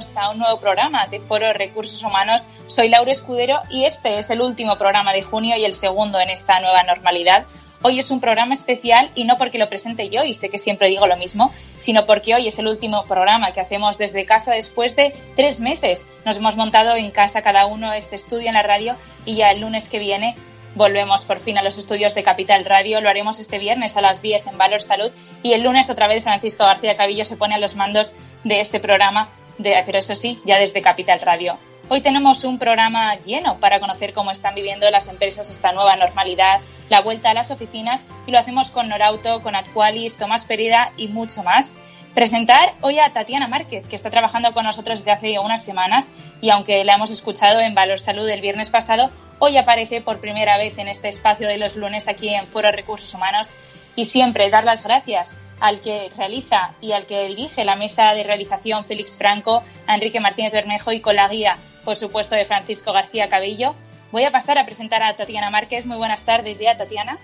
Bienvenidos 0.00 0.16
a 0.16 0.30
un 0.30 0.38
nuevo 0.38 0.58
programa 0.58 1.06
de 1.08 1.20
Foro 1.20 1.52
Recursos 1.52 2.02
Humanos. 2.02 2.48
Soy 2.66 2.88
Laura 2.88 3.12
Escudero 3.12 3.60
y 3.68 3.84
este 3.84 4.16
es 4.16 4.30
el 4.30 4.40
último 4.40 4.78
programa 4.78 5.12
de 5.12 5.22
junio 5.22 5.56
y 5.58 5.64
el 5.66 5.74
segundo 5.74 6.18
en 6.20 6.30
esta 6.30 6.58
nueva 6.60 6.82
normalidad. 6.84 7.44
Hoy 7.82 7.98
es 7.98 8.10
un 8.10 8.18
programa 8.18 8.54
especial 8.54 9.10
y 9.14 9.24
no 9.24 9.36
porque 9.36 9.58
lo 9.58 9.68
presente 9.68 10.08
yo, 10.08 10.24
y 10.24 10.32
sé 10.32 10.48
que 10.48 10.56
siempre 10.56 10.88
digo 10.88 11.06
lo 11.06 11.18
mismo, 11.18 11.52
sino 11.76 12.06
porque 12.06 12.34
hoy 12.34 12.48
es 12.48 12.58
el 12.58 12.68
último 12.68 13.04
programa 13.04 13.52
que 13.52 13.60
hacemos 13.60 13.98
desde 13.98 14.24
casa 14.24 14.52
después 14.52 14.96
de 14.96 15.14
tres 15.36 15.60
meses. 15.60 16.06
Nos 16.24 16.38
hemos 16.38 16.56
montado 16.56 16.96
en 16.96 17.10
casa 17.10 17.42
cada 17.42 17.66
uno 17.66 17.92
este 17.92 18.16
estudio 18.16 18.48
en 18.48 18.54
la 18.54 18.62
radio 18.62 18.96
y 19.26 19.34
ya 19.34 19.50
el 19.50 19.60
lunes 19.60 19.90
que 19.90 19.98
viene 19.98 20.34
Volvemos 20.74 21.24
por 21.24 21.40
fin 21.40 21.58
a 21.58 21.62
los 21.62 21.78
estudios 21.78 22.14
de 22.14 22.22
Capital 22.22 22.64
Radio. 22.64 23.00
Lo 23.00 23.08
haremos 23.08 23.40
este 23.40 23.58
viernes 23.58 23.96
a 23.96 24.00
las 24.00 24.22
10 24.22 24.46
en 24.46 24.56
Valor 24.56 24.80
Salud 24.80 25.10
y 25.42 25.52
el 25.52 25.62
lunes 25.62 25.90
otra 25.90 26.06
vez 26.06 26.22
Francisco 26.22 26.64
García 26.64 26.96
Cabillo 26.96 27.24
se 27.24 27.36
pone 27.36 27.56
a 27.56 27.58
los 27.58 27.74
mandos 27.74 28.14
de 28.44 28.60
este 28.60 28.78
programa, 28.78 29.28
pero 29.62 29.98
eso 29.98 30.16
sí, 30.16 30.40
ya 30.44 30.58
desde 30.58 30.82
Capital 30.82 31.20
Radio. 31.20 31.58
Hoy 31.88 32.00
tenemos 32.00 32.44
un 32.44 32.58
programa 32.58 33.16
lleno 33.16 33.58
para 33.58 33.80
conocer 33.80 34.12
cómo 34.12 34.30
están 34.30 34.54
viviendo 34.54 34.88
las 34.90 35.08
empresas 35.08 35.50
esta 35.50 35.72
nueva 35.72 35.96
normalidad, 35.96 36.60
la 36.88 37.00
vuelta 37.00 37.30
a 37.30 37.34
las 37.34 37.50
oficinas 37.50 38.06
y 38.26 38.30
lo 38.30 38.38
hacemos 38.38 38.70
con 38.70 38.88
Norauto, 38.88 39.42
con 39.42 39.56
Actualis, 39.56 40.16
Tomás 40.16 40.44
Perida 40.44 40.92
y 40.96 41.08
mucho 41.08 41.42
más 41.42 41.76
presentar 42.14 42.74
hoy 42.80 42.98
a 42.98 43.12
Tatiana 43.12 43.48
Márquez, 43.48 43.86
que 43.86 43.96
está 43.96 44.10
trabajando 44.10 44.52
con 44.52 44.64
nosotros 44.64 44.98
desde 44.98 45.12
hace 45.12 45.38
unas 45.38 45.64
semanas 45.64 46.10
y 46.40 46.50
aunque 46.50 46.84
la 46.84 46.94
hemos 46.94 47.10
escuchado 47.10 47.60
en 47.60 47.74
Valor 47.74 48.00
Salud 48.00 48.28
el 48.28 48.40
viernes 48.40 48.70
pasado, 48.70 49.10
hoy 49.38 49.56
aparece 49.56 50.00
por 50.00 50.20
primera 50.20 50.56
vez 50.58 50.78
en 50.78 50.88
este 50.88 51.08
espacio 51.08 51.48
de 51.48 51.58
los 51.58 51.76
lunes 51.76 52.08
aquí 52.08 52.28
en 52.28 52.46
Foro 52.46 52.72
Recursos 52.72 53.14
Humanos 53.14 53.54
y 53.96 54.04
siempre 54.04 54.50
dar 54.50 54.64
las 54.64 54.84
gracias 54.84 55.38
al 55.60 55.80
que 55.80 56.10
realiza 56.16 56.74
y 56.80 56.92
al 56.92 57.06
que 57.06 57.28
dirige 57.28 57.64
la 57.64 57.76
mesa 57.76 58.14
de 58.14 58.24
realización 58.24 58.84
Félix 58.84 59.16
Franco, 59.18 59.62
Enrique 59.86 60.20
Martínez 60.20 60.52
Bermejo 60.52 60.92
y 60.92 61.00
con 61.00 61.16
la 61.16 61.28
guía, 61.28 61.58
por 61.84 61.96
supuesto, 61.96 62.34
de 62.34 62.44
Francisco 62.44 62.92
García 62.92 63.28
Cabello. 63.28 63.74
Voy 64.12 64.24
a 64.24 64.30
pasar 64.30 64.58
a 64.58 64.64
presentar 64.64 65.02
a 65.02 65.14
Tatiana 65.14 65.50
Márquez. 65.50 65.86
Muy 65.86 65.96
buenas 65.96 66.24
tardes 66.24 66.58
ya, 66.58 66.76
Tatiana. 66.76 67.18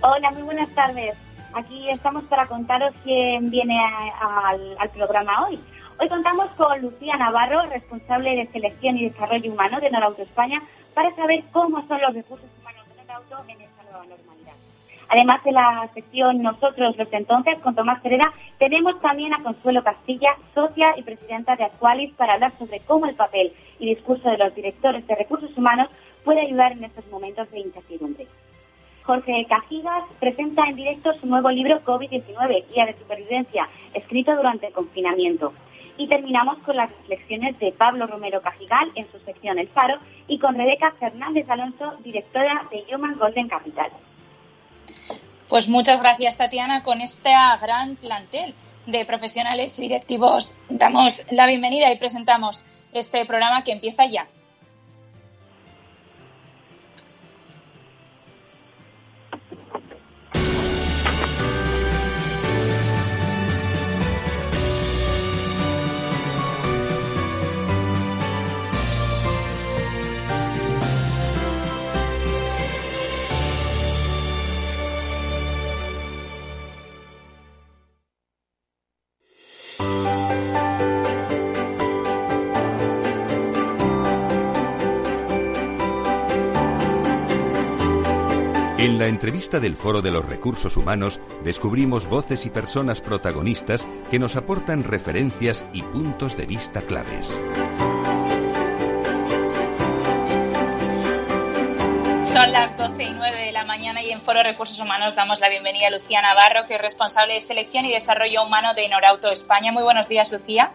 Hola, 0.00 0.30
muy 0.30 0.42
buenas 0.42 0.70
tardes. 0.70 1.16
Aquí 1.54 1.90
estamos 1.90 2.24
para 2.24 2.46
contaros 2.46 2.94
quién 3.04 3.50
viene 3.50 3.78
al, 4.20 4.90
programa 4.90 5.46
hoy. 5.46 5.58
Hoy 6.00 6.08
contamos 6.08 6.48
con 6.56 6.80
Lucía 6.80 7.16
Navarro, 7.16 7.62
responsable 7.66 8.36
de 8.36 8.46
selección 8.52 8.96
y 8.96 9.08
desarrollo 9.08 9.52
humano 9.52 9.80
de 9.80 9.90
Norauto 9.90 10.22
España, 10.22 10.62
para 10.94 11.14
saber 11.16 11.42
cómo 11.52 11.86
son 11.88 12.00
los 12.00 12.14
recursos 12.14 12.48
humanos 12.60 12.86
de 12.88 13.04
Norauto 13.04 13.44
en 13.48 13.60
esta 13.60 13.82
nueva 13.82 14.06
normalidad. 14.06 14.37
Además 15.08 15.42
de 15.42 15.52
la 15.52 15.88
sección 15.94 16.42
Nosotros 16.42 16.96
los 16.96 17.12
entonces, 17.12 17.58
con 17.60 17.74
Tomás 17.74 18.04
Hereda, 18.04 18.32
tenemos 18.58 19.00
también 19.00 19.32
a 19.32 19.42
Consuelo 19.42 19.82
Castilla, 19.82 20.36
socia 20.54 20.94
y 20.96 21.02
presidenta 21.02 21.56
de 21.56 21.64
Actualis, 21.64 22.12
para 22.14 22.34
hablar 22.34 22.52
sobre 22.58 22.80
cómo 22.80 23.06
el 23.06 23.14
papel 23.14 23.52
y 23.78 23.86
discurso 23.86 24.28
de 24.30 24.38
los 24.38 24.54
directores 24.54 25.06
de 25.06 25.14
recursos 25.14 25.56
humanos 25.56 25.88
puede 26.24 26.42
ayudar 26.42 26.72
en 26.72 26.84
estos 26.84 27.06
momentos 27.08 27.50
de 27.50 27.60
incertidumbre. 27.60 28.26
Jorge 29.02 29.46
Cajigas 29.48 30.04
presenta 30.20 30.68
en 30.68 30.76
directo 30.76 31.14
su 31.14 31.26
nuevo 31.26 31.50
libro 31.50 31.82
COVID-19, 31.82 32.64
Guía 32.68 32.84
de 32.84 32.98
Supervivencia, 32.98 33.66
escrito 33.94 34.36
durante 34.36 34.66
el 34.66 34.74
confinamiento. 34.74 35.54
Y 35.96 36.08
terminamos 36.08 36.58
con 36.58 36.76
las 36.76 36.90
reflexiones 36.90 37.58
de 37.58 37.72
Pablo 37.72 38.06
Romero 38.06 38.42
Cajigal 38.42 38.92
en 38.94 39.10
su 39.10 39.18
sección 39.20 39.58
El 39.58 39.68
Faro 39.68 39.98
y 40.26 40.38
con 40.38 40.54
Rebeca 40.54 40.92
Fernández 41.00 41.48
Alonso, 41.48 41.94
directora 42.04 42.64
de 42.70 42.84
Human 42.94 43.16
Golden 43.18 43.48
Capital. 43.48 43.90
Pues 45.48 45.68
muchas 45.68 46.00
gracias, 46.00 46.36
Tatiana, 46.36 46.82
con 46.82 47.00
este 47.00 47.30
gran 47.60 47.96
plantel 47.96 48.54
de 48.84 49.06
profesionales 49.06 49.78
y 49.78 49.82
directivos. 49.82 50.56
Damos 50.68 51.22
la 51.30 51.46
bienvenida 51.46 51.90
y 51.90 51.96
presentamos 51.96 52.64
este 52.92 53.24
programa 53.24 53.64
que 53.64 53.72
empieza 53.72 54.04
ya. 54.04 54.28
En 88.98 89.04
la 89.04 89.10
entrevista 89.10 89.60
del 89.60 89.76
Foro 89.76 90.02
de 90.02 90.10
los 90.10 90.26
Recursos 90.28 90.76
Humanos 90.76 91.20
descubrimos 91.44 92.08
voces 92.08 92.44
y 92.46 92.50
personas 92.50 93.00
protagonistas 93.00 93.86
que 94.10 94.18
nos 94.18 94.34
aportan 94.34 94.82
referencias 94.82 95.64
y 95.72 95.82
puntos 95.82 96.36
de 96.36 96.46
vista 96.46 96.82
claves. 96.82 97.28
Son 102.24 102.50
las 102.50 102.76
12 102.76 103.04
y 103.04 103.12
9 103.12 103.40
de 103.46 103.52
la 103.52 103.62
mañana 103.62 104.02
y 104.02 104.10
en 104.10 104.20
Foro 104.20 104.42
Recursos 104.42 104.80
Humanos 104.80 105.14
damos 105.14 105.38
la 105.38 105.48
bienvenida 105.48 105.86
a 105.86 105.90
Lucía 105.92 106.20
Navarro, 106.20 106.64
que 106.66 106.74
es 106.74 106.80
responsable 106.80 107.34
de 107.34 107.40
selección 107.40 107.84
y 107.84 107.92
desarrollo 107.92 108.42
humano 108.42 108.74
de 108.74 108.88
Norauto 108.88 109.30
España. 109.30 109.70
Muy 109.70 109.84
buenos 109.84 110.08
días, 110.08 110.32
Lucía. 110.32 110.72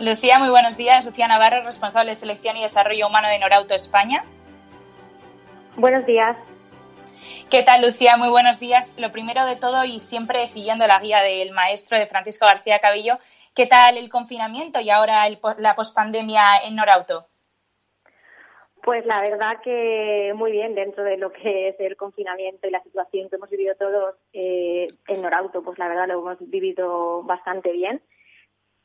Lucía, 0.00 0.38
muy 0.38 0.48
buenos 0.48 0.78
días. 0.78 1.04
Lucía 1.04 1.28
Navarro, 1.28 1.62
responsable 1.62 2.12
de 2.12 2.16
selección 2.16 2.56
y 2.56 2.62
desarrollo 2.62 3.06
humano 3.06 3.28
de 3.28 3.38
Norauto 3.38 3.74
España. 3.74 4.24
Buenos 5.76 6.06
días. 6.06 6.38
¿Qué 7.50 7.62
tal, 7.62 7.82
Lucía? 7.82 8.16
Muy 8.16 8.30
buenos 8.30 8.58
días. 8.58 8.96
Lo 8.98 9.10
primero 9.12 9.44
de 9.44 9.56
todo, 9.56 9.84
y 9.84 10.00
siempre 10.00 10.46
siguiendo 10.46 10.86
la 10.86 11.00
guía 11.00 11.20
del 11.20 11.52
maestro 11.52 11.98
de 11.98 12.06
Francisco 12.06 12.46
García 12.46 12.78
Cabillo, 12.78 13.18
¿qué 13.54 13.66
tal 13.66 13.98
el 13.98 14.08
confinamiento 14.08 14.80
y 14.80 14.88
ahora 14.88 15.24
la 15.58 15.74
pospandemia 15.74 16.56
en 16.64 16.76
Norauto? 16.76 17.26
Pues 18.82 19.04
la 19.04 19.20
verdad 19.20 19.60
que 19.62 20.32
muy 20.34 20.50
bien 20.50 20.74
dentro 20.74 21.04
de 21.04 21.18
lo 21.18 21.30
que 21.30 21.68
es 21.68 21.76
el 21.78 21.98
confinamiento 21.98 22.66
y 22.66 22.70
la 22.70 22.82
situación 22.82 23.28
que 23.28 23.36
hemos 23.36 23.50
vivido 23.50 23.74
todos 23.74 24.14
eh, 24.32 24.88
en 25.08 25.20
Norauto, 25.20 25.62
pues 25.62 25.78
la 25.78 25.88
verdad 25.88 26.08
lo 26.08 26.20
hemos 26.20 26.38
vivido 26.40 27.22
bastante 27.22 27.70
bien. 27.72 28.00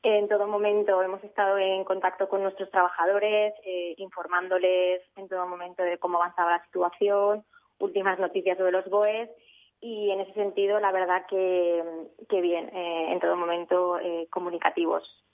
En 0.08 0.28
todo 0.28 0.46
momento 0.46 1.02
hemos 1.02 1.24
estado 1.24 1.58
en 1.58 1.84
contacto 1.84 2.30
con 2.30 2.44
nuestros 2.44 2.70
trabajadores, 2.70 3.56
eh, 3.66 3.96
informándoles 3.98 5.02
en 5.16 5.28
todo 5.28 5.48
momento 5.48 5.82
de 5.82 5.98
cómo 5.98 6.18
avanzaba 6.22 6.52
la 6.52 6.66
situación, 6.66 7.44
últimas 7.80 8.20
noticias 8.20 8.56
sobre 8.56 8.72
los 8.72 8.88
BOEs 8.88 9.32
y 9.82 10.12
en 10.12 10.20
ese 10.20 10.34
sentido 10.34 10.80
la 10.80 10.92
verdad 10.92 11.26
que, 11.28 11.84
bien, 12.40 12.70
eh, 12.72 13.14
en 13.14 13.20
todo 13.20 13.36
momento 13.36 13.98
eh, 13.98 14.28
comunicativos. 14.30 15.26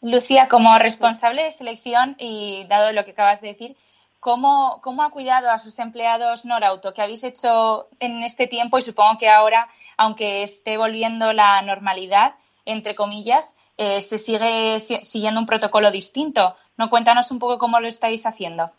Lucía, 0.00 0.46
como 0.46 0.78
responsable 0.78 1.42
de 1.42 1.50
selección 1.50 2.14
y 2.16 2.66
dado 2.68 2.92
lo 2.92 3.04
que 3.04 3.10
acabas 3.10 3.40
de 3.40 3.48
decir, 3.48 3.76
¿cómo, 4.20 4.78
¿cómo 4.84 5.02
ha 5.02 5.10
cuidado 5.10 5.50
a 5.50 5.58
sus 5.58 5.80
empleados 5.80 6.44
Norauto? 6.44 6.94
¿Qué 6.94 7.02
habéis 7.02 7.24
hecho 7.24 7.88
en 7.98 8.22
este 8.22 8.46
tiempo? 8.46 8.78
Y 8.78 8.82
supongo 8.82 9.18
que 9.18 9.28
ahora, 9.28 9.66
aunque 9.96 10.44
esté 10.44 10.76
volviendo 10.76 11.32
la 11.32 11.60
normalidad, 11.62 12.36
entre 12.66 12.94
comillas, 12.94 13.56
eh, 13.76 14.00
se 14.00 14.18
sigue 14.18 14.78
siguiendo 14.80 15.40
un 15.40 15.46
protocolo 15.46 15.90
distinto. 15.90 16.56
¿No? 16.76 16.90
Cuéntanos 16.90 17.30
un 17.30 17.38
poco 17.38 17.58
cómo 17.58 17.78
lo 17.78 17.86
estáis 17.86 18.26
haciendo. 18.26 18.70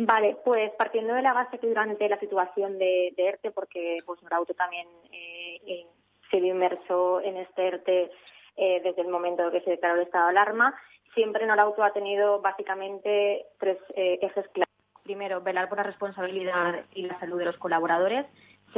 Vale, 0.00 0.36
pues 0.44 0.70
partiendo 0.78 1.12
de 1.14 1.22
la 1.22 1.32
base 1.32 1.58
que 1.58 1.66
durante 1.66 2.08
la 2.08 2.20
situación 2.20 2.78
de, 2.78 3.12
ERTE, 3.16 3.50
porque 3.50 3.98
pues 4.06 4.22
Norauto 4.22 4.54
también 4.54 4.86
eh, 5.10 5.60
eh, 5.66 5.86
se 6.30 6.38
vio 6.38 6.54
inmerso 6.54 7.20
en 7.20 7.36
este 7.36 7.66
ERTE 7.66 8.10
eh, 8.56 8.80
desde 8.84 9.02
el 9.02 9.08
momento 9.08 9.50
que 9.50 9.60
se 9.62 9.70
declaró 9.70 9.96
el 9.96 10.06
estado 10.06 10.26
de 10.26 10.30
alarma, 10.30 10.72
siempre 11.14 11.46
Norauto 11.46 11.82
ha 11.82 11.92
tenido 11.92 12.40
básicamente 12.40 13.46
tres 13.58 13.78
ejes 13.96 14.46
claros. 14.50 14.72
Primero, 15.02 15.40
velar 15.40 15.68
por 15.68 15.78
la 15.78 15.84
responsabilidad 15.84 16.84
y 16.94 17.02
la 17.02 17.18
salud 17.18 17.38
de 17.38 17.46
los 17.46 17.56
colaboradores 17.56 18.24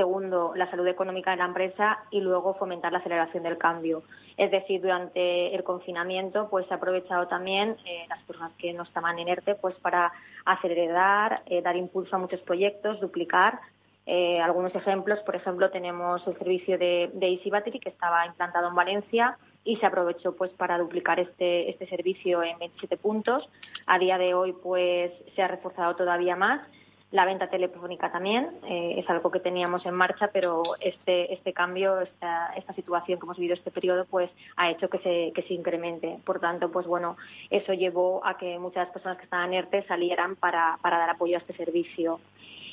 segundo, 0.01 0.55
la 0.57 0.71
salud 0.71 0.87
económica 0.87 1.31
de 1.33 1.37
la 1.37 1.45
empresa 1.45 1.99
y 2.11 2.23
luego 2.23 2.55
fomentar 2.55 2.91
la 2.91 3.01
aceleración 3.01 3.43
del 3.43 3.59
cambio. 3.59 4.03
Es 4.39 4.51
decir, 4.51 4.81
durante 4.81 5.55
el 5.55 5.63
confinamiento 5.63 6.49
pues 6.49 6.67
se 6.67 6.73
ha 6.73 6.79
aprovechado 6.79 7.29
también 7.29 7.77
eh, 7.85 8.07
las 8.09 8.23
personas 8.23 8.53
que 8.57 8.73
no 8.73 8.85
estaban 8.85 9.19
en 9.19 9.29
ERTE 9.29 9.57
pues 9.57 9.75
para 9.83 10.11
acelerar, 10.47 11.43
eh, 11.45 11.61
dar 11.61 11.77
impulso 11.77 12.17
a 12.17 12.19
muchos 12.19 12.41
proyectos, 12.41 12.99
duplicar. 12.99 13.61
Eh, 14.07 14.41
algunos 14.41 14.75
ejemplos, 14.75 15.19
por 15.21 15.37
ejemplo, 15.37 15.71
tenemos 15.71 16.27
el 16.27 16.39
servicio 16.39 16.79
de, 16.79 17.11
de 17.13 17.27
Easy 17.35 17.51
Battery 17.51 17.79
que 17.79 17.91
estaba 17.91 18.25
implantado 18.25 18.69
en 18.69 18.75
Valencia 18.75 19.37
y 19.65 19.77
se 19.77 19.85
aprovechó 19.85 20.35
pues 20.35 20.51
para 20.53 20.79
duplicar 20.79 21.21
este, 21.21 21.69
este 21.69 21.87
servicio 21.87 22.43
en 22.43 22.59
27 22.59 22.97
puntos. 22.97 23.47
A 23.87 23.99
día 23.99 24.17
de 24.17 24.33
hoy 24.33 24.55
pues 24.63 25.13
se 25.37 25.43
ha 25.43 25.49
reforzado 25.49 25.95
todavía 25.95 26.37
más 26.37 26.63
la 27.11 27.25
venta 27.25 27.49
telefónica 27.49 28.13
también 28.13 28.51
eh, 28.69 28.95
es 28.99 29.11
algo 29.11 29.31
que 29.31 29.41
teníamos 29.41 29.85
en 29.85 29.95
marcha, 29.95 30.31
pero 30.33 30.63
este, 30.81 31.33
este 31.35 31.53
cambio, 31.53 32.01
esta, 32.01 32.53
esta 32.57 32.73
situación 32.75 33.19
que 33.19 33.27
hemos 33.27 33.37
vivido 33.37 33.55
este 33.55 33.73
periodo, 33.73 34.05
pues 34.05 34.31
ha 34.57 34.71
hecho 34.71 34.89
que 34.89 34.99
se, 34.99 35.33
que 35.35 35.43
se 35.43 35.55
incremente. 35.55 36.19
Por 36.25 36.39
tanto, 36.39 36.71
pues 36.71 36.87
bueno, 36.87 37.17
eso 37.51 37.73
llevó 37.73 38.25
a 38.25 38.39
que 38.39 38.59
muchas 38.59 38.89
personas 38.91 39.19
que 39.19 39.25
estaban 39.25 39.53
en 39.53 39.65
ERTE 39.65 39.87
salieran 39.89 40.37
para, 40.37 40.79
para 40.83 40.99
dar 40.99 41.11
apoyo 41.11 41.37
a 41.37 41.41
este 41.41 41.55
servicio. 41.55 42.21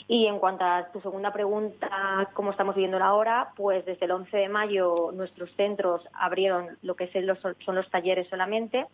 Y 0.08 0.28
en 0.28 0.40
cuanto 0.40 0.64
a 0.64 0.88
tu 0.94 1.02
segunda 1.02 1.34
pregunta, 1.34 2.30
cómo 2.34 2.52
estamos 2.52 2.76
viviendo 2.76 3.00
la 3.00 3.14
hora, 3.14 3.50
pues 3.58 3.86
desde 3.86 4.06
el 4.06 4.12
11 4.12 4.38
de 4.38 4.50
mayo 4.50 5.12
nuestros 5.14 5.52
centros 5.56 6.02
abrieron 6.14 6.78
lo 6.82 6.96
que 6.96 7.12
son 7.12 7.76
los 7.76 7.90
talleres 7.90 8.28
solamente 8.30 8.86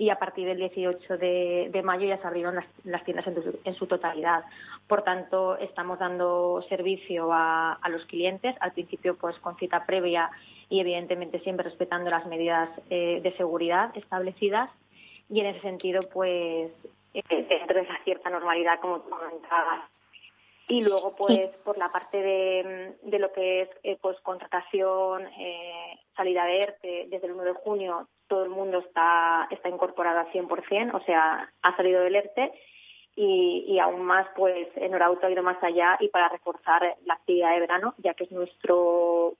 y 0.00 0.08
a 0.08 0.18
partir 0.18 0.46
del 0.46 0.56
18 0.56 1.18
de, 1.18 1.82
mayo 1.84 2.06
ya 2.06 2.16
se 2.16 2.26
abrieron 2.26 2.56
las, 2.84 3.04
tiendas 3.04 3.26
en, 3.26 3.74
su 3.74 3.86
totalidad. 3.86 4.44
Por 4.88 5.02
tanto, 5.02 5.58
estamos 5.58 5.98
dando 5.98 6.64
servicio 6.70 7.28
a, 7.30 7.78
los 7.90 8.06
clientes, 8.06 8.56
al 8.60 8.72
principio 8.72 9.18
pues 9.18 9.38
con 9.40 9.58
cita 9.58 9.84
previa 9.84 10.30
y 10.70 10.80
evidentemente 10.80 11.40
siempre 11.40 11.64
respetando 11.64 12.08
las 12.08 12.24
medidas 12.24 12.70
eh, 12.88 13.20
de 13.22 13.36
seguridad 13.36 13.94
establecidas 13.94 14.70
y 15.28 15.40
en 15.40 15.46
ese 15.48 15.60
sentido 15.60 16.00
pues 16.10 16.72
eh, 17.12 17.22
dentro 17.28 17.76
de 17.76 17.82
esa 17.82 17.98
cierta 18.02 18.30
normalidad 18.30 18.80
como 18.80 19.00
tú 19.00 19.10
comentabas. 19.10 19.84
Y 20.68 20.82
luego, 20.82 21.14
pues, 21.14 21.50
por 21.64 21.76
la 21.76 21.92
parte 21.92 22.22
de, 22.22 22.96
de 23.02 23.18
lo 23.18 23.32
que 23.32 23.62
es 23.62 23.68
eh, 23.82 23.98
pues 24.00 24.18
contratación, 24.20 25.26
eh, 25.26 25.98
salida 26.16 26.44
de 26.46 26.62
ERTE, 26.62 27.06
desde 27.10 27.26
el 27.26 27.32
1 27.32 27.42
de 27.42 27.52
junio 27.52 28.08
todo 28.30 28.44
el 28.44 28.50
mundo 28.50 28.78
está, 28.78 29.48
está 29.50 29.68
incorporado 29.68 30.20
al 30.20 30.32
100%, 30.32 30.94
o 30.94 31.04
sea, 31.04 31.52
ha 31.62 31.76
salido 31.76 32.00
del 32.00 32.14
ERTE 32.14 32.52
y, 33.16 33.64
y 33.66 33.78
aún 33.80 34.02
más, 34.02 34.26
pues, 34.36 34.68
en 34.76 34.92
Norauto 34.92 35.26
ha 35.26 35.30
ido 35.30 35.42
más 35.42 35.62
allá 35.62 35.96
y 35.98 36.08
para 36.08 36.28
reforzar 36.28 36.96
la 37.04 37.14
actividad 37.14 37.50
de 37.52 37.60
verano, 37.60 37.94
ya 37.98 38.14
que 38.14 38.24
es 38.24 38.30
nuestro, 38.30 39.34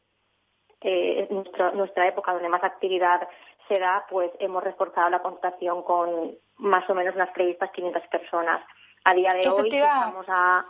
eh, 0.80 1.28
nuestra, 1.30 1.70
nuestra 1.70 2.08
época 2.08 2.32
donde 2.32 2.48
más 2.48 2.64
actividad 2.64 3.28
se 3.68 3.78
da, 3.78 4.04
pues 4.10 4.32
hemos 4.40 4.64
reforzado 4.64 5.08
la 5.08 5.22
contratación 5.22 5.84
con 5.84 6.34
más 6.56 6.90
o 6.90 6.94
menos 6.94 7.14
unas 7.14 7.30
previstas 7.30 7.70
500 7.70 8.02
personas. 8.08 8.60
A 9.04 9.14
día 9.14 9.32
de 9.34 9.48
hoy 9.48 9.68
estamos 9.68 10.26
a... 10.28 10.66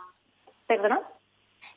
¿Perdona? 0.67 1.01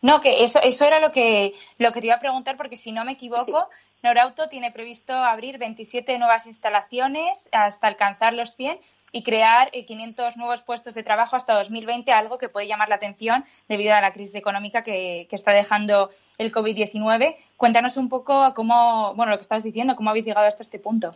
No, 0.03 0.21
que 0.21 0.45
eso, 0.45 0.61
eso 0.63 0.85
era 0.85 1.01
lo 1.01 1.13
que, 1.13 1.55
lo 1.79 1.93
que 1.93 2.01
te 2.01 2.07
iba 2.07 2.17
a 2.17 2.21
preguntar, 2.21 2.57
porque 2.57 2.77
si 2.77 2.93
no 2.93 3.05
me 3.05 3.13
equivoco, 3.13 3.69
Norauto 4.03 4.49
tiene 4.49 4.71
previsto 4.71 5.15
abrir 5.15 5.59
27 5.59 6.19
nuevas 6.19 6.47
instalaciones 6.47 7.49
hasta 7.53 7.87
alcanzar 7.87 8.35
los 8.35 8.55
100 8.55 8.79
y 9.13 9.23
crear 9.23 9.71
500 9.71 10.35
eh, 10.35 10.39
nuevos 10.39 10.63
puestos 10.63 10.95
de 10.95 11.03
trabajo 11.03 11.37
hasta 11.37 11.55
2020, 11.55 12.11
algo 12.13 12.37
que 12.37 12.49
puede 12.49 12.67
llamar 12.67 12.89
la 12.89 12.97
atención 12.97 13.45
debido 13.69 13.95
a 13.95 14.01
la 14.01 14.13
crisis 14.13 14.35
económica 14.35 14.83
que, 14.83 15.27
que 15.31 15.37
está 15.37 15.53
dejando 15.53 16.11
el 16.37 16.53
COVID-19. 16.53 17.37
Cuéntanos 17.57 17.97
un 17.97 18.09
poco 18.09 18.53
cómo, 18.55 19.15
bueno, 19.15 19.31
lo 19.31 19.39
que 19.39 19.43
estabas 19.43 19.63
diciendo, 19.63 19.95
cómo 19.97 20.11
habéis 20.11 20.25
llegado 20.25 20.47
hasta 20.47 20.63
este 20.63 20.79
punto. 20.79 21.13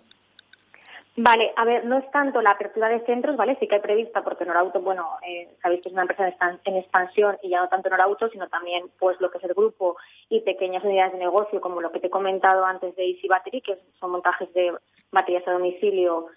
Vale, 1.20 1.52
a 1.56 1.64
ver, 1.64 1.84
no 1.84 1.98
es 1.98 2.08
tanto 2.12 2.40
la 2.40 2.52
apertura 2.52 2.88
de 2.88 3.04
centros, 3.04 3.36
¿vale? 3.36 3.56
Sí 3.58 3.66
que 3.66 3.74
hay 3.74 3.80
prevista 3.80 4.22
porque 4.22 4.44
Norauto, 4.44 4.80
bueno, 4.80 5.16
eh, 5.26 5.48
sabéis 5.60 5.80
que 5.82 5.88
es 5.88 5.92
una 5.92 6.02
empresa 6.02 6.32
en 6.64 6.76
expansión 6.76 7.36
y 7.42 7.48
ya 7.48 7.60
no 7.60 7.68
tanto 7.68 7.90
Norauto, 7.90 8.28
sino 8.28 8.46
también 8.46 8.84
pues 9.00 9.20
lo 9.20 9.28
que 9.28 9.38
es 9.38 9.44
el 9.44 9.54
grupo 9.54 9.96
y 10.28 10.42
pequeñas 10.42 10.84
unidades 10.84 11.14
de 11.14 11.18
negocio 11.18 11.60
como 11.60 11.80
lo 11.80 11.90
que 11.90 11.98
te 11.98 12.06
he 12.06 12.10
comentado 12.10 12.64
antes 12.64 12.94
de 12.94 13.04
Easy 13.04 13.26
Battery, 13.26 13.62
que 13.62 13.76
son 13.98 14.12
montajes 14.12 14.54
de 14.54 14.72
baterías 15.10 15.42
a 15.48 15.52
domicilio. 15.54 16.28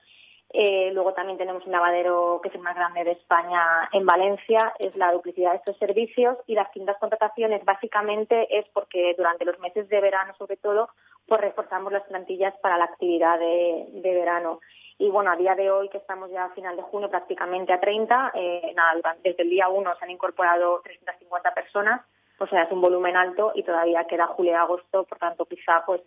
Eh, 0.51 0.89
luego 0.93 1.13
también 1.13 1.37
tenemos 1.37 1.63
un 1.67 1.73
lavadero 1.73 2.39
que 2.41 2.49
es 2.49 2.55
el 2.55 2.61
más 2.61 2.75
grande 2.75 3.03
de 3.03 3.11
España 3.11 3.87
en 3.93 4.03
Valencia, 4.07 4.73
es 4.79 4.95
la 4.95 5.13
duplicidad 5.13 5.51
de 5.51 5.57
estos 5.57 5.77
servicios 5.77 6.39
y 6.47 6.55
las 6.55 6.71
quintas 6.71 6.97
contrataciones 6.97 7.63
básicamente 7.63 8.47
es 8.57 8.65
porque 8.73 9.13
durante 9.15 9.45
los 9.45 9.59
meses 9.59 9.87
de 9.89 10.01
verano 10.01 10.33
sobre 10.39 10.57
todo 10.57 10.89
pues 11.31 11.39
reforzamos 11.39 11.93
las 11.93 12.03
plantillas 12.03 12.53
para 12.57 12.77
la 12.77 12.83
actividad 12.83 13.39
de, 13.39 14.01
verano. 14.03 14.59
Y 14.97 15.09
bueno, 15.09 15.31
a 15.31 15.37
día 15.37 15.55
de 15.55 15.71
hoy, 15.71 15.87
que 15.87 15.97
estamos 15.97 16.29
ya 16.29 16.43
a 16.43 16.49
final 16.49 16.75
de 16.75 16.81
junio, 16.81 17.09
prácticamente 17.09 17.71
a 17.71 17.79
30, 17.79 18.33
eh, 18.35 18.73
nada, 18.75 19.15
desde 19.23 19.43
el 19.43 19.49
día 19.49 19.69
1 19.69 19.95
se 19.95 20.03
han 20.03 20.11
incorporado 20.11 20.81
350 20.83 21.53
personas, 21.53 22.01
o 22.37 22.47
sea, 22.47 22.63
es 22.63 22.71
un 22.73 22.81
volumen 22.81 23.15
alto 23.15 23.53
y 23.55 23.63
todavía 23.63 24.03
queda 24.03 24.27
julio 24.27 24.51
y 24.51 24.55
agosto, 24.55 25.05
por 25.05 25.19
tanto, 25.19 25.45
quizá 25.45 25.85
pues 25.85 26.01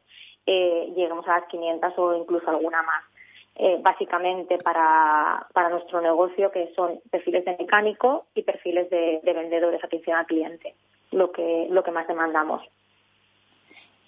eh, 0.45 0.93
lleguemos 0.95 1.27
a 1.27 1.41
las 1.41 1.49
500 1.49 1.95
o 1.97 2.17
incluso 2.17 2.51
alguna 2.51 2.83
más. 2.83 3.03
Eh, 3.57 3.79
básicamente 3.81 4.59
para, 4.59 5.47
para 5.55 5.71
nuestro 5.71 6.03
negocio, 6.03 6.51
que 6.51 6.71
son 6.77 7.01
perfiles 7.11 7.47
de 7.47 7.57
mecánico 7.59 8.27
y 8.35 8.43
perfiles 8.43 8.91
de, 8.91 9.21
de 9.23 9.33
vendedores, 9.33 9.83
atención 9.83 10.19
al 10.19 10.27
cliente, 10.27 10.75
lo 11.13 11.33
que, 11.33 11.69
lo 11.71 11.83
que 11.83 11.93
más 11.93 12.07
demandamos. 12.07 12.63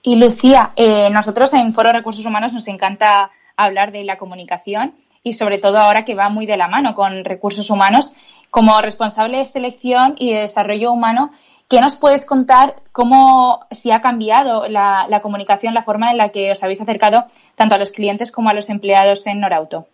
Y 0.06 0.14
Lucía, 0.14 0.70
eh, 0.76 1.10
nosotros 1.10 1.52
en 1.52 1.72
Foro 1.72 1.90
Recursos 1.90 2.25
Humanos 2.25 2.52
nos 2.52 2.68
encanta 2.68 3.32
hablar 3.56 3.90
de 3.90 4.04
la 4.04 4.16
comunicación 4.18 4.94
y 5.25 5.32
sobre 5.32 5.58
todo 5.58 5.80
ahora 5.80 6.04
que 6.04 6.14
va 6.14 6.28
muy 6.28 6.46
de 6.46 6.56
la 6.56 6.68
mano 6.68 6.94
con 6.94 7.25
recursos 7.25 7.70
humanos. 7.70 8.12
Como 8.48 8.80
responsable 8.80 9.38
de 9.38 9.44
selección 9.46 10.14
y 10.16 10.32
de 10.32 10.42
desarrollo 10.42 10.92
humano, 10.92 11.32
¿qué 11.68 11.80
nos 11.80 11.96
puedes 11.96 12.25
contar 12.25 12.76
cómo 12.92 13.66
si 13.72 13.90
ha 13.90 14.00
cambiado 14.00 14.68
la, 14.68 15.08
la 15.08 15.22
comunicación, 15.22 15.75
la 15.75 15.82
forma 15.82 16.12
en 16.12 16.18
la 16.18 16.28
que 16.28 16.52
os 16.52 16.62
habéis 16.62 16.80
acercado 16.80 17.25
tanto 17.56 17.75
a 17.75 17.78
los 17.78 17.90
clientes 17.90 18.30
como 18.30 18.48
a 18.48 18.54
los 18.54 18.70
empleados 18.70 19.26
en 19.26 19.40
Norauto? 19.40 19.88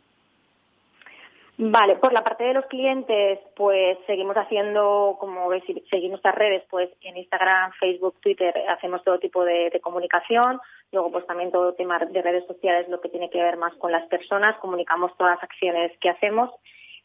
Vale, 1.59 1.97
por 1.97 2.15
la 2.15 2.25
parte 2.25 2.45
de 2.45 2.55
los 2.55 2.65
clientes, 2.67 3.39
pues 3.55 3.99
seguimos 4.07 4.35
haciendo, 4.37 5.19
como 5.21 5.49
veis, 5.49 5.63
seguimos 5.91 6.13
nuestras 6.13 6.35
redes, 6.35 6.65
pues 6.71 6.89
en 7.03 7.19
Instagram, 7.19 7.73
Facebook, 7.79 8.19
Twitter, 8.21 8.55
hacemos 8.71 9.05
todo 9.05 9.19
tipo 9.19 9.45
de, 9.45 9.79
comunicación. 9.83 10.61
Luego, 10.93 11.13
pues 11.13 11.27
también 11.27 11.53
todo 11.53 11.75
tema 11.75 11.99
de 11.99 12.23
redes 12.23 12.47
sociales, 12.47 12.89
lo 12.89 13.01
que 13.03 13.11
tiene 13.11 13.29
que 13.29 13.43
ver 13.43 13.59
más 13.59 13.75
con 13.75 13.93
las 13.93 14.07
personas. 14.09 14.57
Comunicamos 14.61 15.15
todas 15.19 15.37
las 15.37 15.45
acciones 15.45 15.93
que 16.01 16.09
hacemos, 16.09 16.51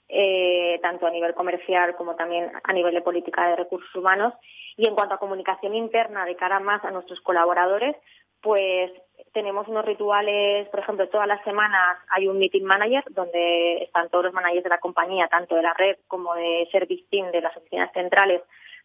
eh, 0.08 0.80
tanto 0.82 1.06
a 1.08 1.12
nivel 1.12 1.34
comercial 1.34 1.96
como 1.96 2.16
también 2.16 2.50
a 2.64 2.72
nivel 2.72 2.94
de 2.94 3.02
política 3.02 3.50
de 3.50 3.58
recursos 3.58 3.94
humanos. 3.96 4.34
Y 4.78 4.88
en 4.88 4.96
cuanto 4.96 5.16
a 5.16 5.20
comunicación 5.20 5.76
interna 5.76 6.26
de 6.26 6.38
cara 6.38 6.62
más 6.62 6.86
a 6.86 6.92
nuestros 6.92 7.20
colaboradores, 7.20 7.98
pues 8.42 8.92
tenemos 9.34 9.68
unos 9.68 9.86
rituales, 9.86 10.68
por 10.70 10.80
ejemplo, 10.80 11.08
todas 11.10 11.28
las 11.28 11.44
semanas 11.44 11.98
hay 12.10 12.28
un 12.28 12.38
meeting 12.38 12.64
manager 12.64 13.04
donde 13.10 13.84
están 13.84 14.10
todos 14.10 14.26
los 14.26 14.34
managers 14.34 14.64
de 14.64 14.70
la 14.70 14.80
compañía, 14.80 15.28
tanto 15.28 15.56
de 15.56 15.62
la 15.62 15.74
red 15.74 15.98
como 16.08 16.36
de 16.36 16.68
Service 16.72 17.06
Team 17.10 17.32
de 17.32 17.42
las 17.42 17.56
oficinas 17.56 17.92
centrales, 17.94 18.42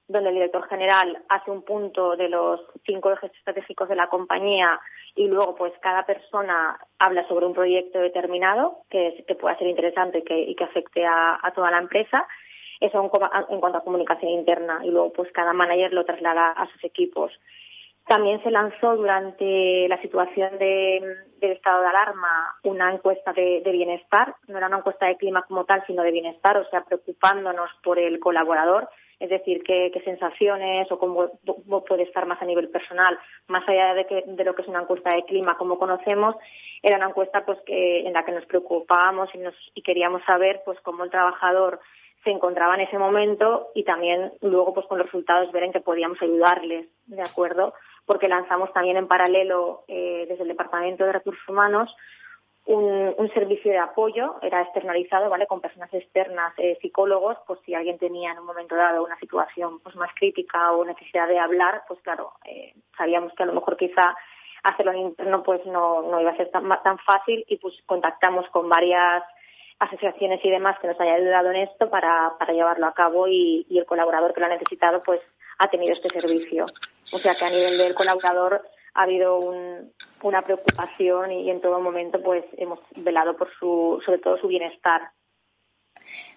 donde 0.08 0.30
el 0.30 0.34
director 0.34 0.68
general 0.68 1.22
hace 1.28 1.50
un 1.50 1.62
punto 1.62 2.16
de 2.16 2.28
los 2.28 2.61
cinco 2.84 3.12
ejes 3.12 3.32
estratégicos 3.34 3.88
de 3.88 3.96
la 3.96 4.08
compañía 4.08 4.80
y 5.14 5.28
luego 5.28 5.54
pues 5.54 5.72
cada 5.80 6.04
persona 6.04 6.78
habla 6.99 7.26
sobre 7.28 7.46
un 7.46 7.54
proyecto 7.54 7.99
determinado 7.99 8.78
que, 8.90 9.25
pueda 9.40 9.56
ser 9.58 9.68
interesante 9.68 10.18
y 10.18 10.22
que, 10.22 10.38
y 10.38 10.54
que 10.54 10.64
afecte 10.64 11.04
a, 11.06 11.38
a 11.42 11.52
toda 11.52 11.70
la 11.70 11.78
empresa. 11.78 12.26
Eso 12.80 12.99
en, 12.99 13.54
en 13.54 13.61
cuanto 13.61 13.78
a 13.78 13.84
comunicación 13.84 14.32
interna 14.32 14.80
y 14.84 14.90
luego 14.90 15.12
pues 15.12 15.30
cada 15.32 15.52
manager 15.52 15.92
lo 15.92 16.04
traslada 16.04 16.50
a 16.50 16.70
sus 16.72 16.82
equipos. 16.84 17.32
También 18.06 18.42
se 18.42 18.50
lanzó 18.50 18.97
durante 18.97 19.88
la 19.88 20.00
situación 20.02 20.59
de, 20.59 21.00
del 21.38 21.52
estado 21.52 21.82
de 21.82 21.88
alarma 21.88 22.56
una 22.64 22.92
encuesta 22.92 23.32
de, 23.32 23.62
bienestar. 23.64 24.35
No 24.49 24.59
era 24.59 24.66
una 24.66 24.78
encuesta 24.78 25.06
de 25.06 25.16
clima 25.16 25.42
como 25.42 25.64
tal, 25.64 25.85
sino 25.87 26.02
de 26.02 26.11
bienestar, 26.11 26.56
o 26.56 26.68
sea, 26.71 26.85
preocupándonos 26.85 27.71
por 27.82 27.99
el 27.99 28.18
colaborador, 28.18 28.88
es 29.21 29.30
decir, 29.30 29.62
qué, 29.62 29.92
sensaciones 30.04 30.90
o 30.90 30.99
cómo, 30.99 31.30
puede 31.87 32.02
estar 32.02 32.26
más 32.26 32.42
a 32.42 32.44
nivel 32.44 32.68
personal, 32.71 33.16
más 33.47 33.68
allá 33.68 33.94
de, 33.94 34.06
que, 34.06 34.25
de 34.26 34.44
lo 34.44 34.54
que 34.54 34.62
es 34.62 34.68
una 34.68 34.82
encuesta 34.82 35.14
de 35.14 35.25
clima 35.25 35.56
como 35.56 35.78
conocemos, 35.78 36.35
era 36.82 36.97
una 36.97 37.09
encuesta 37.09 37.44
pues 37.47 37.61
que, 37.64 38.00
en 38.00 38.12
la 38.12 38.25
que 38.25 38.32
nos 38.32 38.44
preocupábamos 38.47 39.32
y, 39.35 39.38
nos, 39.38 39.54
y 39.75 39.82
queríamos 39.82 40.25
saber 40.25 40.62
pues 40.64 40.80
cómo 40.80 41.04
el 41.04 41.11
trabajador 41.11 41.78
se 42.25 42.30
encontraba 42.30 42.75
en 42.75 42.82
ese 42.82 42.99
momento 42.99 43.68
y 43.75 43.85
también 43.85 44.32
luego 44.40 44.75
pues 44.75 44.87
con 44.87 44.99
los 44.99 45.06
resultados 45.06 45.52
ver 45.52 45.64
en 45.64 45.73
qué 45.73 45.80
podíamos 45.80 46.21
ayudarles, 46.21 46.88
¿de 47.06 47.23
acuerdo? 47.23 47.75
Porque 48.06 48.28
lanzamos 48.28 48.73
también 48.73 48.97
en 48.97 49.09
paralelo 49.09 49.85
eh, 49.88 50.26
desde 50.28 50.42
el 50.42 50.49
Departamento 50.49 51.04
de 51.04 51.12
Recursos 51.12 51.49
Humanos 51.49 51.94
un, 52.64 53.30
servicio 53.35 53.73
de 53.73 53.78
apoyo, 53.78 54.37
era 54.42 54.62
externalizado, 54.62 55.28
¿vale? 55.28 55.47
Con 55.47 55.61
personas 55.61 55.92
externas, 55.92 56.52
eh, 56.59 56.78
psicólogos, 56.80 57.37
pues 57.47 57.59
si 57.64 57.75
alguien 57.75 57.99
tenía 57.99 58.32
en 58.32 58.38
un 58.38 58.47
momento 58.47 58.76
dado 58.76 59.04
una 59.04 59.18
situación 59.18 59.80
pues 59.80 59.97
más 59.97 60.11
crítica 60.14 60.73
o 60.73 60.85
necesidad 60.85 61.26
de 61.28 61.38
hablar, 61.38 61.82
pues 61.88 62.00
claro, 62.02 62.32
eh, 62.44 62.75
sabíamos 62.97 63.32
que 63.35 63.42
a 63.42 63.47
lo 63.47 63.54
mejor 63.54 63.76
quizá 63.76 64.14
hacerlo 64.62 64.92
en 64.92 64.99
interno 64.99 65.42
pues 65.42 65.64
no, 65.66 66.02
no 66.02 66.21
iba 66.21 66.30
a 66.30 66.37
ser 66.37 66.50
tan, 66.50 66.68
tan 66.82 66.99
fácil 66.99 67.44
y 67.49 67.56
pues 67.56 67.75
contactamos 67.87 68.49
con 68.50 68.68
varias 68.68 69.25
asociaciones 69.80 70.40
y 70.44 70.50
demás 70.50 70.78
que 70.78 70.87
nos 70.87 71.00
hayan 71.00 71.16
ayudado 71.16 71.50
en 71.50 71.56
esto 71.56 71.90
para, 71.90 72.35
para 72.38 72.52
llevarlo 72.52 72.87
a 72.87 72.94
cabo 72.94 73.26
y, 73.26 73.66
el 73.71 73.87
colaborador 73.87 74.32
que 74.32 74.40
lo 74.40 74.47
ha 74.47 74.50
necesitado 74.50 75.02
pues 75.02 75.21
ha 75.59 75.68
tenido 75.68 75.92
este 75.92 76.09
servicio. 76.09 76.66
O 77.12 77.18
sea 77.18 77.35
que 77.35 77.44
a 77.44 77.50
nivel 77.50 77.78
del 77.78 77.94
colaborador 77.94 78.62
ha 78.94 79.02
habido 79.02 79.38
una 80.23 80.42
preocupación 80.42 81.32
y 81.32 81.50
en 81.50 81.61
todo 81.61 81.80
momento 81.80 82.23
pues 82.23 82.44
hemos 82.56 82.78
velado 82.97 83.37
por 83.37 83.49
su, 83.59 84.02
sobre 84.04 84.18
todo 84.18 84.38
su 84.38 84.49
bienestar. 84.49 85.11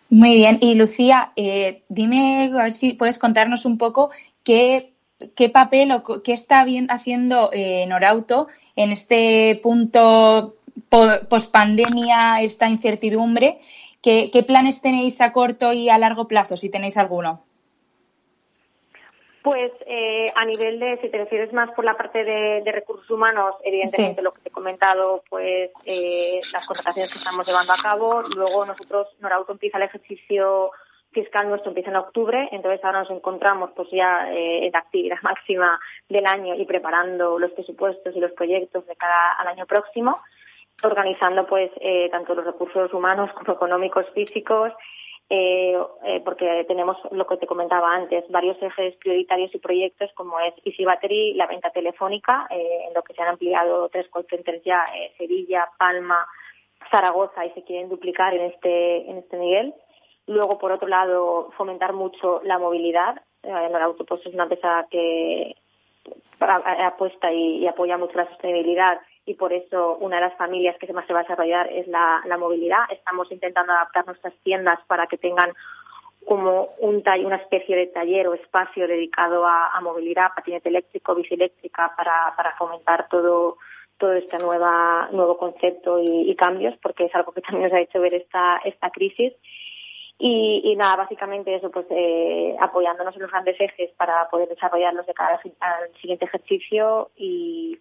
Muy 0.09 0.35
bien. 0.35 0.59
Y 0.61 0.75
Lucía, 0.75 1.31
eh, 1.35 1.83
dime 1.89 2.51
a 2.53 2.63
ver 2.63 2.73
si 2.73 2.93
puedes 2.93 3.17
contarnos 3.17 3.65
un 3.65 3.77
poco 3.77 4.11
qué, 4.43 4.93
qué 5.35 5.49
papel 5.49 5.91
o 5.91 6.21
qué 6.23 6.33
está 6.33 6.63
bien 6.63 6.87
haciendo 6.89 7.49
eh, 7.51 7.85
Norauto 7.87 8.47
en 8.75 8.91
este 8.91 9.59
punto 9.61 10.55
pospandemia, 11.29 12.41
esta 12.41 12.67
incertidumbre, 12.67 13.59
¿qué, 14.01 14.43
planes 14.45 14.81
tenéis 14.81 15.21
a 15.21 15.31
corto 15.31 15.73
y 15.73 15.89
a 15.89 15.97
largo 15.97 16.27
plazo, 16.27 16.57
si 16.57 16.69
tenéis 16.69 16.97
alguno? 16.97 17.41
Pues 19.45 19.71
eh, 19.85 20.25
a 20.33 20.43
nivel 20.43 20.79
de, 20.79 20.97
si 21.03 21.09
te 21.09 21.19
refieres 21.19 21.53
más 21.53 21.69
por 21.75 21.85
la 21.85 21.95
parte 21.95 22.23
de, 22.23 22.71
recursos 22.71 23.07
humanos, 23.11 23.53
evidentemente 23.63 24.23
lo 24.23 24.33
que 24.33 24.41
te 24.41 24.49
he 24.49 24.51
comentado, 24.51 25.23
pues 25.29 25.69
eh, 25.85 26.39
las 26.51 26.65
contrataciones 26.65 27.13
que 27.13 27.19
estamos 27.19 27.45
llevando 27.45 27.71
a 27.71 27.75
cabo. 27.79 28.23
Luego 28.35 28.65
nosotros, 28.65 29.07
Norauto 29.19 29.51
empieza 29.51 29.77
el 29.77 29.83
ejercicio 29.83 30.71
fiscal 31.11 31.47
nuestro 31.47 31.69
empieza 31.69 31.91
en 31.91 31.97
octubre, 31.97 32.49
entonces 32.53 32.83
ahora 32.83 33.01
nos 33.01 33.11
encontramos 33.11 33.69
pues 33.75 33.87
ya 33.91 34.33
eh, 34.33 34.65
en 34.65 34.71
la 34.71 34.79
actividad 34.79 35.17
máxima 35.21 35.79
del 36.09 36.25
año 36.25 36.55
y 36.55 36.65
preparando 36.65 37.37
los 37.37 37.51
presupuestos 37.51 38.15
y 38.15 38.19
los 38.19 38.31
proyectos 38.31 38.87
de 38.87 38.95
cara 38.95 39.33
al 39.37 39.47
año 39.47 39.67
próximo 39.67 40.21
organizando 40.83 41.45
pues 41.47 41.71
eh, 41.79 42.09
tanto 42.11 42.35
los 42.35 42.45
recursos 42.45 42.93
humanos 42.93 43.31
como 43.33 43.53
económicos, 43.53 44.05
físicos, 44.13 44.73
eh, 45.29 45.75
eh, 46.03 46.21
porque 46.23 46.65
tenemos 46.67 46.97
lo 47.11 47.25
que 47.25 47.37
te 47.37 47.47
comentaba 47.47 47.95
antes, 47.95 48.23
varios 48.29 48.61
ejes 48.61 48.95
prioritarios 48.97 49.53
y 49.55 49.59
proyectos 49.59 50.11
como 50.13 50.39
es 50.39 50.53
Easy 50.63 50.85
Battery, 50.85 51.33
la 51.33 51.47
venta 51.47 51.71
telefónica, 51.71 52.47
en 52.49 52.93
lo 52.93 53.01
que 53.01 53.13
se 53.13 53.21
han 53.21 53.29
ampliado 53.29 53.89
tres 53.89 54.07
call 54.11 54.27
centers 54.29 54.63
ya, 54.63 54.85
Sevilla, 55.17 55.67
Palma, 55.77 56.27
Zaragoza 56.91 57.45
y 57.45 57.51
se 57.51 57.63
quieren 57.63 57.89
duplicar 57.89 58.33
en 58.35 58.51
este, 58.51 59.09
en 59.09 59.17
este 59.17 59.37
nivel. 59.37 59.73
Luego, 60.27 60.57
por 60.57 60.71
otro 60.71 60.87
lado, 60.87 61.51
fomentar 61.57 61.93
mucho 61.93 62.41
la 62.43 62.59
movilidad. 62.59 63.21
el 63.43 63.75
auto 63.75 64.05
pues, 64.05 64.25
es 64.25 64.33
una 64.33 64.43
empresa 64.43 64.87
que 64.91 65.55
apuesta 66.39 67.31
y 67.31 67.65
apoya 67.65 67.97
mucho 67.97 68.17
la 68.17 68.29
sostenibilidad 68.29 68.99
y 69.25 69.33
por 69.33 69.53
eso 69.53 69.97
una 69.97 70.17
de 70.17 70.23
las 70.23 70.37
familias 70.37 70.77
que 70.77 70.91
más 70.93 71.07
se 71.07 71.13
va 71.13 71.19
a 71.19 71.23
desarrollar 71.23 71.71
es 71.71 71.87
la, 71.87 72.21
movilidad. 72.37 72.83
Estamos 72.91 73.31
intentando 73.31 73.73
adaptar 73.73 74.05
nuestras 74.05 74.33
tiendas 74.43 74.79
para 74.87 75.07
que 75.07 75.17
tengan 75.17 75.51
como 76.25 76.69
un 76.79 77.03
una 77.23 77.35
especie 77.35 77.75
de 77.75 77.87
taller 77.87 78.27
o 78.27 78.33
espacio 78.33 78.87
dedicado 78.87 79.45
a, 79.45 79.79
movilidad, 79.81 80.31
patinete 80.35 80.69
eléctrico, 80.69 81.15
bici 81.15 81.33
eléctrica, 81.33 81.93
para, 81.95 82.33
para 82.35 82.55
fomentar 82.57 83.07
todo 83.09 83.57
todo 83.97 84.13
este 84.13 84.37
nueva, 84.39 85.07
nuevo 85.11 85.37
concepto 85.37 85.99
y, 86.01 86.35
cambios, 86.35 86.75
porque 86.81 87.05
es 87.05 87.15
algo 87.15 87.31
que 87.31 87.41
también 87.41 87.69
nos 87.69 87.73
ha 87.73 87.81
hecho 87.81 88.01
ver 88.01 88.13
esta, 88.13 88.57
esta 88.65 88.89
crisis. 88.89 89.33
Y, 90.17 90.73
nada, 90.77 90.97
básicamente 90.97 91.53
eso, 91.53 91.71
pues 91.71 91.85
eh, 91.89 92.55
apoyándonos 92.59 93.15
en 93.15 93.21
los 93.21 93.31
grandes 93.31 93.59
ejes 93.59 93.91
para 93.97 94.29
poder 94.29 94.47
desarrollarlos 94.47 95.05
de 95.05 95.13
cara 95.13 95.39
al 95.59 95.93
siguiente 95.99 96.25
ejercicio 96.25 97.09
y 97.17 97.77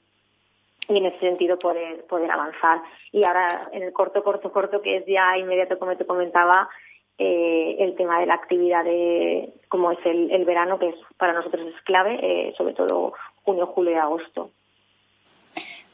y 0.88 0.99
en 0.99 1.07
ese 1.07 1.19
sentido 1.21 1.59
poder, 1.59 2.05
poder 2.07 2.31
avanzar. 2.31 2.83
Y 3.12 3.25
ahora, 3.25 3.69
en 3.73 3.83
el 3.83 3.93
corto, 3.93 4.23
corto, 4.23 4.53
corto, 4.53 4.83
que 4.83 4.99
es 4.99 5.07
ya 5.07 5.37
inmediato, 5.38 5.79
como 5.79 5.97
te 5.97 6.07
comentaba, 6.07 6.69
eh, 7.17 7.76
el 7.79 7.95
tema 7.95 8.19
de 8.21 8.26
la 8.26 8.35
actividad 8.35 8.85
de, 8.85 9.53
como 9.69 9.93
es 9.93 9.99
el, 10.05 10.45
verano, 10.45 10.79
que 10.79 10.88
es, 10.88 10.97
para 11.17 11.33
nosotros 11.33 11.67
es 11.67 11.81
clave, 11.83 12.19
eh, 12.21 12.55
sobre 12.57 12.75
todo 12.75 13.12
junio, 13.45 13.67
julio 13.67 13.93
y 13.93 13.97
agosto. 13.97 14.50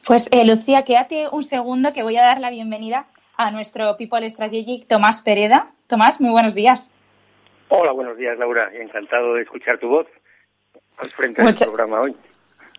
Pues 0.06 0.30
eh, 0.32 0.46
Lucía, 0.46 0.82
quédate 0.84 1.26
un 1.30 1.42
segundo 1.42 1.92
que 1.92 2.02
voy 2.02 2.16
a 2.16 2.22
dar 2.22 2.40
la 2.40 2.50
bienvenida 2.50 3.06
a 3.36 3.50
nuestro 3.50 3.96
People 3.98 4.28
Strategic 4.30 4.86
Tomás 4.86 5.22
Pereda. 5.22 5.70
Tomás, 5.88 6.20
muy 6.20 6.30
buenos 6.30 6.54
días. 6.54 6.94
Hola, 7.68 7.92
buenos 7.92 8.16
días, 8.16 8.38
Laura. 8.38 8.70
Encantado 8.72 9.34
de 9.34 9.42
escuchar 9.42 9.78
tu 9.78 9.88
voz 9.88 10.06
al 10.96 11.10
frente 11.10 11.42
del 11.42 11.54
programa 11.54 12.00
hoy. 12.00 12.16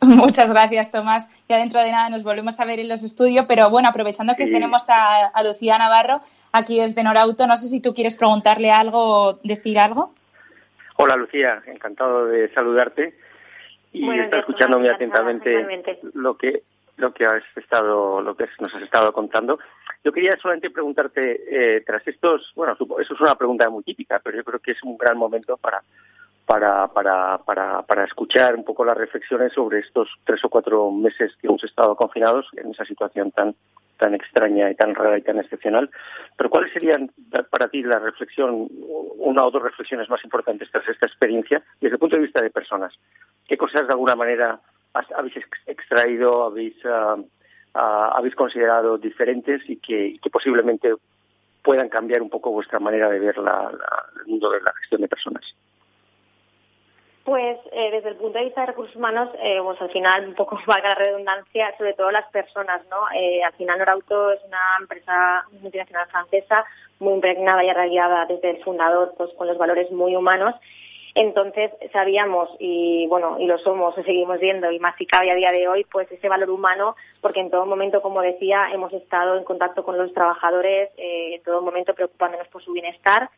Muchas 0.06 0.52
gracias, 0.52 0.92
Tomás. 0.92 1.30
Ya 1.48 1.58
dentro 1.58 1.80
de 1.80 1.92
nada 1.92 2.10
nos 2.10 2.24
volvemos 2.24 2.60
a 2.60 2.66
ver 2.66 2.80
en 2.80 2.90
los 2.90 3.04
estudios, 3.04 3.46
pero 3.48 3.70
bueno, 3.70 3.90
aprovechando 3.90 4.34
que 4.36 4.48
tenemos 4.48 4.88
a, 4.90 5.32
Lucía 5.44 5.78
Navarro 5.78 6.22
aquí 6.52 6.80
desde 6.80 7.04
Norauto, 7.04 7.46
no 7.46 7.56
sé 7.56 7.68
si 7.68 7.82
tú 7.82 7.94
quieres 7.94 8.18
preguntarle 8.18 8.72
algo 8.72 9.00
o 9.00 9.40
decir 9.44 9.78
algo. 9.78 10.14
Hola, 10.98 11.16
Lucía, 11.16 11.62
encantado 11.68 12.26
de 12.26 12.52
saludarte 12.52 13.14
y 13.94 14.10
estar 14.20 14.40
escuchando 14.40 14.80
muy 14.80 14.90
atentamente 14.90 15.68
lo 16.14 16.36
que 16.36 16.50
lo 16.98 17.14
que 17.14 17.26
has 17.26 17.44
estado 17.56 18.22
lo 18.22 18.36
que 18.36 18.48
nos 18.60 18.74
has 18.74 18.82
estado 18.82 19.14
contando. 19.14 19.60
Yo 20.04 20.12
quería 20.12 20.36
solamente 20.38 20.72
preguntarte 20.72 21.76
eh, 21.78 21.82
tras 21.86 22.08
estos, 22.08 22.52
bueno, 22.56 22.74
eso 22.74 23.14
es 23.14 23.22
una 23.22 23.36
pregunta 23.36 23.70
muy 23.70 23.84
típica, 23.84 24.20
pero 24.20 24.38
yo 24.38 24.44
creo 24.44 24.60
que 24.60 24.72
es 24.72 24.82
un 24.82 24.98
gran 24.98 25.18
momento 25.18 25.58
para 25.58 25.82
para, 26.46 26.88
para, 26.88 27.38
para, 27.40 27.82
para 27.84 28.04
escuchar 28.06 28.56
un 28.56 28.64
poco 28.64 28.84
las 28.84 28.98
reflexiones 28.98 29.54
sobre 29.54 29.80
estos 29.80 30.10
tres 30.26 30.44
o 30.44 30.50
cuatro 30.50 30.92
meses 30.92 31.34
que 31.40 31.48
hemos 31.48 31.64
estado 31.64 31.96
confinados 31.96 32.48
en 32.58 32.72
esa 32.72 32.86
situación 32.86 33.32
tan 33.32 33.56
tan 34.02 34.16
extraña 34.16 34.72
y 34.72 34.76
tan 34.76 34.96
rara 34.96 35.20
y 35.20 35.22
tan 35.22 35.38
excepcional. 35.38 35.92
Pero 36.36 36.50
¿cuáles 36.50 36.74
serían 36.74 37.12
para 37.52 37.70
ti 37.70 37.84
la 37.84 38.00
reflexión, 38.00 38.68
una 39.18 39.46
o 39.46 39.52
dos 39.52 39.62
reflexiones 39.62 40.10
más 40.10 40.24
importantes 40.24 40.72
tras 40.72 40.90
esta 40.90 41.06
experiencia 41.06 41.62
desde 41.80 41.94
el 41.94 42.00
punto 42.00 42.16
de 42.16 42.24
vista 42.24 42.42
de 42.42 42.50
personas? 42.50 42.98
¿Qué 43.48 43.58
cosas 43.58 43.86
de 43.86 43.94
alguna 43.94 44.16
manera 44.16 44.60
habéis 45.16 45.36
extraído, 45.68 46.46
habéis, 46.46 46.76
ah, 46.84 47.16
ah, 47.76 48.14
habéis 48.16 48.34
considerado 48.34 48.98
diferentes 48.98 49.62
y 49.70 49.78
que, 49.78 50.20
posiblemente 50.32 50.96
puedan 51.62 51.88
cambiar 51.88 52.24
un 52.24 52.30
poco 52.32 52.50
vuestra 52.50 52.80
manera 52.80 53.08
de 53.08 53.20
ver 53.20 53.36
el 53.38 54.26
mundo 54.26 54.50
de 54.50 54.62
la 54.62 54.74
gestión 54.80 55.02
de 55.02 55.08
personas? 55.08 55.46
Pues 57.24 57.60
eh, 57.72 57.92
desde 57.92 58.10
el 58.10 58.16
punto 58.16 58.40
de 58.40 58.46
vista 58.46 58.62
de 58.62 58.68
recursos 58.68 58.96
humanos, 58.96 59.30
eh, 59.40 59.60
pues 59.64 59.80
al 59.80 59.92
final, 59.92 60.28
un 60.28 60.34
poco 60.34 60.60
valga 60.66 60.90
la 60.90 60.96
redundancia, 60.96 61.76
sobre 61.78 61.94
todo 61.94 62.10
las 62.10 62.28
personas, 62.32 62.86
¿no? 62.90 62.98
Eh, 63.16 63.44
al 63.44 63.54
final 63.54 63.78
Norauto 63.78 64.32
es 64.32 64.44
una 64.46 64.78
empresa 64.80 65.46
multinacional 65.62 66.08
francesa 66.08 66.66
muy 67.00 67.14
impregnada 67.14 67.64
y 67.64 67.70
arraigada 67.70 68.26
desde 68.26 68.52
el 68.52 68.64
fundador, 68.64 69.14
pues 69.18 69.32
con 69.34 69.48
los 69.48 69.58
valores 69.58 69.92
muy 69.92 70.16
humanos. 70.16 70.56
Entonces 71.14 71.72
sabíamos, 71.92 72.50
y 72.58 73.06
bueno, 73.08 73.38
y 73.38 73.46
lo 73.46 73.58
somos, 73.60 73.96
y 73.98 74.04
seguimos 74.04 74.40
viendo, 74.40 74.72
y 74.72 74.80
más 74.80 74.96
si 74.98 75.06
cabe 75.06 75.30
a 75.30 75.36
día 75.36 75.52
de 75.52 75.68
hoy, 75.68 75.84
pues 75.92 76.10
ese 76.10 76.30
valor 76.30 76.50
humano, 76.50 76.96
porque 77.20 77.42
en 77.42 77.52
todo 77.52 77.66
momento, 77.66 78.02
como 78.02 78.22
decía, 78.22 78.70
hemos 78.72 78.94
estado 78.94 79.38
en 79.38 79.44
contacto 79.44 79.84
con 79.84 79.98
los 79.98 80.14
trabajadores, 80.14 80.90
en 80.96 81.44
todo 81.44 81.62
momento 81.62 81.94
preocupándonos 81.94 82.48
por 82.48 82.64
su 82.64 82.72
bienestar 82.72 83.30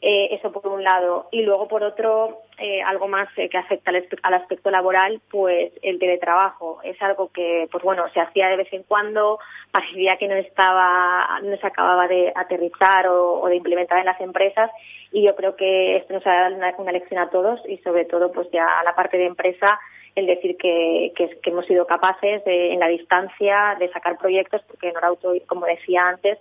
eh, 0.00 0.28
eso 0.32 0.52
por 0.52 0.66
un 0.68 0.84
lado. 0.84 1.28
Y 1.32 1.42
luego, 1.42 1.66
por 1.66 1.82
otro, 1.82 2.42
eh, 2.58 2.80
algo 2.82 3.08
más 3.08 3.28
eh, 3.36 3.48
que 3.48 3.58
afecta 3.58 3.90
al, 3.90 4.34
aspecto 4.34 4.70
laboral, 4.70 5.20
pues 5.28 5.72
el 5.82 5.98
teletrabajo. 5.98 6.80
Es 6.84 7.00
algo 7.02 7.30
que, 7.32 7.68
pues 7.70 7.82
bueno, 7.82 8.08
se 8.14 8.20
hacía 8.20 8.48
de 8.48 8.56
vez 8.56 8.72
en 8.72 8.84
cuando, 8.84 9.40
parecía 9.72 10.16
que 10.16 10.28
no 10.28 10.34
estaba, 10.36 11.40
no 11.42 11.56
se 11.56 11.66
acababa 11.66 12.06
de 12.06 12.32
aterrizar 12.34 13.08
o, 13.08 13.46
de 13.48 13.56
implementar 13.56 13.98
en 13.98 14.06
las 14.06 14.20
empresas. 14.20 14.70
Y 15.10 15.22
yo 15.24 15.34
creo 15.34 15.56
que 15.56 15.96
esto 15.96 16.14
nos 16.14 16.26
ha 16.26 16.48
dado 16.48 16.54
una, 16.54 16.92
lección 16.92 17.20
a 17.20 17.30
todos 17.30 17.60
y 17.68 17.78
sobre 17.78 18.04
todo, 18.04 18.30
pues 18.30 18.48
ya 18.52 18.78
a 18.78 18.84
la 18.84 18.94
parte 18.94 19.18
de 19.18 19.26
empresa, 19.26 19.80
el 20.14 20.26
decir 20.26 20.56
que, 20.56 21.12
que, 21.16 21.40
hemos 21.50 21.66
sido 21.66 21.86
capaces 21.86 22.44
de, 22.44 22.72
en 22.72 22.80
la 22.80 22.88
distancia 22.88 23.76
de 23.78 23.88
sacar 23.90 24.16
proyectos, 24.16 24.62
porque 24.68 24.92
Norauto, 24.92 25.32
como 25.46 25.66
decía 25.66 26.08
antes, 26.08 26.38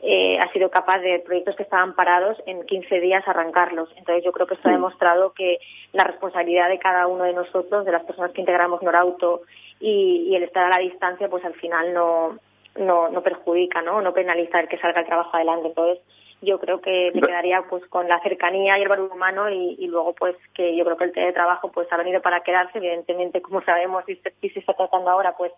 eh, 0.00 0.38
ha 0.38 0.50
sido 0.52 0.70
capaz 0.70 1.00
de 1.00 1.18
proyectos 1.20 1.56
que 1.56 1.64
estaban 1.64 1.94
parados 1.94 2.36
en 2.46 2.64
15 2.64 3.00
días 3.00 3.26
arrancarlos. 3.26 3.88
Entonces 3.96 4.24
yo 4.24 4.32
creo 4.32 4.46
que 4.46 4.54
esto 4.54 4.68
ha 4.68 4.72
demostrado 4.72 5.32
que 5.32 5.58
la 5.92 6.04
responsabilidad 6.04 6.68
de 6.68 6.78
cada 6.78 7.06
uno 7.06 7.24
de 7.24 7.32
nosotros, 7.32 7.84
de 7.84 7.92
las 7.92 8.04
personas 8.04 8.32
que 8.32 8.40
integramos 8.40 8.82
Norauto 8.82 9.42
y, 9.80 10.28
y 10.28 10.36
el 10.36 10.44
estar 10.44 10.64
a 10.64 10.68
la 10.70 10.78
distancia, 10.78 11.28
pues 11.28 11.44
al 11.44 11.54
final 11.54 11.92
no, 11.92 12.38
no, 12.76 13.08
no 13.08 13.22
perjudica, 13.22 13.82
¿no? 13.82 14.00
No 14.00 14.12
penaliza 14.12 14.60
el 14.60 14.68
que 14.68 14.78
salga 14.78 15.00
el 15.00 15.06
trabajo 15.06 15.36
adelante. 15.36 15.68
Entonces 15.68 15.98
yo 16.40 16.58
creo 16.60 16.80
que 16.80 17.10
me 17.14 17.20
quedaría 17.20 17.62
pues 17.68 17.84
con 17.86 18.08
la 18.08 18.20
cercanía 18.20 18.78
y 18.78 18.82
el 18.82 18.88
valor 18.88 19.10
humano 19.12 19.50
y, 19.50 19.86
luego 19.88 20.14
pues 20.14 20.36
que 20.54 20.76
yo 20.76 20.84
creo 20.84 20.96
que 20.96 21.04
el 21.04 21.12
teletrabajo 21.12 21.70
pues 21.72 21.92
ha 21.92 21.96
venido 21.96 22.22
para 22.22 22.42
quedarse 22.42 22.78
evidentemente 22.78 23.42
como 23.42 23.62
sabemos 23.62 24.04
y 24.08 24.14
se, 24.16 24.58
está 24.58 24.74
tratando 24.74 25.10
ahora 25.10 25.34
pues 25.36 25.52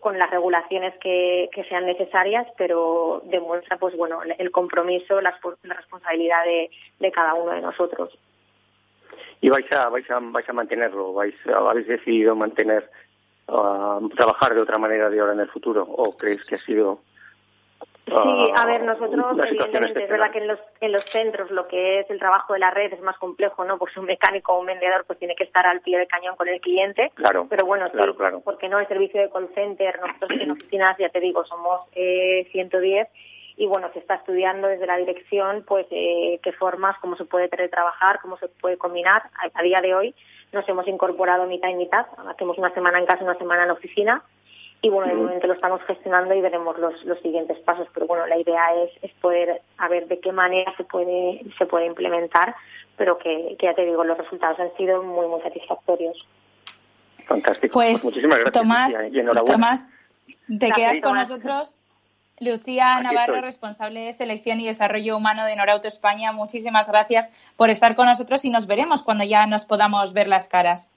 con 0.00 0.18
las 0.18 0.30
regulaciones 0.30 0.94
que, 1.00 1.48
sean 1.68 1.86
necesarias 1.86 2.46
pero 2.56 3.22
demuestra 3.26 3.76
pues 3.76 3.96
bueno 3.96 4.20
el 4.38 4.50
compromiso 4.50 5.20
la, 5.20 5.38
responsabilidad 5.62 6.44
de, 6.44 7.12
cada 7.12 7.34
uno 7.34 7.52
de 7.52 7.60
nosotros. 7.60 8.18
Y 9.40 9.48
vais 9.48 9.70
a 9.72 9.88
vais 9.88 10.10
a 10.10 10.18
vais 10.20 10.48
a 10.48 10.52
mantenerlo 10.52 11.12
vais 11.12 11.34
habéis 11.46 11.86
decidido 11.86 12.34
mantener 12.34 12.90
uh, 13.48 14.08
trabajar 14.16 14.54
de 14.54 14.62
otra 14.62 14.78
manera 14.78 15.10
de 15.10 15.20
ahora 15.20 15.34
en 15.34 15.40
el 15.40 15.48
futuro 15.48 15.82
o 15.82 16.16
creéis 16.16 16.44
que 16.46 16.56
ha 16.56 16.58
sido 16.58 17.00
Sí, 18.10 18.52
a 18.54 18.66
ver, 18.66 18.82
nosotros 18.82 19.38
evidentemente 19.38 20.04
es 20.04 20.10
verdad 20.10 20.30
que 20.30 20.38
en 20.38 20.48
los, 20.48 20.58
en 20.80 20.92
los 20.92 21.04
centros 21.04 21.50
lo 21.50 21.68
que 21.68 22.00
es 22.00 22.10
el 22.10 22.18
trabajo 22.18 22.52
de 22.52 22.58
la 22.58 22.70
red 22.70 22.92
es 22.92 23.00
más 23.00 23.16
complejo, 23.18 23.64
¿no? 23.64 23.78
Pues 23.78 23.96
un 23.96 24.06
mecánico 24.06 24.52
o 24.52 24.60
un 24.60 24.66
vendedor 24.66 25.04
pues 25.06 25.18
tiene 25.18 25.34
que 25.34 25.44
estar 25.44 25.66
al 25.66 25.80
pie 25.80 25.98
del 25.98 26.08
cañón 26.08 26.36
con 26.36 26.48
el 26.48 26.60
cliente. 26.60 27.12
Claro. 27.14 27.46
Pero 27.48 27.64
bueno, 27.66 27.90
claro, 27.90 28.16
claro. 28.16 28.40
porque 28.44 28.68
no 28.68 28.78
el 28.78 28.88
servicio 28.88 29.20
de 29.20 29.30
call 29.30 29.48
center, 29.54 30.00
nosotros 30.00 30.30
en 30.40 30.50
oficinas, 30.50 30.96
ya 30.98 31.08
te 31.08 31.20
digo, 31.20 31.44
somos 31.44 31.82
eh, 31.94 32.48
110 32.52 33.08
y 33.56 33.66
bueno, 33.66 33.90
se 33.92 33.98
está 33.98 34.14
estudiando 34.16 34.68
desde 34.68 34.86
la 34.86 34.96
dirección 34.96 35.64
pues 35.66 35.86
eh, 35.90 36.40
qué 36.42 36.52
formas, 36.52 36.96
cómo 37.00 37.16
se 37.16 37.24
puede 37.24 37.48
teletrabajar, 37.48 38.20
cómo 38.20 38.36
se 38.38 38.48
puede 38.48 38.76
combinar. 38.76 39.22
A, 39.34 39.58
a 39.58 39.62
día 39.62 39.80
de 39.80 39.94
hoy 39.94 40.14
nos 40.52 40.68
hemos 40.68 40.88
incorporado 40.88 41.46
mitad 41.46 41.68
y 41.68 41.74
mitad, 41.74 42.06
hacemos 42.28 42.58
una 42.58 42.72
semana 42.74 42.98
en 42.98 43.06
casa, 43.06 43.22
una 43.22 43.38
semana 43.38 43.64
en 43.64 43.70
oficina 43.70 44.22
y 44.82 44.88
bueno, 44.88 45.08
de 45.08 45.14
momento 45.14 45.46
lo 45.46 45.52
estamos 45.52 45.82
gestionando 45.82 46.34
y 46.34 46.40
veremos 46.40 46.78
los, 46.78 47.04
los 47.04 47.18
siguientes 47.20 47.58
pasos, 47.60 47.86
pero 47.92 48.06
bueno, 48.06 48.26
la 48.26 48.38
idea 48.38 48.74
es, 48.82 48.90
es 49.02 49.12
poder 49.20 49.60
a 49.76 49.88
ver 49.88 50.08
de 50.08 50.20
qué 50.20 50.32
manera 50.32 50.74
se 50.76 50.84
puede, 50.84 51.42
se 51.58 51.66
puede 51.66 51.86
implementar, 51.86 52.54
pero 52.96 53.18
que, 53.18 53.56
que 53.58 53.66
ya 53.66 53.74
te 53.74 53.84
digo, 53.84 54.04
los 54.04 54.16
resultados 54.16 54.58
han 54.58 54.74
sido 54.76 55.02
muy, 55.02 55.26
muy 55.26 55.40
satisfactorios. 55.42 56.26
Fantástico. 57.26 57.74
Pues, 57.74 58.04
muchísimas 58.04 58.38
gracias. 58.38 58.62
Tomás, 58.62 58.94
Tomás 59.44 59.86
te 60.58 60.70
quedas 60.72 61.00
con 61.00 61.12
Tomás. 61.12 61.30
nosotros. 61.30 61.76
Lucía 62.40 62.96
Aquí 62.96 63.04
Navarro, 63.04 63.34
estoy. 63.34 63.44
responsable 63.44 64.00
de 64.00 64.12
selección 64.14 64.60
y 64.60 64.66
desarrollo 64.66 65.18
humano 65.18 65.44
de 65.44 65.56
Norauto 65.56 65.88
España, 65.88 66.32
muchísimas 66.32 66.88
gracias 66.88 67.30
por 67.56 67.68
estar 67.68 67.94
con 67.96 68.06
nosotros 68.06 68.46
y 68.46 68.50
nos 68.50 68.66
veremos 68.66 69.02
cuando 69.02 69.24
ya 69.24 69.46
nos 69.46 69.66
podamos 69.66 70.14
ver 70.14 70.26
las 70.26 70.48
caras. 70.48 70.90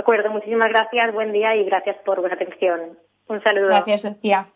De 0.00 0.02
acuerdo, 0.02 0.30
muchísimas 0.30 0.70
gracias, 0.70 1.12
buen 1.12 1.30
día 1.30 1.54
y 1.56 1.64
gracias 1.64 1.94
por 2.06 2.20
vuestra 2.20 2.42
atención. 2.42 2.98
Un 3.28 3.42
saludo. 3.42 3.66
Gracias, 3.66 4.04
Lucía. 4.04 4.46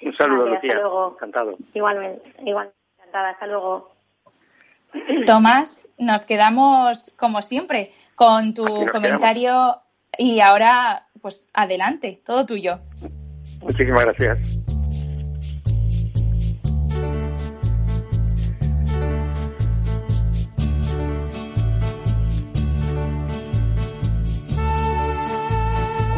Un 0.00 0.14
saludo, 0.14 0.44
Vale, 0.44 0.54
Lucía. 0.54 0.70
hasta 0.70 0.80
luego. 0.80 1.12
Encantado. 1.14 1.56
Igualmente, 1.74 2.32
igualmente, 2.46 2.78
encantada, 3.00 3.30
hasta 3.30 3.46
luego. 3.48 3.90
Tomás, 5.26 5.88
nos 5.98 6.24
quedamos 6.24 7.12
como 7.18 7.42
siempre 7.42 7.90
con 8.14 8.54
tu 8.54 8.64
comentario 8.92 9.78
y 10.16 10.38
ahora, 10.38 11.08
pues 11.20 11.48
adelante, 11.52 12.20
todo 12.24 12.46
tuyo. 12.46 12.78
Muchísimas 13.60 14.04
gracias. 14.04 14.81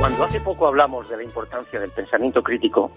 Cuando 0.04 0.24
hace 0.24 0.38
poco 0.38 0.66
hablamos 0.66 1.08
de 1.08 1.16
la 1.16 1.22
importancia 1.22 1.80
del 1.80 1.90
pensamiento 1.90 2.42
crítico, 2.42 2.92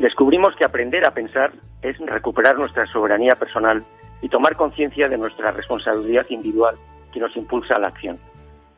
descubrimos 0.00 0.56
que 0.56 0.64
aprender 0.64 1.04
a 1.04 1.12
pensar 1.12 1.52
es 1.82 1.96
recuperar 1.98 2.58
nuestra 2.58 2.84
soberanía 2.86 3.36
personal 3.36 3.84
y 4.22 4.28
tomar 4.28 4.56
conciencia 4.56 5.08
de 5.08 5.16
nuestra 5.16 5.52
responsabilidad 5.52 6.26
individual 6.30 6.74
que 7.12 7.20
nos 7.20 7.36
impulsa 7.36 7.76
a 7.76 7.78
la 7.78 7.86
acción. 7.86 8.18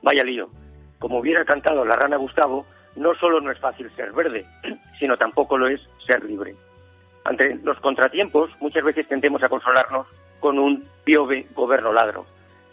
Vaya 0.03 0.23
lío. 0.23 0.51
Como 0.99 1.21
hubiera 1.21 1.43
cantado 1.47 1.87
la 1.87 1.97
rana 1.97 2.19
Gustavo, 2.19 2.66
no 2.97 3.14
solo 3.14 3.40
no 3.40 3.51
es 3.51 3.59
fácil 3.59 3.90
ser 3.97 4.12
verde, 4.12 4.45
sino 4.99 5.16
tampoco 5.16 5.57
lo 5.57 5.66
es 5.66 5.81
ser 6.07 6.23
libre. 6.23 6.55
Ante 7.25 7.55
los 7.62 7.81
contratiempos, 7.81 8.51
muchas 8.61 8.85
veces 8.85 9.09
tendemos 9.09 9.43
a 9.43 9.49
consolarnos 9.49 10.07
con 10.38 10.59
un 10.59 10.85
piove 11.05 11.47
goberno 11.55 11.95
ladro, 11.95 12.27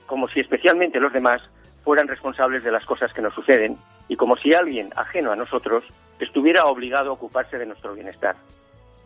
como 0.06 0.28
si 0.28 0.42
especialmente 0.42 1.00
los 1.00 1.14
demás 1.14 1.42
fueran 1.86 2.10
responsables 2.10 2.62
de 2.66 2.72
las 2.74 2.86
cosas 2.86 3.14
que 3.14 3.22
nos 3.22 3.34
suceden 3.34 3.78
y 4.08 4.16
como 4.16 4.38
si 4.38 4.54
alguien 4.54 4.92
ajeno 4.96 5.32
a 5.32 5.36
nosotros 5.36 5.84
estuviera 6.20 6.66
obligado 6.66 7.10
a 7.10 7.14
ocuparse 7.14 7.58
de 7.58 7.66
nuestro 7.66 7.94
bienestar. 7.94 8.36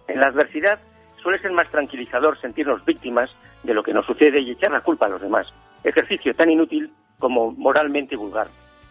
En 0.07 0.19
la 0.19 0.27
adversidad 0.27 0.79
suele 1.21 1.39
ser 1.39 1.51
más 1.51 1.69
tranquilizador 1.69 2.39
sentirnos 2.39 2.83
víctimas 2.85 3.35
de 3.63 3.73
lo 3.73 3.83
que 3.83 3.93
nos 3.93 4.05
sucede 4.05 4.39
y 4.39 4.51
echar 4.51 4.71
la 4.71 4.81
culpa 4.81 5.05
a 5.05 5.09
los 5.09 5.21
demás, 5.21 5.53
ejercicio 5.83 6.33
tan 6.33 6.49
inútil 6.49 6.91
como 7.19 7.51
moralmente 7.51 8.15
vulgar. 8.15 8.47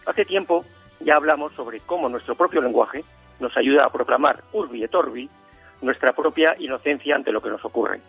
Hace 0.07 0.25
tiempo 0.25 0.65
ya 1.01 1.17
hablamos 1.17 1.53
sobre 1.55 1.81
cómo 1.81 2.09
nuestro 2.09 2.35
propio 2.35 2.61
lenguaje 2.61 3.05
nos 3.41 3.57
ayuda 3.57 3.85
a 3.85 3.91
proclamar 3.91 4.43
urbi 4.53 4.85
et 4.85 4.95
orbi 4.95 5.29
nuestra 5.83 6.13
propia 6.13 6.55
inocencia 6.59 7.17
ante 7.17 7.33
lo 7.33 7.41
que 7.41 7.49
nos 7.49 7.65
ocurre. 7.65 8.01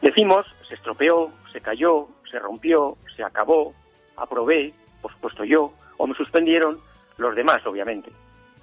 Decimos, 0.00 0.46
se 0.68 0.74
estropeó, 0.74 1.32
se 1.52 1.60
cayó, 1.60 2.08
se 2.30 2.38
rompió, 2.38 2.96
se 3.16 3.22
acabó, 3.22 3.74
aprobé, 4.16 4.72
por 5.00 5.12
supuesto 5.12 5.44
yo, 5.44 5.72
o 5.96 6.06
me 6.06 6.14
suspendieron 6.14 6.78
los 7.16 7.34
demás, 7.34 7.64
obviamente. 7.66 8.10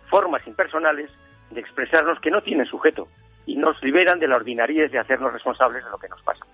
Formas 0.09 0.45
impersonales 0.47 1.11
de 1.51 1.59
expresarnos 1.59 2.19
que 2.19 2.31
no 2.31 2.41
tienen 2.41 2.65
sujeto 2.65 3.07
y 3.45 3.55
nos 3.55 3.81
liberan 3.83 4.19
de 4.19 4.27
la 4.27 4.35
ordinariez 4.35 4.91
de 4.91 4.99
hacernos 4.99 5.33
responsables 5.33 5.83
de 5.83 5.89
lo 5.89 5.97
que 5.97 6.09
nos 6.09 6.21
pasa. 6.21 6.45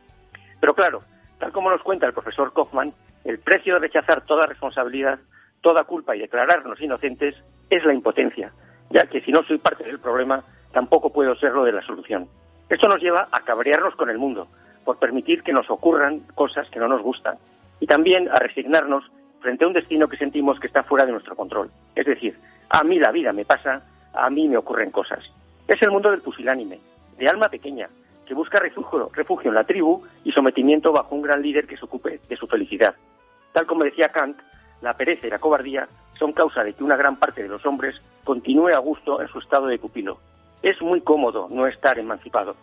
Pero 0.60 0.74
claro, 0.74 1.02
tal 1.40 1.52
como 1.52 1.70
nos 1.70 1.84
cuenta 1.84 2.06
el 2.08 2.14
profesor 2.14 2.54
Kaufman, 2.54 2.94
el 3.24 3.40
precio 3.40 3.74
de 3.74 3.82
rechazar 3.82 4.26
toda 4.26 4.46
responsabilidad, 4.46 5.20
toda 5.62 5.84
culpa 5.84 6.16
y 6.16 6.20
declararnos 6.20 6.80
inocentes 6.80 7.36
es 7.70 7.84
la 7.84 7.94
impotencia, 7.94 8.52
ya 8.90 9.08
que 9.08 9.22
si 9.22 9.32
no 9.32 9.44
soy 9.44 9.58
parte 9.58 9.84
del 9.84 10.00
problema, 10.00 10.44
tampoco 10.72 11.12
puedo 11.12 11.36
serlo 11.36 11.64
de 11.64 11.72
la 11.72 11.82
solución. 11.82 12.28
Esto 12.70 12.88
nos 12.88 13.02
lleva 13.02 13.28
a 13.32 13.42
cabrearnos 13.42 13.96
con 13.96 14.10
el 14.10 14.18
mundo, 14.18 14.48
por 14.84 15.00
permitir 15.00 15.44
que 15.44 15.54
nos 15.54 15.70
ocurran 15.70 16.20
cosas 16.36 16.70
que 16.70 16.80
no 16.80 16.88
nos 16.88 17.02
gustan, 17.02 17.38
y 17.80 17.88
también 17.88 18.30
a 18.30 18.40
resignarnos 18.40 19.12
frente 19.46 19.64
a 19.64 19.68
un 19.68 19.74
destino 19.74 20.08
que 20.08 20.18
sentimos 20.18 20.60
que 20.60 20.66
está 20.66 20.82
fuera 20.82 21.06
de 21.06 21.12
nuestro 21.12 21.36
control. 21.36 21.70
Es 21.94 22.08
decir, 22.08 22.36
a 22.68 22.84
mí 22.84 22.98
la 22.98 23.12
vida 23.12 23.32
me 23.32 23.46
pasa, 23.46 23.84
a 24.12 24.28
mí 24.32 24.48
me 24.48 24.58
ocurren 24.58 24.90
cosas. 24.90 25.24
Es 25.68 25.80
el 25.84 25.92
mundo 25.92 26.10
del 26.10 26.22
pusilánime, 26.22 26.80
de 27.20 27.30
alma 27.30 27.48
pequeña, 27.50 27.88
que 28.26 28.34
busca 28.34 28.58
refugio, 28.58 29.12
refugio 29.14 29.50
en 29.52 29.56
la 29.56 29.64
tribu 29.64 30.04
y 30.24 30.32
sometimiento 30.32 30.92
bajo 30.92 31.14
un 31.14 31.22
gran 31.22 31.44
líder 31.44 31.68
que 31.68 31.78
se 31.78 31.86
ocupe 31.86 32.20
de 32.28 32.36
su 32.36 32.48
felicidad. 32.48 32.96
Tal 33.54 33.68
como 33.68 33.84
decía 33.84 34.10
Kant, 34.10 34.40
la 34.82 34.98
pereza 34.98 35.28
y 35.28 35.30
la 35.30 35.38
cobardía 35.38 35.88
son 36.18 36.34
causa 36.34 36.64
de 36.64 36.74
que 36.74 36.84
una 36.84 36.96
gran 36.96 37.18
parte 37.18 37.44
de 37.44 37.50
los 37.50 37.64
hombres 37.68 38.02
continúe 38.24 38.70
a 38.70 38.80
gusto 38.80 39.22
en 39.22 39.28
su 39.28 39.38
estado 39.38 39.68
de 39.68 39.78
pupilo. 39.78 40.18
Es 40.64 40.82
muy 40.82 41.02
cómodo 41.02 41.50
no 41.52 41.68
estar 41.68 42.00
emancipado. 42.00 42.56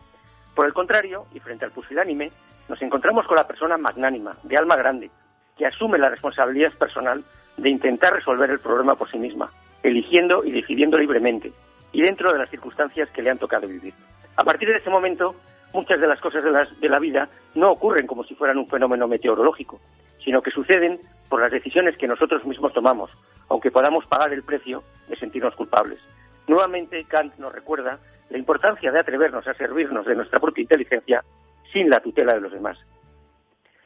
Por 0.57 0.67
el 0.67 0.73
contrario, 0.73 1.27
y 1.33 1.39
frente 1.39 1.65
al 1.65 1.71
pusilánime, 1.71 2.33
nos 2.69 2.83
encontramos 2.83 3.25
con 3.29 3.37
la 3.37 3.47
persona 3.47 3.77
magnánima, 3.77 4.33
de 4.43 4.57
alma 4.57 4.75
grande, 4.75 5.13
que 5.57 5.67
asume 5.67 5.99
la 5.99 6.09
responsabilidad 6.09 6.73
personal 6.73 7.23
de 7.57 7.69
intentar 7.69 8.13
resolver 8.15 8.51
el 8.51 8.61
problema 8.61 8.95
por 8.97 9.11
sí 9.11 9.19
misma, 9.19 9.51
eligiendo 9.83 10.45
y 10.45 10.53
decidiendo 10.53 10.99
libremente, 10.99 11.53
y 11.93 12.03
dentro 12.03 12.33
de 12.33 12.39
las 12.39 12.51
circunstancias 12.51 13.11
que 13.11 13.23
le 13.23 13.31
han 13.31 13.39
tocado 13.39 13.69
vivir. 13.69 13.93
A 14.37 14.45
partir 14.45 14.69
de 14.69 14.77
ese 14.77 14.89
momento, 14.91 15.35
muchas 15.75 16.01
de 16.01 16.07
las 16.07 16.21
cosas 16.21 16.43
de, 16.43 16.51
las- 16.51 16.81
de 16.81 16.89
la 16.89 16.99
vida 16.99 17.29
no 17.55 17.71
ocurren 17.71 18.07
como 18.07 18.25
si 18.25 18.35
fueran 18.35 18.59
un 18.59 18.69
fenómeno 18.69 19.07
meteorológico, 19.07 19.81
sino 20.25 20.41
que 20.41 20.51
suceden 20.51 20.99
por 21.29 21.41
las 21.41 21.51
decisiones 21.51 21.97
que 21.99 22.07
nosotros 22.09 22.45
mismos 22.47 22.73
tomamos, 22.73 23.11
aunque 23.49 23.71
podamos 23.71 24.07
pagar 24.07 24.33
el 24.33 24.43
precio 24.43 24.83
de 25.09 25.17
sentirnos 25.17 25.55
culpables. 25.55 25.99
Nuevamente, 26.47 27.05
Kant 27.05 27.35
nos 27.39 27.53
recuerda 27.53 27.99
la 28.31 28.39
importancia 28.39 28.91
de 28.91 28.99
atrevernos 29.01 29.47
a 29.47 29.55
servirnos 29.55 30.07
de 30.07 30.15
nuestra 30.15 30.41
propia 30.41 30.63
inteligencia 30.63 31.23
sin 31.73 31.91
la 31.91 32.01
tutela 32.01 32.35
de 32.35 32.41
los 32.41 32.53
demás. 32.53 32.79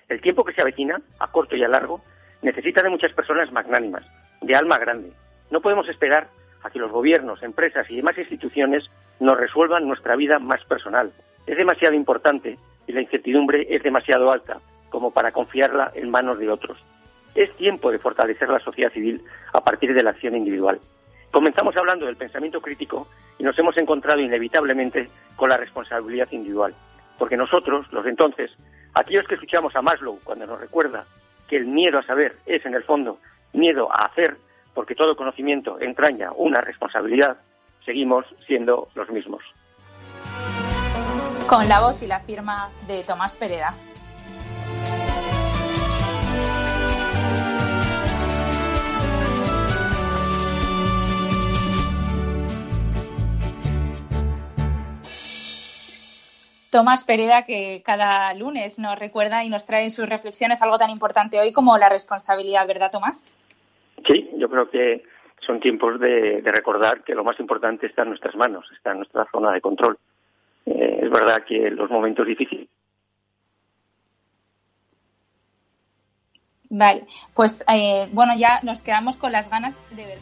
El 0.08 0.20
tiempo 0.20 0.44
que 0.44 0.52
se 0.52 0.60
avecina, 0.60 1.00
a 1.18 1.30
corto 1.32 1.56
y 1.56 1.64
a 1.64 1.68
largo, 1.68 2.00
necesita 2.42 2.82
de 2.82 2.90
muchas 2.90 3.12
personas 3.12 3.50
magnánimas, 3.50 4.04
de 4.40 4.54
alma 4.54 4.78
grande. 4.78 5.12
No 5.50 5.60
podemos 5.60 5.88
esperar 5.88 6.28
a 6.62 6.70
que 6.70 6.78
los 6.78 6.92
gobiernos, 6.92 7.42
empresas 7.42 7.90
y 7.90 7.96
demás 7.96 8.16
instituciones 8.18 8.88
nos 9.18 9.36
resuelvan 9.36 9.88
nuestra 9.88 10.16
vida 10.16 10.38
más 10.38 10.64
personal. 10.64 11.12
Es 11.46 11.56
demasiado 11.56 11.94
importante 11.94 12.58
y 12.86 12.92
la 12.92 13.00
incertidumbre 13.00 13.66
es 13.68 13.82
demasiado 13.82 14.30
alta 14.30 14.58
como 14.90 15.10
para 15.10 15.32
confiarla 15.32 15.90
en 15.94 16.10
manos 16.10 16.38
de 16.38 16.50
otros. 16.50 16.78
Es 17.34 17.54
tiempo 17.56 17.90
de 17.90 17.98
fortalecer 17.98 18.48
la 18.48 18.60
sociedad 18.60 18.92
civil 18.92 19.22
a 19.52 19.62
partir 19.62 19.92
de 19.92 20.02
la 20.02 20.10
acción 20.10 20.36
individual. 20.36 20.80
Comenzamos 21.30 21.76
hablando 21.76 22.06
del 22.06 22.16
pensamiento 22.16 22.60
crítico 22.60 23.08
y 23.38 23.42
nos 23.42 23.58
hemos 23.58 23.76
encontrado 23.76 24.20
inevitablemente 24.20 25.08
con 25.34 25.50
la 25.50 25.56
responsabilidad 25.56 26.28
individual. 26.30 26.74
Porque 27.18 27.36
nosotros, 27.36 27.86
los 27.92 28.04
de 28.04 28.10
entonces, 28.10 28.56
aquellos 28.96 29.26
que 29.28 29.34
escuchamos 29.34 29.76
a 29.76 29.82
Maslow 29.82 30.18
cuando 30.24 30.46
nos 30.46 30.58
recuerda 30.58 31.04
que 31.48 31.56
el 31.56 31.66
miedo 31.66 31.98
a 31.98 32.02
saber 32.02 32.38
es, 32.46 32.64
en 32.64 32.74
el 32.74 32.82
fondo, 32.82 33.18
miedo 33.52 33.92
a 33.92 34.06
hacer, 34.06 34.36
porque 34.74 34.94
todo 34.94 35.16
conocimiento 35.16 35.78
entraña 35.80 36.32
una 36.32 36.60
responsabilidad, 36.62 37.36
seguimos 37.84 38.24
siendo 38.46 38.88
los 38.94 39.08
mismos. 39.10 39.42
Con 41.46 41.68
la 41.68 41.80
voz 41.80 42.02
y 42.02 42.06
la 42.06 42.20
firma 42.20 42.70
de 42.88 43.04
Tomás 43.04 43.36
Pereda. 43.36 43.74
Tomás 56.76 57.06
Pereda, 57.06 57.46
que 57.46 57.80
cada 57.82 58.34
lunes 58.34 58.78
nos 58.78 58.98
recuerda 58.98 59.42
y 59.42 59.48
nos 59.48 59.64
trae 59.64 59.84
en 59.84 59.90
sus 59.90 60.06
reflexiones 60.06 60.60
algo 60.60 60.76
tan 60.76 60.90
importante 60.90 61.40
hoy 61.40 61.50
como 61.50 61.78
la 61.78 61.88
responsabilidad, 61.88 62.66
¿verdad, 62.66 62.90
Tomás? 62.90 63.34
Sí, 64.06 64.28
yo 64.36 64.50
creo 64.50 64.68
que 64.68 65.02
son 65.40 65.58
tiempos 65.58 65.98
de, 65.98 66.42
recordar 66.44 67.02
que 67.02 67.14
lo 67.14 67.24
más 67.24 67.40
importante 67.40 67.86
está 67.86 68.02
en 68.02 68.10
nuestras 68.10 68.36
manos, 68.36 68.70
está 68.76 68.90
en 68.90 68.98
nuestra 68.98 69.26
zona 69.32 69.52
de 69.52 69.62
control. 69.62 69.96
Eh, 70.66 71.00
es 71.02 71.10
verdad 71.10 71.44
que 71.44 71.70
los 71.70 71.88
momentos 71.88 72.26
difíciles. 72.26 72.68
Vale, 76.68 77.06
pues 77.34 77.64
eh, 77.72 78.06
bueno, 78.12 78.34
ya 78.36 78.60
nos 78.64 78.82
quedamos 78.82 79.16
con 79.16 79.32
las 79.32 79.48
ganas 79.48 79.80
de 79.96 80.04
ver. 80.04 80.18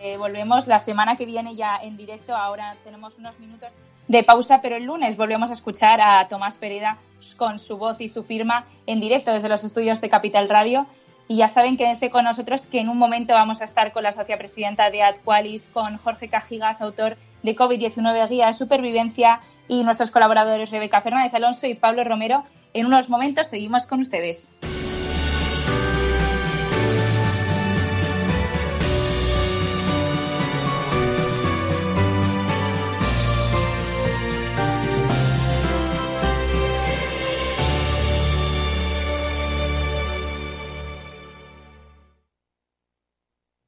Eh, 0.00 0.16
volvemos 0.16 0.66
la 0.66 0.78
semana 0.78 1.16
que 1.16 1.26
viene 1.26 1.56
ya 1.56 1.76
en 1.76 1.98
directo. 1.98 2.34
Ahora 2.34 2.74
tenemos 2.84 3.18
unos 3.18 3.38
minutos 3.38 3.74
de 4.08 4.22
pausa, 4.22 4.60
pero 4.60 4.76
el 4.76 4.84
lunes 4.84 5.16
volvemos 5.16 5.50
a 5.50 5.52
escuchar 5.52 6.00
a 6.00 6.26
Tomás 6.28 6.58
Pereda 6.58 6.98
con 7.36 7.58
su 7.58 7.76
voz 7.76 8.00
y 8.00 8.08
su 8.08 8.24
firma 8.24 8.64
en 8.86 9.00
directo 9.00 9.32
desde 9.32 9.48
los 9.48 9.64
estudios 9.64 10.00
de 10.00 10.08
Capital 10.08 10.48
Radio. 10.48 10.86
Y 11.28 11.36
ya 11.36 11.48
saben, 11.48 11.76
quédense 11.76 12.08
con 12.08 12.24
nosotros 12.24 12.66
que 12.66 12.80
en 12.80 12.88
un 12.88 12.96
momento 12.96 13.34
vamos 13.34 13.60
a 13.60 13.64
estar 13.64 13.92
con 13.92 14.02
la 14.02 14.12
socia 14.12 14.38
presidenta 14.38 14.90
de 14.90 15.02
Adqualis, 15.02 15.68
con 15.68 15.98
Jorge 15.98 16.28
Cajigas, 16.28 16.80
autor 16.80 17.18
de 17.42 17.54
COVID-19 17.54 18.28
Guía 18.28 18.46
de 18.46 18.54
Supervivencia, 18.54 19.40
y 19.68 19.84
nuestros 19.84 20.10
colaboradores 20.10 20.70
Rebeca 20.70 21.02
Fernández 21.02 21.34
Alonso 21.34 21.66
y 21.66 21.74
Pablo 21.74 22.02
Romero. 22.02 22.44
En 22.72 22.86
unos 22.86 23.10
momentos 23.10 23.48
seguimos 23.48 23.86
con 23.86 24.00
ustedes. 24.00 24.52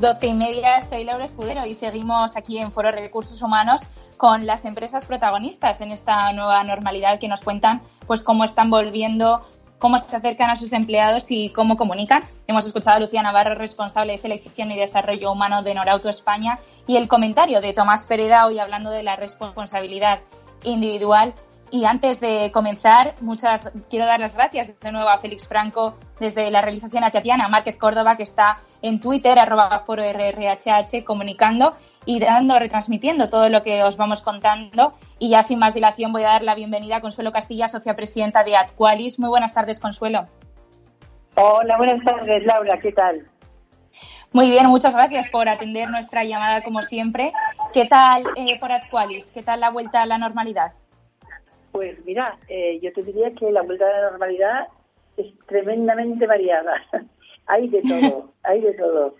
las 0.00 0.14
doce 0.14 0.28
y 0.28 0.34
media, 0.34 0.80
soy 0.80 1.04
Laura 1.04 1.24
Escudero 1.24 1.66
y 1.66 1.74
seguimos 1.74 2.36
aquí 2.36 2.58
en 2.58 2.70
Foro 2.70 2.90
Recursos 2.90 3.42
Humanos 3.42 3.82
con 4.16 4.46
las 4.46 4.64
empresas 4.64 5.06
protagonistas 5.06 5.80
en 5.80 5.90
esta 5.90 6.32
nueva 6.32 6.62
normalidad 6.62 7.18
que 7.18 7.26
nos 7.26 7.42
cuentan 7.42 7.80
pues 8.06 8.22
cómo 8.22 8.44
están 8.44 8.70
volviendo, 8.70 9.42
cómo 9.78 9.98
se 9.98 10.14
acercan 10.14 10.50
a 10.50 10.56
sus 10.56 10.72
empleados 10.72 11.30
y 11.30 11.50
cómo 11.50 11.76
comunican. 11.76 12.22
Hemos 12.46 12.66
escuchado 12.66 12.96
a 12.96 13.00
Lucía 13.00 13.22
Navarro, 13.22 13.54
responsable 13.54 14.12
de 14.12 14.18
selección 14.18 14.70
y 14.70 14.78
desarrollo 14.78 15.32
humano 15.32 15.62
de 15.62 15.74
Norauto 15.74 16.08
España, 16.08 16.58
y 16.86 16.96
el 16.96 17.08
comentario 17.08 17.60
de 17.60 17.72
Tomás 17.72 18.06
Pereda 18.06 18.46
hoy 18.46 18.58
hablando 18.58 18.90
de 18.90 19.02
la 19.02 19.16
responsabilidad 19.16 20.20
individual 20.62 21.34
y 21.70 21.84
antes 21.84 22.20
de 22.20 22.50
comenzar, 22.52 23.14
muchas 23.20 23.70
quiero 23.90 24.06
dar 24.06 24.20
las 24.20 24.34
gracias 24.34 24.78
de 24.80 24.92
nuevo 24.92 25.08
a 25.08 25.18
Félix 25.18 25.48
Franco 25.48 25.96
desde 26.18 26.50
la 26.50 26.60
realización 26.60 27.04
a 27.04 27.10
Tatiana 27.10 27.48
Márquez 27.48 27.76
Córdoba, 27.76 28.16
que 28.16 28.22
está 28.22 28.56
en 28.82 29.00
Twitter, 29.00 29.38
arroba 29.38 29.78
foro 29.80 30.02
RRHH, 30.02 31.04
comunicando 31.04 31.72
y 32.04 32.20
dando, 32.20 32.58
retransmitiendo 32.58 33.28
todo 33.28 33.48
lo 33.48 33.62
que 33.62 33.82
os 33.82 33.96
vamos 33.96 34.22
contando. 34.22 34.94
Y 35.18 35.30
ya 35.30 35.42
sin 35.42 35.58
más 35.58 35.74
dilación 35.74 36.12
voy 36.12 36.22
a 36.22 36.28
dar 36.28 36.42
la 36.42 36.54
bienvenida 36.54 36.96
a 36.96 37.00
Consuelo 37.00 37.32
Castilla, 37.32 37.68
socia 37.68 37.94
presidenta 37.94 38.44
de 38.44 38.56
Atqualis. 38.56 39.18
Muy 39.18 39.28
buenas 39.28 39.52
tardes, 39.52 39.80
Consuelo. 39.80 40.26
Hola, 41.36 41.76
buenas 41.76 42.02
tardes, 42.04 42.44
Laura. 42.44 42.78
¿Qué 42.78 42.92
tal? 42.92 43.26
Muy 44.32 44.50
bien, 44.50 44.66
muchas 44.66 44.94
gracias 44.94 45.28
por 45.28 45.48
atender 45.48 45.88
nuestra 45.88 46.24
llamada 46.24 46.62
como 46.62 46.82
siempre. 46.82 47.32
¿Qué 47.72 47.86
tal 47.86 48.24
eh, 48.36 48.58
por 48.58 48.72
Atqualis? 48.72 49.30
¿Qué 49.30 49.42
tal 49.42 49.60
la 49.60 49.70
vuelta 49.70 50.02
a 50.02 50.06
la 50.06 50.18
normalidad? 50.18 50.72
Pues 51.72 52.04
mira, 52.04 52.38
eh, 52.48 52.78
yo 52.80 52.92
te 52.92 53.02
diría 53.02 53.32
que 53.34 53.50
la 53.50 53.62
vuelta 53.62 53.86
a 53.86 54.00
la 54.00 54.10
normalidad 54.10 54.68
es 55.16 55.26
tremendamente 55.46 56.26
variada. 56.26 56.82
hay 57.46 57.68
de 57.68 57.82
todo, 57.82 58.32
hay 58.42 58.60
de 58.60 58.74
todo. 58.74 59.14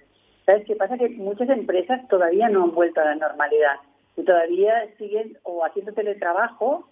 ¿Sabes 0.47 0.65
qué 0.67 0.77
pasa? 0.77 0.97
Que 0.97 1.11
muchas 1.11 1.49
empresas 1.51 2.07
todavía 2.09 2.49
no 2.49 2.65
han 2.65 2.75
vuelto 2.75 3.01
a 3.01 3.05
la 3.05 3.17
normalidad 3.17 3.77
y 4.17 4.25
todavía 4.25 4.89
siguen 4.97 5.39
o 5.43 5.65
haciendo 5.65 5.93
teletrabajo, 5.93 6.89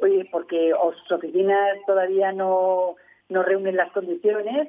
oye, 0.00 0.24
porque 0.30 0.72
sus 1.02 1.12
oficinas 1.12 1.78
todavía 1.86 2.32
no, 2.32 2.96
no 3.28 3.42
reúnen 3.42 3.76
las 3.76 3.92
condiciones 3.92 4.68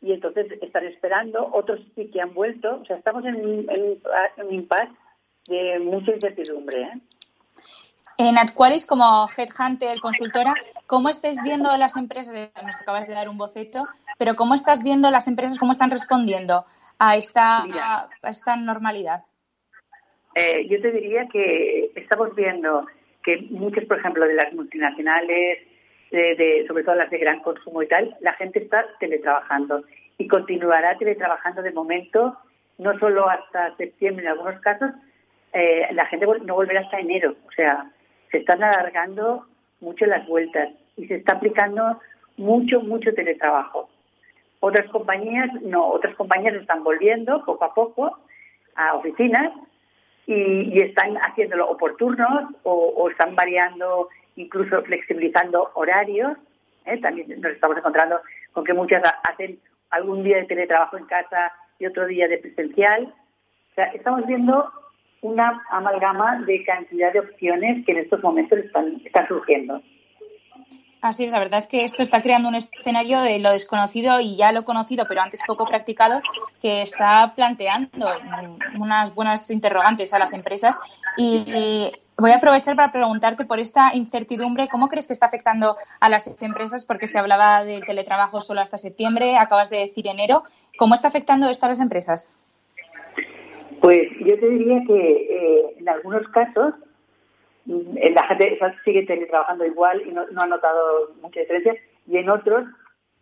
y 0.00 0.12
entonces 0.12 0.46
están 0.62 0.84
esperando. 0.86 1.48
Otros 1.52 1.80
sí 1.94 2.10
que 2.10 2.20
han 2.20 2.34
vuelto. 2.34 2.80
O 2.80 2.84
sea, 2.84 2.96
estamos 2.96 3.24
en, 3.24 3.36
en 3.68 4.00
un 4.38 4.54
impasse 4.54 4.92
de 5.48 5.78
mucha 5.80 6.12
incertidumbre. 6.12 6.82
¿eh? 6.82 6.92
En 8.18 8.38
Adqualis, 8.38 8.86
como 8.86 9.26
Headhunter, 9.36 10.00
consultora, 10.00 10.54
¿cómo 10.86 11.08
estáis 11.08 11.42
viendo 11.42 11.74
las 11.76 11.96
empresas? 11.96 12.34
Nos 12.64 12.76
acabas 12.76 13.08
de 13.08 13.14
dar 13.14 13.28
un 13.28 13.38
boceto, 13.38 13.86
pero 14.18 14.34
¿cómo 14.36 14.54
estás 14.54 14.82
viendo 14.82 15.10
las 15.10 15.28
empresas, 15.28 15.58
cómo 15.58 15.72
están 15.72 15.90
respondiendo 15.90 16.64
a 16.98 17.16
esta, 17.16 17.64
a 18.22 18.30
esta 18.30 18.56
normalidad? 18.56 19.24
Eh, 20.34 20.66
yo 20.68 20.80
te 20.80 20.90
diría 20.92 21.26
que 21.28 21.90
estamos 21.94 22.34
viendo 22.34 22.86
que 23.22 23.46
muchas, 23.50 23.84
por 23.84 23.98
ejemplo, 23.98 24.26
de 24.26 24.34
las 24.34 24.52
multinacionales, 24.52 25.58
de, 26.10 26.64
sobre 26.68 26.84
todo 26.84 26.94
las 26.94 27.10
de 27.10 27.18
gran 27.18 27.40
consumo 27.40 27.82
y 27.82 27.88
tal, 27.88 28.16
la 28.20 28.34
gente 28.34 28.58
está 28.58 28.84
teletrabajando 29.00 29.84
y 30.18 30.28
continuará 30.28 30.98
teletrabajando 30.98 31.62
de 31.62 31.72
momento, 31.72 32.36
no 32.78 32.98
solo 32.98 33.28
hasta 33.28 33.74
septiembre 33.76 34.26
en 34.26 34.32
algunos 34.32 34.60
casos, 34.60 34.90
eh, 35.52 35.88
la 35.92 36.06
gente 36.06 36.26
no 36.44 36.54
volverá 36.54 36.80
hasta 36.80 37.00
enero. 37.00 37.34
O 37.48 37.52
sea, 37.52 37.90
se 38.32 38.38
están 38.38 38.64
alargando 38.64 39.46
mucho 39.80 40.06
las 40.06 40.26
vueltas 40.26 40.70
y 40.96 41.06
se 41.06 41.16
está 41.16 41.34
aplicando 41.34 42.00
mucho, 42.36 42.80
mucho 42.80 43.14
teletrabajo. 43.14 43.88
Otras 44.60 44.88
compañías 44.90 45.50
no, 45.62 45.86
otras 45.86 46.14
compañías 46.16 46.54
están 46.54 46.82
volviendo 46.82 47.44
poco 47.44 47.64
a 47.64 47.74
poco 47.74 48.18
a 48.74 48.94
oficinas 48.94 49.52
y, 50.26 50.80
están 50.80 51.16
haciéndolo 51.16 51.68
o 51.68 51.76
o, 52.62 53.10
están 53.10 53.34
variando, 53.34 54.08
incluso 54.36 54.82
flexibilizando 54.82 55.70
horarios. 55.74 56.38
¿eh? 56.86 56.98
También 56.98 57.40
nos 57.40 57.52
estamos 57.52 57.76
encontrando 57.76 58.20
con 58.52 58.64
que 58.64 58.72
muchas 58.72 59.02
hacen 59.24 59.58
algún 59.90 60.22
día 60.22 60.38
de 60.38 60.44
teletrabajo 60.44 60.96
en 60.96 61.06
casa 61.06 61.52
y 61.78 61.86
otro 61.86 62.06
día 62.06 62.28
de 62.28 62.38
presencial. 62.38 63.12
O 63.72 63.74
sea, 63.74 63.86
estamos 63.86 64.26
viendo 64.26 64.72
una 65.22 65.62
amalgama 65.70 66.40
de 66.40 66.64
cantidad 66.64 67.12
de 67.12 67.20
opciones 67.20 67.86
que 67.86 67.92
en 67.92 67.98
estos 67.98 68.22
momentos 68.22 68.58
están, 68.58 69.28
surgiendo. 69.28 69.80
Así 71.00 71.24
es, 71.24 71.30
la 71.30 71.38
verdad 71.38 71.58
es 71.58 71.66
que 71.66 71.82
esto 71.82 72.02
está 72.02 72.22
creando 72.22 72.48
un 72.48 72.54
escenario 72.54 73.20
de 73.22 73.40
lo 73.40 73.50
desconocido 73.50 74.20
y 74.20 74.36
ya 74.36 74.52
lo 74.52 74.64
conocido, 74.64 75.06
pero 75.08 75.20
antes 75.20 75.40
poco 75.44 75.66
practicado, 75.66 76.20
que 76.60 76.82
está 76.82 77.32
planteando 77.34 78.08
unas 78.78 79.12
buenas 79.14 79.50
interrogantes 79.50 80.12
a 80.12 80.18
las 80.20 80.32
empresas. 80.32 80.78
Y, 81.16 81.92
voy 82.18 82.30
a 82.30 82.36
aprovechar 82.36 82.76
para 82.76 82.92
preguntarte 82.92 83.44
por 83.44 83.58
esta 83.58 83.94
incertidumbre, 83.96 84.68
¿cómo 84.68 84.86
crees 84.86 85.08
que 85.08 85.12
está 85.12 85.26
afectando 85.26 85.76
a 85.98 86.08
las 86.08 86.40
empresas? 86.40 86.84
Porque 86.84 87.08
se 87.08 87.18
hablaba 87.18 87.64
del 87.64 87.84
teletrabajo 87.84 88.40
solo 88.40 88.60
hasta 88.60 88.78
septiembre, 88.78 89.36
acabas 89.38 89.70
de 89.70 89.78
decir 89.78 90.06
enero. 90.06 90.44
¿Cómo 90.78 90.94
está 90.94 91.08
afectando 91.08 91.48
esto 91.48 91.66
a 91.66 91.70
las 91.70 91.80
empresas? 91.80 92.32
Pues 93.82 94.10
yo 94.20 94.38
te 94.38 94.48
diría 94.48 94.80
que 94.86 94.94
eh, 94.94 95.74
en 95.80 95.88
algunos 95.88 96.26
casos 96.28 96.72
mm, 97.64 97.96
la 98.14 98.22
gente 98.28 98.60
sigue 98.84 99.02
trabajando 99.26 99.66
igual 99.66 100.00
y 100.06 100.12
no, 100.12 100.22
ha 100.22 100.46
notado 100.46 101.10
mucha 101.20 101.40
diferencia 101.40 101.74
y 102.06 102.16
en 102.16 102.30
otros, 102.30 102.64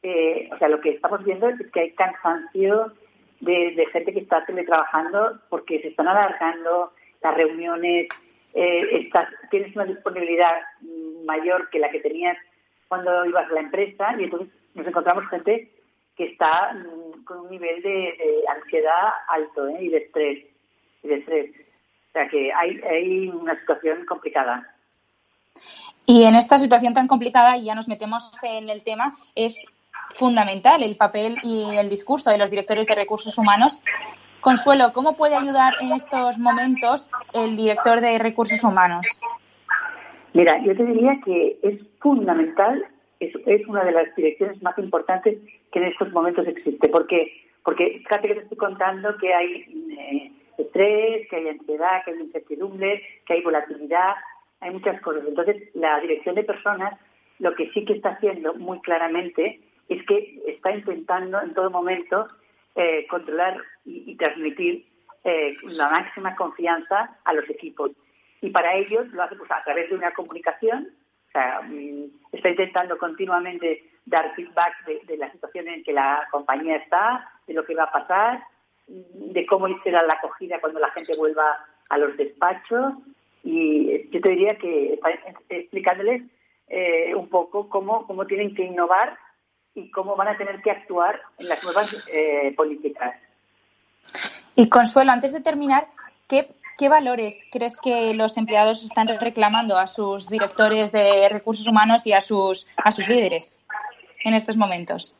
eh, 0.02 0.50
o 0.52 0.58
sea, 0.58 0.68
lo 0.68 0.82
que 0.82 0.90
estamos 0.90 1.24
viendo 1.24 1.48
es 1.48 1.56
que 1.72 1.80
hay 1.80 1.90
cansancio 1.92 2.92
de, 3.40 3.86
gente 3.90 4.12
que 4.12 4.20
está 4.20 4.44
teletrabajando 4.44 5.40
porque 5.48 5.80
se 5.80 5.88
están 5.88 6.08
alargando 6.08 6.92
las 7.22 7.34
reuniones, 7.34 8.08
eh, 8.52 9.10
tienes 9.50 9.74
una 9.74 9.86
disponibilidad 9.86 10.60
mayor 11.24 11.70
que 11.70 11.78
la 11.78 11.88
que 11.88 12.00
tenías 12.00 12.36
cuando 12.86 13.24
ibas 13.24 13.50
a 13.50 13.54
la 13.54 13.60
empresa 13.60 14.14
y 14.18 14.24
entonces 14.24 14.48
nos 14.74 14.86
encontramos 14.86 15.26
gente 15.30 15.70
que 16.16 16.24
está 16.24 16.74
mm, 16.74 17.24
con 17.24 17.38
un 17.40 17.50
nivel 17.50 17.80
de, 17.80 18.44
ansiedad 18.54 19.08
alto 19.28 19.68
¿eh? 19.68 19.84
y 19.84 19.88
de 19.88 19.96
estrés 19.96 20.49
de 21.02 21.14
estrés. 21.16 21.50
O 22.08 22.12
sea 22.12 22.28
que 22.28 22.52
hay, 22.52 22.76
hay 22.90 23.28
una 23.28 23.58
situación 23.60 24.04
complicada. 24.06 24.74
Y 26.06 26.24
en 26.24 26.34
esta 26.34 26.58
situación 26.58 26.92
tan 26.92 27.06
complicada, 27.06 27.56
y 27.56 27.64
ya 27.64 27.74
nos 27.74 27.88
metemos 27.88 28.32
en 28.42 28.68
el 28.68 28.82
tema, 28.82 29.16
es 29.34 29.64
fundamental 30.10 30.82
el 30.82 30.96
papel 30.96 31.36
y 31.42 31.76
el 31.76 31.88
discurso 31.88 32.30
de 32.30 32.38
los 32.38 32.50
directores 32.50 32.86
de 32.86 32.94
recursos 32.94 33.38
humanos. 33.38 33.80
Consuelo, 34.40 34.92
¿cómo 34.92 35.14
puede 35.14 35.36
ayudar 35.36 35.74
en 35.80 35.92
estos 35.92 36.38
momentos 36.38 37.08
el 37.32 37.56
director 37.56 38.00
de 38.00 38.18
recursos 38.18 38.64
humanos? 38.64 39.06
Mira, 40.32 40.58
yo 40.64 40.76
te 40.76 40.84
diría 40.84 41.20
que 41.24 41.58
es 41.62 41.80
fundamental, 42.00 42.84
es, 43.20 43.32
es 43.46 43.66
una 43.68 43.84
de 43.84 43.92
las 43.92 44.14
direcciones 44.16 44.60
más 44.62 44.76
importantes 44.78 45.38
que 45.70 45.78
en 45.78 45.86
estos 45.86 46.10
momentos 46.12 46.46
existe, 46.46 46.88
porque 46.88 47.30
porque 47.64 47.98
fíjate 47.98 48.28
que 48.28 48.34
te 48.34 48.40
estoy 48.40 48.58
contando 48.58 49.16
que 49.18 49.34
hay 49.34 49.64
eh, 49.98 50.32
estrés, 50.60 51.28
que 51.28 51.36
hay 51.36 51.48
ansiedad, 51.48 52.04
que 52.04 52.12
hay 52.12 52.20
incertidumbre, 52.20 53.02
que 53.26 53.34
hay 53.34 53.42
volatilidad, 53.42 54.14
hay 54.60 54.70
muchas 54.70 55.00
cosas. 55.00 55.24
Entonces, 55.26 55.74
la 55.74 56.00
dirección 56.00 56.34
de 56.34 56.44
personas 56.44 56.98
lo 57.40 57.54
que 57.54 57.70
sí 57.70 57.84
que 57.84 57.94
está 57.94 58.10
haciendo 58.10 58.54
muy 58.54 58.80
claramente 58.80 59.60
es 59.88 60.06
que 60.06 60.40
está 60.46 60.70
intentando 60.72 61.40
en 61.40 61.54
todo 61.54 61.70
momento 61.70 62.28
eh, 62.76 63.06
controlar 63.08 63.56
y, 63.84 64.14
transmitir 64.16 64.86
eh, 65.24 65.56
la 65.62 65.88
máxima 65.88 66.36
confianza 66.36 67.18
a 67.24 67.32
los 67.32 67.48
equipos. 67.50 67.90
Y 68.42 68.50
para 68.50 68.74
ellos 68.76 69.08
lo 69.08 69.22
hace 69.22 69.36
pues, 69.36 69.50
a 69.50 69.64
través 69.64 69.88
de 69.88 69.96
una 69.96 70.12
comunicación, 70.12 70.88
o 71.28 71.32
sea, 71.32 71.62
mm, 71.62 72.04
está 72.32 72.50
intentando 72.50 72.98
continuamente 72.98 73.84
dar 74.04 74.34
feedback 74.34 74.84
de, 74.86 75.00
de 75.06 75.16
la 75.16 75.32
situación 75.32 75.66
en 75.68 75.82
que 75.82 75.92
la 75.92 76.28
compañía 76.30 76.76
está, 76.76 77.28
de 77.46 77.54
lo 77.54 77.64
que 77.64 77.74
va 77.74 77.84
a 77.84 77.92
pasar, 77.92 78.42
de 78.90 79.46
cómo 79.46 79.68
será 79.82 80.02
la 80.02 80.14
acogida 80.14 80.60
cuando 80.60 80.80
la 80.80 80.90
gente 80.90 81.16
vuelva 81.16 81.64
a 81.88 81.98
los 81.98 82.16
despachos 82.16 82.94
y 83.42 84.10
yo 84.10 84.20
te 84.20 84.28
diría 84.30 84.56
que 84.56 84.98
explicándoles 85.48 86.22
eh, 86.68 87.14
un 87.14 87.28
poco 87.28 87.68
cómo, 87.68 88.06
cómo 88.06 88.26
tienen 88.26 88.54
que 88.54 88.64
innovar 88.64 89.16
y 89.74 89.90
cómo 89.90 90.16
van 90.16 90.28
a 90.28 90.36
tener 90.36 90.60
que 90.62 90.70
actuar 90.70 91.20
en 91.38 91.48
las 91.48 91.64
nuevas 91.64 92.06
eh, 92.12 92.52
políticas. 92.56 93.14
Y 94.54 94.68
Consuelo, 94.68 95.12
antes 95.12 95.32
de 95.32 95.40
terminar, 95.40 95.86
¿qué, 96.28 96.48
¿qué 96.78 96.88
valores 96.88 97.46
crees 97.50 97.80
que 97.80 98.12
los 98.14 98.36
empleados 98.36 98.84
están 98.84 99.08
reclamando 99.08 99.78
a 99.78 99.86
sus 99.86 100.28
directores 100.28 100.92
de 100.92 101.28
recursos 101.28 101.66
humanos 101.66 102.06
y 102.06 102.12
a 102.12 102.20
sus, 102.20 102.66
a 102.76 102.90
sus 102.90 103.08
líderes 103.08 103.60
en 104.24 104.34
estos 104.34 104.56
momentos? 104.56 105.16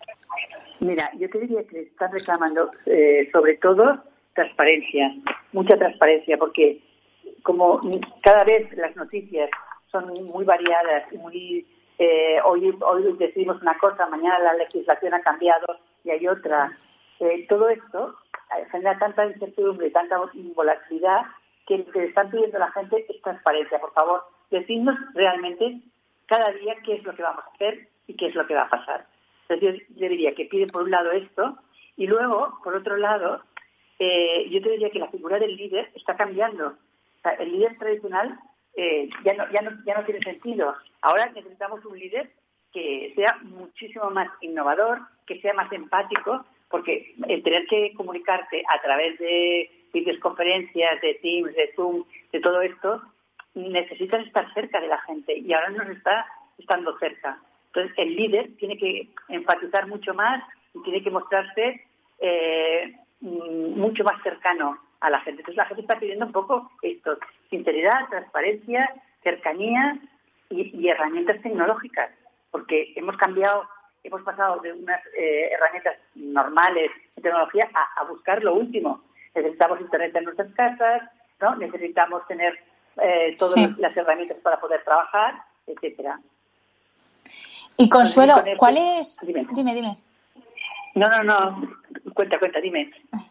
Mira, 0.81 1.11
yo 1.19 1.29
te 1.29 1.39
diría 1.41 1.65
que 1.65 1.81
están 1.81 2.13
reclamando 2.13 2.71
eh, 2.87 3.29
sobre 3.33 3.57
todo 3.59 4.03
transparencia, 4.35 5.15
mucha 5.53 5.77
transparencia, 5.77 6.39
porque 6.39 6.81
como 7.43 7.81
cada 8.23 8.45
vez 8.45 8.73
las 8.77 8.95
noticias 8.97 9.51
son 9.91 10.13
muy 10.33 10.45
variadas 10.45 11.05
muy 11.17 11.67
eh, 12.03 12.41
hoy, 12.47 12.75
hoy 12.81 13.15
decimos 13.19 13.61
una 13.61 13.77
cosa, 13.77 14.07
mañana 14.07 14.39
la 14.39 14.55
legislación 14.55 15.13
ha 15.13 15.21
cambiado 15.21 15.67
y 16.03 16.11
hay 16.11 16.27
otra. 16.27 16.75
Eh, 17.19 17.45
todo 17.47 17.69
esto 17.69 18.15
eh, 18.57 18.65
genera 18.71 18.99
tanta 18.99 19.27
incertidumbre 19.27 19.91
tanta 19.91 20.19
volatilidad 20.55 21.27
que 21.67 21.77
lo 21.77 21.93
que 21.93 22.07
están 22.07 22.31
pidiendo 22.31 22.59
la 22.59 22.73
gente 22.73 23.05
es 23.07 23.21
transparencia. 23.21 23.79
Por 23.79 23.93
favor, 23.93 24.23
decidnos 24.51 24.97
realmente 25.13 25.79
cada 26.25 26.51
día 26.53 26.75
qué 26.87 26.95
es 26.95 27.05
lo 27.05 27.15
que 27.15 27.23
vamos 27.23 27.45
a 27.45 27.51
hacer 27.55 27.87
y 28.07 28.17
qué 28.17 28.29
es 28.29 28.35
lo 28.35 28.47
que 28.47 28.55
va 28.55 28.63
a 28.63 28.71
pasar. 28.71 29.05
Entonces 29.51 29.87
yo, 29.97 30.09
diría 30.09 30.35
que 30.35 30.47
piden 30.47 30.69
por 30.69 30.83
un 30.85 30.91
lado 30.91 31.11
esto 31.11 31.59
y 31.97 32.07
luego, 32.07 32.59
por 32.63 32.77
otro 32.77 32.97
lado, 32.97 33.43
yo 33.99 34.63
te 34.63 34.71
diría 34.71 34.91
que 34.91 34.99
la 34.99 35.11
figura 35.11 35.39
del 35.39 35.57
líder 35.57 35.91
está 35.95 36.17
cambiando. 36.17 36.77
el 37.39 37.53
líder 37.53 37.77
tradicional 37.79 38.39
ya, 39.25 39.35
no, 39.35 39.51
ya, 39.51 39.63
no, 39.63 39.71
ya 39.85 39.99
no 39.99 40.05
tiene 40.05 40.21
sentido. 40.21 40.75
Ahora 41.03 41.31
necesitamos 41.31 41.85
un 41.85 41.99
líder 41.99 42.31
que 42.73 43.13
sea 43.17 43.39
muchísimo 43.43 44.11
más 44.11 44.29
innovador, 44.41 45.01
que 45.27 45.41
sea 45.41 45.53
más 45.55 45.71
empático, 45.73 46.45
porque 46.71 47.15
el 47.27 47.43
tener 47.43 47.67
que 47.67 47.93
comunicarte 47.95 48.63
a 48.73 48.81
través 48.81 49.19
de 49.19 49.69
videoconferencias, 49.93 51.01
de 51.01 51.15
Teams, 51.15 51.53
de 51.55 51.73
Zoom, 51.75 52.05
de 52.33 52.41
todo 52.41 52.63
esto, 52.63 53.03
necesitas 53.55 54.25
estar 54.25 54.55
cerca 54.55 54.81
de 54.81 54.87
la 54.87 55.01
gente 55.03 55.37
y 55.37 55.53
ahora 55.53 55.71
no 55.71 55.83
está 55.91 56.25
estando 56.57 56.97
cerca. 56.99 57.41
Entonces, 57.73 57.97
el 57.99 58.17
líder 58.17 58.51
tiene 58.59 58.77
que 58.77 59.09
enfatizar 59.29 59.87
mucho 59.87 60.13
más 60.13 60.43
y 60.75 60.83
tiene 60.83 61.03
que 61.03 61.11
mostrarse 61.11 61.87
eh, 62.19 62.97
mucho 63.21 64.03
más 64.03 64.21
cercano 64.23 64.79
a 65.01 65.11
la 65.11 65.21
gente. 65.21 65.43
Entonces, 65.43 65.57
la 65.57 65.67
gente 65.67 65.83
está 65.83 65.99
pidiendo 65.99 66.27
un 66.27 66.33
poco 66.33 66.71
esto, 66.83 67.17
sinceridad, 67.49 68.09
transparencia, 68.11 68.93
cercanía 69.23 69.99
y, 70.49 70.89
herramientas 70.89 71.41
tecnológicas, 71.43 72.11
porque 72.51 72.93
hemos 72.97 73.17
cambiado, 73.17 73.69
hemos 74.03 74.23
pasado 74.23 74.61
de 74.61 74.73
unas 74.73 75.01
eh, 75.17 75.51
herramientas 75.53 75.97
normales 76.17 76.91
de 77.15 77.23
tecnología 77.23 77.71
a, 77.73 78.05
buscar 78.05 78.43
lo 78.43 78.55
último. 78.55 79.05
Necesitamos 79.35 79.81
Internet 79.81 80.17
en 80.17 80.25
nuestras 80.25 80.53
casas, 80.55 81.03
¿no? 81.41 81.55
necesitamos 81.55 82.27
tener 82.27 82.59
eh, 83.01 83.37
todas 83.39 83.79
las 83.79 83.97
herramientas 83.97 84.39
para 84.39 84.59
poder 84.59 84.83
trabajar, 84.83 85.35
etcétera. 85.69 86.19
Y 87.77 87.89
Consuelo, 87.89 88.43
¿cuál 88.57 88.77
es? 88.77 89.19
Dime. 89.23 89.47
dime, 89.55 89.75
dime. 89.75 89.97
No, 90.95 91.09
no, 91.09 91.23
no. 91.23 91.69
Cuenta, 92.15 92.39
cuenta, 92.39 92.61
dime 92.61 92.91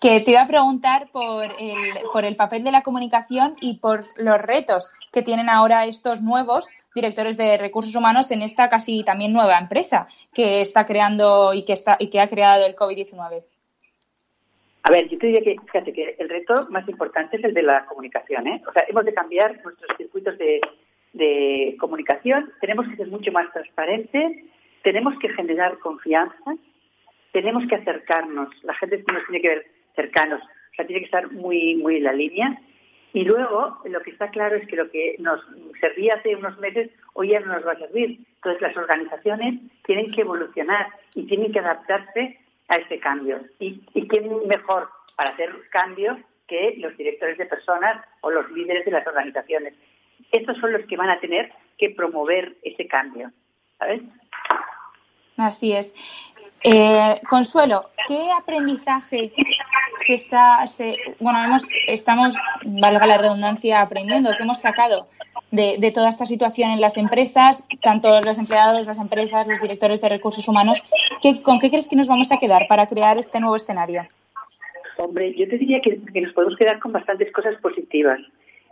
que 0.00 0.20
te 0.20 0.30
iba 0.30 0.42
a 0.42 0.46
preguntar 0.46 1.08
por 1.12 1.44
el, 1.44 2.00
por 2.12 2.24
el 2.24 2.34
papel 2.34 2.64
de 2.64 2.72
la 2.72 2.82
comunicación 2.82 3.54
y 3.60 3.78
por 3.78 4.00
los 4.16 4.38
retos 4.40 4.92
que 5.12 5.22
tienen 5.22 5.50
ahora 5.50 5.84
estos 5.84 6.22
nuevos 6.22 6.70
directores 6.94 7.36
de 7.36 7.58
recursos 7.58 7.94
humanos 7.94 8.30
en 8.30 8.42
esta 8.42 8.68
casi 8.68 9.04
también 9.04 9.32
nueva 9.32 9.58
empresa 9.58 10.08
que 10.32 10.62
está 10.62 10.86
creando 10.86 11.52
y 11.52 11.64
que 11.64 11.74
está 11.74 11.96
y 12.00 12.08
que 12.08 12.20
ha 12.20 12.28
creado 12.28 12.66
el 12.66 12.74
COVID-19. 12.74 13.44
A 14.82 14.90
ver, 14.90 15.08
yo 15.10 15.18
te 15.18 15.26
diría 15.26 15.42
que, 15.42 15.56
fíjate 15.66 15.92
que 15.92 16.16
el 16.18 16.28
reto 16.30 16.66
más 16.70 16.88
importante 16.88 17.36
es 17.36 17.44
el 17.44 17.52
de 17.52 17.62
la 17.62 17.84
comunicación, 17.84 18.46
¿eh? 18.46 18.62
O 18.66 18.72
sea, 18.72 18.84
hemos 18.88 19.04
de 19.04 19.12
cambiar 19.12 19.62
nuestros 19.62 19.94
circuitos 19.98 20.38
de, 20.38 20.60
de 21.12 21.76
comunicación, 21.78 22.50
tenemos 22.60 22.88
que 22.88 22.96
ser 22.96 23.08
mucho 23.08 23.32
más 23.32 23.52
transparentes, 23.52 24.44
tenemos 24.82 25.18
que 25.18 25.28
generar 25.30 25.78
confianza, 25.78 26.56
tenemos 27.32 27.66
que 27.68 27.76
acercarnos, 27.76 28.48
la 28.64 28.74
gente 28.74 29.04
nos 29.12 29.24
tiene 29.26 29.40
que 29.40 29.48
ver 29.48 29.66
cercanos. 29.94 30.42
O 30.42 30.74
sea, 30.76 30.86
tiene 30.86 31.00
que 31.00 31.06
estar 31.06 31.30
muy, 31.32 31.76
muy 31.76 31.96
en 31.96 32.04
la 32.04 32.12
línea. 32.12 32.60
Y 33.12 33.24
luego, 33.24 33.78
lo 33.84 34.00
que 34.02 34.10
está 34.10 34.30
claro 34.30 34.56
es 34.56 34.66
que 34.68 34.76
lo 34.76 34.90
que 34.90 35.16
nos 35.18 35.40
servía 35.80 36.14
hace 36.14 36.36
unos 36.36 36.58
meses, 36.60 36.90
hoy 37.14 37.30
ya 37.30 37.40
no 37.40 37.54
nos 37.54 37.66
va 37.66 37.72
a 37.72 37.78
servir. 37.78 38.20
Entonces, 38.36 38.62
las 38.62 38.76
organizaciones 38.76 39.60
tienen 39.84 40.12
que 40.12 40.20
evolucionar 40.20 40.86
y 41.14 41.26
tienen 41.26 41.52
que 41.52 41.58
adaptarse 41.58 42.38
a 42.68 42.76
este 42.76 43.00
cambio. 43.00 43.40
¿Y, 43.58 43.82
y 43.94 44.06
quién 44.06 44.46
mejor 44.46 44.88
para 45.16 45.32
hacer 45.32 45.50
cambios 45.70 46.18
que 46.46 46.76
los 46.78 46.96
directores 46.96 47.36
de 47.36 47.46
personas 47.46 48.04
o 48.20 48.30
los 48.30 48.50
líderes 48.52 48.84
de 48.84 48.92
las 48.92 49.06
organizaciones? 49.06 49.74
Estos 50.32 50.58
son 50.58 50.72
los 50.72 50.86
que 50.86 50.96
van 50.96 51.10
a 51.10 51.20
tener 51.20 51.52
que 51.78 51.90
promover 51.90 52.56
ese 52.62 52.86
cambio. 52.86 53.30
¿Sabes? 53.78 54.02
Así 55.36 55.72
es. 55.72 55.94
Eh, 56.62 57.20
Consuelo, 57.28 57.80
¿qué 58.06 58.30
aprendizaje 58.38 59.32
se 59.98 60.14
está, 60.14 60.64
bueno, 61.18 61.44
hemos, 61.44 61.62
estamos, 61.86 62.36
valga 62.64 63.06
la 63.06 63.18
redundancia, 63.18 63.80
aprendiendo, 63.80 64.30
¿qué 64.36 64.42
hemos 64.42 64.60
sacado 64.60 65.08
de, 65.50 65.90
toda 65.92 66.08
esta 66.08 66.26
situación 66.26 66.70
en 66.70 66.80
las 66.80 66.96
empresas, 66.96 67.64
tanto 67.82 68.20
los 68.20 68.38
empleados, 68.38 68.86
las 68.86 68.98
empresas, 68.98 69.46
los 69.46 69.60
directores 69.60 70.00
de 70.00 70.08
recursos 70.08 70.46
humanos? 70.48 70.82
¿qué, 71.22 71.42
¿Con 71.42 71.58
qué 71.58 71.70
crees 71.70 71.88
que 71.88 71.96
nos 71.96 72.08
vamos 72.08 72.32
a 72.32 72.38
quedar 72.38 72.66
para 72.68 72.86
crear 72.86 73.18
este 73.18 73.40
nuevo 73.40 73.56
escenario? 73.56 74.06
Hombre, 74.96 75.34
yo 75.34 75.48
te 75.48 75.58
diría 75.58 75.80
que, 75.80 76.00
que 76.12 76.20
nos 76.20 76.32
podemos 76.32 76.56
quedar 76.56 76.78
con 76.78 76.92
bastantes 76.92 77.32
cosas 77.32 77.56
positivas. 77.60 78.20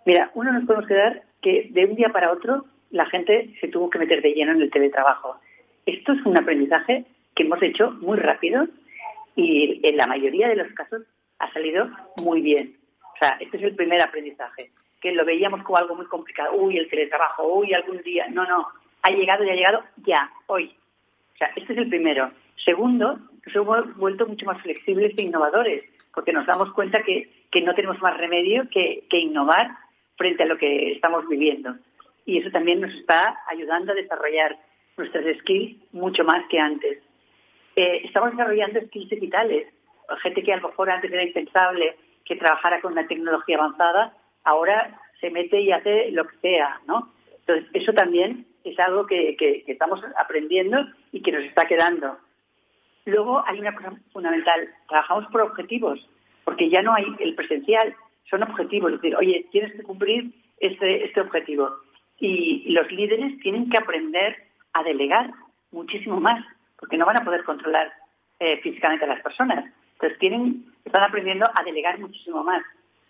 Mira, 0.05 0.31
uno 0.35 0.53
nos 0.53 0.65
podemos 0.65 0.87
quedar 0.87 1.23
que 1.43 1.69
de 1.71 1.85
un 1.85 1.95
día 1.95 2.11
para 2.11 2.33
otro 2.33 2.65
la 2.91 3.07
gente 3.07 3.55
se 3.61 3.69
tuvo 3.69 3.91
que 3.91 3.99
meter 3.99 4.23
de 4.23 4.33
lleno 4.33 4.53
en 4.53 4.63
el 4.63 4.71
teletrabajo. 4.71 5.37
Esto 5.87 6.13
es 6.13 6.25
un 6.25 6.37
aprendizaje 6.37 7.05
que 7.35 7.43
hemos 7.45 7.63
hecho 7.63 7.91
muy 8.01 8.19
rápido 8.19 8.67
y 9.37 9.81
en 9.87 9.97
la 9.97 10.07
mayoría 10.07 10.49
de 10.49 10.57
los 10.57 10.73
casos 10.73 11.03
ha 11.39 11.53
salido 11.53 11.89
muy 12.23 12.41
bien. 12.41 12.77
O 13.15 13.19
sea, 13.19 13.37
este 13.41 13.57
es 13.57 13.63
el 13.63 13.75
primer 13.75 14.01
aprendizaje, 14.01 14.71
que 15.01 15.13
lo 15.13 15.25
veíamos 15.25 15.63
como 15.63 15.79
algo 15.79 15.95
muy 15.95 16.07
complicado. 16.07 16.55
Uy, 16.55 16.79
el 16.79 16.89
teletrabajo, 16.89 17.47
uy, 17.47 17.73
algún 17.73 18.03
día. 18.03 18.27
No, 18.31 18.45
no, 18.47 18.67
ha 19.03 19.11
llegado 19.11 19.45
y 19.45 19.51
ha 19.51 19.55
llegado 19.55 19.83
ya, 20.05 20.31
hoy. 20.47 20.75
O 21.35 21.37
sea, 21.39 21.53
este 21.57 21.73
es 21.73 21.79
el 21.79 21.89
primero. 21.89 22.31
Segundo, 22.65 23.19
nos 23.47 23.55
hemos 23.55 23.97
vuelto 23.97 24.27
mucho 24.27 24.47
más 24.47 24.61
flexibles 24.63 25.15
e 25.17 25.23
innovadores, 25.23 25.85
porque 26.13 26.33
nos 26.33 26.47
damos 26.47 26.73
cuenta 26.73 27.03
que, 27.03 27.31
que 27.51 27.61
no 27.61 27.75
tenemos 27.75 28.01
más 28.01 28.17
remedio 28.17 28.69
que, 28.71 29.05
que 29.09 29.19
innovar 29.19 29.71
frente 30.19 30.43
a 30.43 30.47
lo 30.47 30.59
que 30.59 30.93
estamos 30.93 31.27
viviendo. 31.27 31.75
Y 32.27 32.39
eso 32.39 32.51
también 32.51 32.83
nos 32.83 32.93
está 32.93 33.39
ayudando 33.47 33.93
a 33.93 33.95
desarrollar 33.95 34.59
nuestras 34.99 35.25
skills 35.39 35.79
mucho 35.93 36.25
más 36.25 36.47
que 36.51 36.59
antes. 36.59 36.99
Eh, 37.77 38.03
estamos 38.05 38.33
desarrollando 38.33 38.81
skills 38.83 39.09
digitales. 39.09 39.67
Gente 40.23 40.43
que 40.43 40.53
a 40.53 40.57
lo 40.57 40.69
mejor 40.69 40.91
antes 40.91 41.11
era 41.11 41.23
impensable 41.23 41.97
que 42.27 42.37
trabajara 42.37 42.81
con 42.83 42.93
una 42.93 43.07
tecnología 43.07 43.57
avanzada, 43.57 44.15
ahora 44.45 45.01
se 45.21 45.31
mete 45.31 45.61
y 45.61 45.73
hace 45.73 46.11
lo 46.11 46.27
que 46.27 46.37
sea, 46.39 46.81
¿no? 46.87 47.11
Entonces, 47.41 47.71
eso 47.73 47.93
también 47.95 48.47
es 48.65 48.79
algo 48.79 49.07
que, 49.07 49.65
estamos 49.67 50.03
aprendiendo 50.19 50.85
y 51.13 51.23
que 51.23 51.33
nos 51.33 51.45
está 51.45 51.67
quedando. 51.67 52.19
Luego 53.07 53.43
hay 53.47 53.59
una 53.61 53.75
cosa 53.75 53.93
fundamental, 54.13 54.69
trabajamos 54.87 55.27
por 55.33 55.41
objetivos, 55.41 55.99
porque 56.45 56.69
ya 56.69 56.83
no 56.83 56.95
hay 56.95 57.07
el 57.21 57.35
presencial, 57.35 57.95
son 58.31 58.43
objetivos, 58.43 58.93
es 58.93 59.01
decir, 59.01 59.17
oye, 59.17 59.47
tienes 59.51 59.73
que 59.73 59.83
cumplir 59.83 60.31
este, 60.61 61.05
este 61.05 61.21
objetivo. 61.21 61.71
Y 62.19 62.71
los 62.71 62.91
líderes 62.91 63.39
tienen 63.41 63.71
que 63.71 63.79
aprender 63.79 64.37
a 64.73 64.83
delegar 64.83 65.31
muchísimo 65.71 66.21
más 66.21 66.45
porque 66.79 66.97
no 66.97 67.07
van 67.07 67.17
a 67.17 67.25
poder 67.25 67.45
controlar 67.45 67.93
eh, 68.41 68.59
físicamente 68.63 69.05
a 69.05 69.09
las 69.09 69.23
personas. 69.23 69.65
Entonces 69.95 70.19
tienen, 70.19 70.65
están 70.85 71.03
aprendiendo 71.03 71.49
a 71.53 71.63
delegar 71.65 71.99
muchísimo 71.99 72.45
más. 72.45 72.63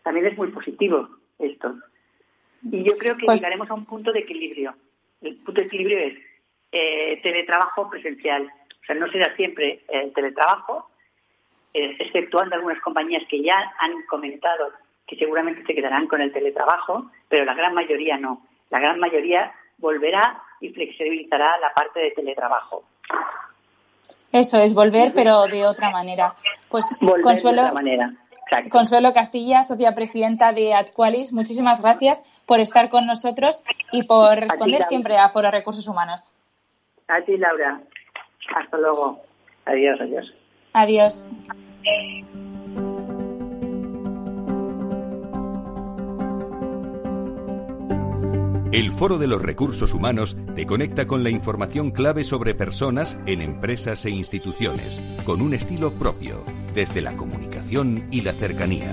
También 0.02 0.26
es 0.26 0.36
muy 0.36 0.48
positivo 0.48 1.08
esto. 1.38 1.74
Y 2.70 2.82
yo 2.82 2.96
creo 2.98 3.16
que 3.16 3.26
pues 3.26 3.40
llegaremos 3.40 3.70
a 3.70 3.74
un 3.74 3.84
punto 3.84 4.12
de 4.12 4.20
equilibrio. 4.20 4.74
El 5.20 5.36
punto 5.36 5.60
de 5.60 5.66
equilibrio 5.66 5.98
es 5.98 6.18
eh, 6.72 7.20
teletrabajo 7.22 7.90
presencial. 7.90 8.44
O 8.44 8.84
sea, 8.86 8.94
no 8.94 9.10
será 9.10 9.34
siempre 9.36 9.82
el 9.88 10.12
teletrabajo, 10.12 10.90
eh, 11.74 11.96
exceptuando 11.98 12.54
algunas 12.54 12.80
compañías 12.80 13.22
que 13.28 13.42
ya 13.42 13.56
han 13.80 14.02
comentado 14.08 14.72
que 15.08 15.16
seguramente 15.16 15.64
se 15.64 15.74
quedarán 15.74 16.06
con 16.06 16.20
el 16.20 16.32
teletrabajo, 16.32 17.10
pero 17.28 17.44
la 17.44 17.54
gran 17.54 17.74
mayoría 17.74 18.18
no. 18.18 18.42
La 18.70 18.78
gran 18.78 19.00
mayoría 19.00 19.52
volverá 19.78 20.42
y 20.60 20.68
flexibilizará 20.70 21.58
la 21.58 21.72
parte 21.74 22.00
de 22.00 22.10
teletrabajo. 22.10 22.84
Eso 24.32 24.60
es 24.60 24.74
volver, 24.74 25.12
pero 25.14 25.46
de 25.46 25.66
otra 25.66 25.90
manera. 25.90 26.34
Pues 26.68 26.84
Consuelo, 27.22 27.62
Consuelo 28.70 29.14
Castilla, 29.14 29.62
socia 29.62 29.94
presidenta 29.94 30.52
de 30.52 30.74
Adqualis, 30.74 31.32
muchísimas 31.32 31.80
gracias 31.80 32.22
por 32.46 32.60
estar 32.60 32.90
con 32.90 33.06
nosotros 33.06 33.64
y 33.92 34.02
por 34.02 34.38
responder 34.38 34.82
siempre 34.82 35.16
a 35.16 35.30
Foro 35.30 35.50
Recursos 35.50 35.88
Humanos. 35.88 36.30
A 37.08 37.22
ti, 37.22 37.38
Laura. 37.38 37.80
Hasta 38.54 38.76
luego. 38.76 39.20
Adiós, 39.64 39.98
adiós. 40.00 40.34
Adiós. 40.74 41.26
El 48.70 48.92
Foro 48.92 49.16
de 49.16 49.26
los 49.26 49.40
Recursos 49.40 49.94
Humanos 49.94 50.36
te 50.54 50.66
conecta 50.66 51.06
con 51.06 51.24
la 51.24 51.30
información 51.30 51.90
clave 51.90 52.22
sobre 52.22 52.54
personas 52.54 53.16
en 53.24 53.40
empresas 53.40 54.04
e 54.04 54.10
instituciones, 54.10 55.00
con 55.24 55.40
un 55.40 55.54
estilo 55.54 55.94
propio, 55.94 56.44
desde 56.74 57.00
la 57.00 57.16
comunicación 57.16 58.06
y 58.10 58.20
la 58.20 58.34
cercanía. 58.34 58.92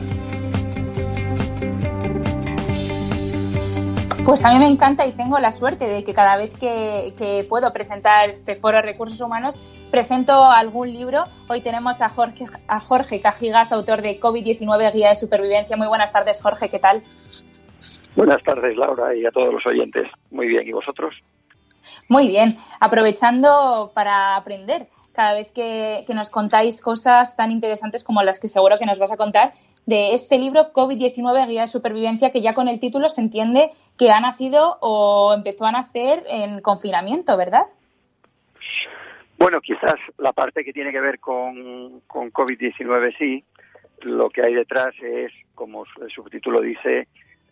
Pues 4.23 4.45
a 4.45 4.53
mí 4.53 4.59
me 4.59 4.67
encanta 4.67 5.05
y 5.05 5.11
tengo 5.11 5.39
la 5.39 5.51
suerte 5.51 5.88
de 5.88 6.05
que 6.05 6.13
cada 6.13 6.38
vez 6.38 6.55
que, 6.57 7.45
puedo 7.49 7.73
presentar 7.73 8.30
este 8.30 8.55
foro 8.55 8.78
de 8.78 8.84
recursos 8.84 9.19
humanos 9.19 9.59
presento 9.91 10.45
algún 10.45 10.93
libro. 10.93 11.26
Hoy 11.49 11.59
tenemos 11.59 11.99
a 11.99 12.07
Jorge, 12.07 12.45
a 12.69 12.80
Jorge 12.80 13.19
Cajigas, 13.19 13.73
autor 13.73 14.01
de 14.01 14.21
COVID-19, 14.21 14.93
Guía 14.93 15.09
de 15.09 15.15
Supervivencia. 15.15 15.76
Muy 15.76 15.88
buenas 15.88 16.13
tardes, 16.13 16.41
Jorge, 16.41 16.69
¿qué 16.69 16.80
tal? 16.80 17.03
Buenas 18.16 18.41
tardes, 18.43 18.78
Laura, 18.78 19.13
y 19.13 19.26
a 19.26 19.32
todos 19.32 19.53
los 19.53 19.66
oyentes. 19.66 20.07
Muy 20.32 20.47
bien, 20.47 20.68
¿y 20.68 20.72
vosotros? 20.72 21.16
Muy 22.07 22.28
bien, 22.28 22.57
aprovechando 22.80 23.91
para 23.93 24.38
aprender 24.38 24.88
cada 25.13 25.34
vez 25.34 25.51
que, 25.51 26.05
nos 26.13 26.30
contáis 26.30 26.82
cosas 26.82 27.36
tan 27.36 27.51
interesantes 27.51 28.03
como 28.03 28.22
las 28.24 28.39
que 28.39 28.47
seguro 28.47 28.78
que 28.78 28.86
nos 28.86 28.99
vas 28.99 29.11
a 29.11 29.18
contar 29.18 29.53
de 29.86 30.13
este 30.13 30.38
libro 30.38 30.72
COVID-19 30.74 31.47
Guía 31.47 31.61
de 31.61 31.68
Supervivencia 31.68 32.32
que 32.32 32.41
ya 32.41 32.53
con 32.53 32.68
el 32.68 32.80
título 32.80 33.09
se 33.09 33.22
entiende 33.22 33.72
que 33.97 34.11
ha 34.11 34.20
nacido 34.20 34.78
o 34.82 35.34
empezó 35.34 35.66
a 35.66 35.72
nacer 35.72 36.24
en 36.28 36.61
confinamiento, 36.61 37.38
¿verdad? 37.38 37.63
Bueno, 39.38 39.61
quizás 39.61 39.95
la 40.18 40.34
parte 40.34 40.63
que 40.63 40.74
tiene 40.74 40.91
que 40.91 41.01
ver 41.01 41.20
con, 41.20 42.01
con 42.07 42.32
COVID-19 42.32 43.18
sí. 43.18 43.43
Lo 44.01 44.30
que 44.30 44.43
hay 44.43 44.53
detrás 44.53 44.93
es, 45.01 45.32
como 45.53 45.86
el 46.01 46.11
subtítulo 46.11 46.61
dice, 46.61 47.07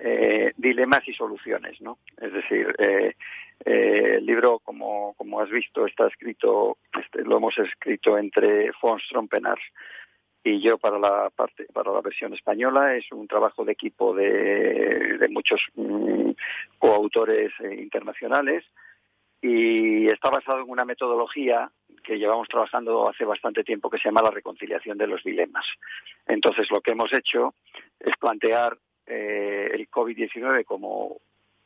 eh, 0.06 0.52
dilemas 0.58 1.08
y 1.08 1.14
soluciones, 1.14 1.80
¿no? 1.80 1.98
Es 2.18 2.34
decir, 2.34 2.76
eh, 2.78 3.16
eh, 3.64 4.16
el 4.18 4.26
libro, 4.26 4.60
como, 4.60 5.14
como 5.14 5.40
has 5.40 5.50
visto, 5.50 5.86
está 5.86 6.08
escrito, 6.08 6.78
este, 7.00 7.24
lo 7.24 7.38
hemos 7.38 7.58
escrito 7.58 8.18
entre 8.18 8.72
von 8.82 9.00
Trompenars 9.10 9.62
y 10.44 10.60
yo 10.60 10.78
para 10.78 11.00
la 11.00 11.30
parte, 11.30 11.68
para 11.72 11.94
la 11.94 12.02
versión 12.02 12.34
española. 12.34 12.98
Es 12.98 13.10
un 13.14 13.30
trabajo 13.30 13.64
de 13.64 13.72
equipo 13.72 14.14
de, 14.14 15.18
de 15.20 15.30
muchos 15.30 15.62
mm, 15.76 16.32
coautores 16.80 17.54
internacionales 17.62 18.66
y 19.42 20.10
está 20.10 20.30
basado 20.30 20.60
en 20.60 20.70
una 20.70 20.84
metodología 20.84 21.72
que 22.04 22.18
llevamos 22.18 22.50
trabajando 22.50 23.08
hace 23.08 23.24
bastante 23.24 23.64
tiempo 23.64 23.90
que 23.90 24.00
se 24.00 24.10
llama 24.10 24.22
la 24.22 24.32
reconciliación 24.32 24.98
de 24.98 25.08
los 25.08 25.24
dilemas. 25.24 25.66
Entonces, 26.28 26.70
lo 26.72 26.82
que 26.82 26.92
hemos 26.92 27.14
hecho 27.14 27.54
es 28.02 28.18
plantear 28.18 28.78
eh, 29.08 29.70
el 29.74 29.90
COVID-19 29.90 30.66
como 30.66 31.18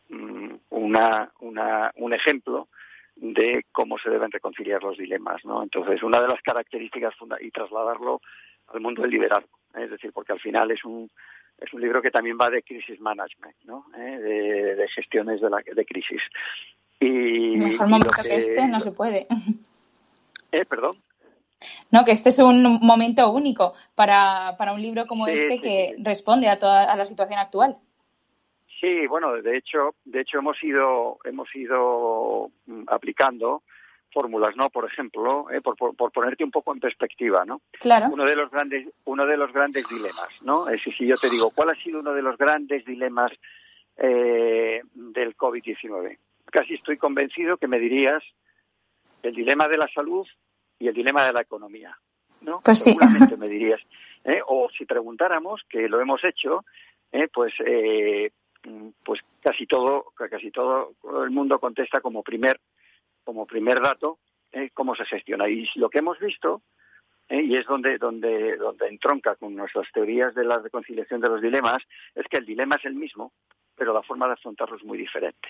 mm, 0.10 0.54
una, 0.70 1.32
una, 1.40 1.92
un 1.96 2.14
ejemplo 2.14 2.68
de 3.16 3.66
cómo 3.72 3.98
se 3.98 4.10
deben 4.10 4.32
reconciliar 4.32 4.84
los 4.84 4.98
dilemas, 4.98 5.44
¿no? 5.44 5.64
Entonces, 5.64 6.04
una 6.04 6.22
de 6.22 6.28
las 6.28 6.42
características 6.42 7.16
y 7.42 7.52
trasladarlo 7.52 8.22
al 8.68 8.82
mundo 8.82 9.02
del 9.02 9.12
liderazgo, 9.12 9.58
¿eh? 9.76 9.84
es 9.84 9.92
decir, 9.92 10.12
porque 10.14 10.34
al 10.34 10.40
final 10.40 10.72
es 10.72 10.84
un 10.86 11.10
es 11.60 11.74
un 11.74 11.82
libro 11.82 12.02
que 12.02 12.12
también 12.12 12.38
va 12.40 12.52
de 12.52 12.62
crisis 12.62 13.00
management, 13.00 13.56
¿no? 13.64 13.86
¿Eh? 13.98 14.76
De, 14.78 14.88
gestiones 14.90 15.42
de, 15.42 15.50
la, 15.50 15.58
de 15.58 15.86
crisis. 15.86 16.22
Y 17.00 17.58
mejor 17.58 17.88
momento 17.88 18.12
que, 18.12 18.34
este 18.34 18.68
no 18.68 18.80
se 18.80 18.92
puede. 18.92 19.28
Eh, 20.52 20.66
perdón. 20.66 20.94
No, 21.92 22.04
que 22.06 22.12
este 22.12 22.30
es 22.30 22.40
un 22.40 22.80
momento 22.82 23.32
único 23.32 23.74
para, 23.96 24.56
para 24.58 24.74
un 24.74 24.82
libro 24.82 25.08
como 25.08 25.28
este 25.28 25.60
que 25.60 25.96
responde 26.00 26.50
a 26.50 26.60
toda 26.60 26.92
a 26.92 26.96
la 26.96 27.06
situación 27.06 27.40
actual. 27.40 27.78
Sí, 28.80 29.08
bueno, 29.08 29.34
de 29.42 29.58
hecho, 29.58 29.96
de 30.06 30.22
hecho 30.22 30.38
hemos 30.38 30.62
ido 30.64 31.18
hemos 31.24 31.54
ido 31.56 32.52
mm, 32.68 32.84
aplicando 32.88 33.64
fórmulas, 34.12 34.56
¿no? 34.56 34.70
Por 34.70 34.86
ejemplo, 34.86 35.50
eh, 35.52 35.62
por, 35.62 35.76
por, 35.76 36.12
ponerte 36.12 36.44
un 36.44 36.52
poco 36.52 36.74
en 36.74 36.80
perspectiva, 36.80 37.44
¿no? 37.46 37.62
Claro. 37.72 38.08
Uno 38.12 38.26
de 38.26 38.36
los 38.36 38.52
grandes 38.52 38.88
uno 39.06 39.26
de 39.26 39.38
los 39.38 39.52
grandes 39.52 39.88
dilemas, 39.88 40.30
¿no? 40.42 40.70
Es 40.70 40.82
si 40.82 41.08
yo 41.08 41.16
te 41.16 41.30
digo, 41.30 41.52
¿cuál 41.54 41.72
ha 41.72 41.76
sido 41.76 42.00
uno 42.00 42.14
de 42.14 42.22
los 42.22 42.38
grandes 42.38 42.86
dilemas 42.86 43.32
eh, 43.98 44.82
del 44.94 45.36
COVID-19? 45.36 46.18
Casi 46.46 46.76
estoy 46.76 46.98
convencido 46.98 47.58
que 47.58 47.68
me 47.68 47.80
dirías 47.80 48.24
el 49.24 49.34
dilema 49.34 49.68
de 49.68 49.78
la 49.78 49.88
salud 49.88 50.28
y 50.80 50.88
el 50.88 50.94
dilema 50.94 51.26
de 51.26 51.34
la 51.34 51.42
economía, 51.42 51.98
¿no? 52.42 52.62
Pues 52.64 52.80
sí. 52.80 52.98
Me 53.38 53.48
dirías. 53.48 53.82
¿eh? 54.24 54.42
O 54.46 54.70
si 54.70 54.86
preguntáramos, 54.86 55.64
que 55.70 55.88
lo 55.88 56.00
hemos 56.02 56.24
hecho, 56.24 56.64
¿eh? 57.12 57.28
pues 57.34 57.54
eh, 57.66 58.32
pues 59.04 59.22
casi 59.42 59.66
todo 59.66 60.06
casi 60.16 60.52
todo 60.52 60.96
el 61.24 61.32
mundo 61.32 61.60
contesta 61.60 62.02
como 62.02 62.24
primer 62.24 62.60
como 63.24 63.46
primer 63.46 63.82
dato 63.82 64.20
¿eh? 64.52 64.72
cómo 64.74 64.96
se 64.96 65.06
gestiona 65.06 65.48
y 65.48 65.68
lo 65.76 65.90
que 65.90 66.00
hemos 66.00 66.20
visto 66.20 66.62
¿eh? 67.30 67.42
y 67.42 67.56
es 67.56 67.66
donde 67.66 67.98
donde 67.98 68.58
donde 68.58 68.88
entronca 68.88 69.36
con 69.36 69.56
nuestras 69.56 69.88
teorías 69.92 70.34
de 70.36 70.44
la 70.44 70.60
reconciliación 70.60 71.22
de 71.22 71.30
los 71.30 71.42
dilemas 71.42 71.84
es 72.16 72.26
que 72.28 72.38
el 72.38 72.46
dilema 72.46 72.76
es 72.76 72.86
el 72.86 72.96
mismo 72.96 73.32
pero 73.76 73.94
la 73.94 74.02
forma 74.02 74.28
de 74.28 74.34
afrontarlo 74.34 74.76
es 74.76 74.84
muy 74.84 74.98
diferente 74.98 75.50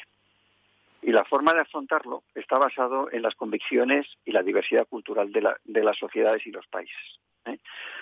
y 1.08 1.14
la 1.14 1.24
forma 1.24 1.53
de 1.53 1.62
afrontarlo 1.62 2.24
está 2.36 2.58
basado 2.58 3.10
en 3.14 3.22
las 3.22 3.34
convicciones 3.34 4.05
y 4.26 4.34
la 4.34 4.43
diversidad 4.43 4.86
cultural 4.86 5.32
de, 5.32 5.82
las 5.82 5.97
sociedades 5.97 6.45
y 6.45 6.51
los 6.51 6.68
países. 6.68 6.97
¿eh? 7.45 7.60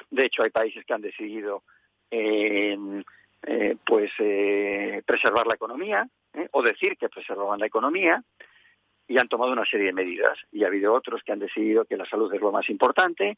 De 0.09 0.25
hecho, 0.25 0.41
hay 0.41 0.49
países 0.49 0.83
que 0.83 0.93
han 0.95 1.03
decidido 1.03 1.61
eh, 2.09 2.75
eh, 3.43 3.77
pues 3.85 4.11
preservar 5.05 5.45
la 5.45 5.53
economía 5.53 6.09
o 6.49 6.63
decir 6.63 6.97
que 6.97 7.07
preservaban 7.07 7.59
la 7.59 7.67
economía 7.67 8.23
y 9.07 9.19
han 9.19 9.27
tomado 9.27 9.51
una 9.51 9.65
serie 9.65 9.85
de 9.85 9.93
medidas. 9.93 10.39
Y 10.51 10.63
ha 10.63 10.67
habido 10.67 10.91
otros 10.91 11.21
que 11.23 11.31
han 11.31 11.37
decidido 11.37 11.85
que 11.85 11.97
la 11.97 12.05
salud 12.05 12.33
es 12.33 12.41
lo 12.41 12.51
más 12.51 12.67
importante 12.71 13.37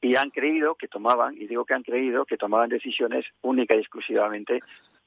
y 0.00 0.14
han 0.14 0.30
creído 0.30 0.76
que 0.76 0.86
tomaban, 0.86 1.34
y 1.34 1.48
digo 1.48 1.64
que 1.64 1.74
han 1.74 1.82
creído 1.82 2.26
que 2.26 2.36
tomaban 2.36 2.68
decisiones 2.68 3.26
única 3.42 3.74
y 3.74 3.80
exclusivamente 3.80 4.60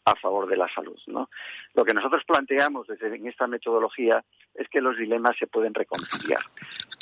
a 0.05 0.15
favor 0.15 0.47
de 0.47 0.57
la 0.57 0.67
salud. 0.69 0.99
¿no? 1.07 1.29
Lo 1.73 1.85
que 1.85 1.93
nosotros 1.93 2.23
planteamos 2.25 2.87
desde 2.87 3.15
en 3.15 3.27
esta 3.27 3.47
metodología 3.47 4.23
es 4.53 4.67
que 4.69 4.81
los 4.81 4.97
dilemas 4.97 5.35
se 5.37 5.47
pueden 5.47 5.73
reconciliar, 5.73 6.41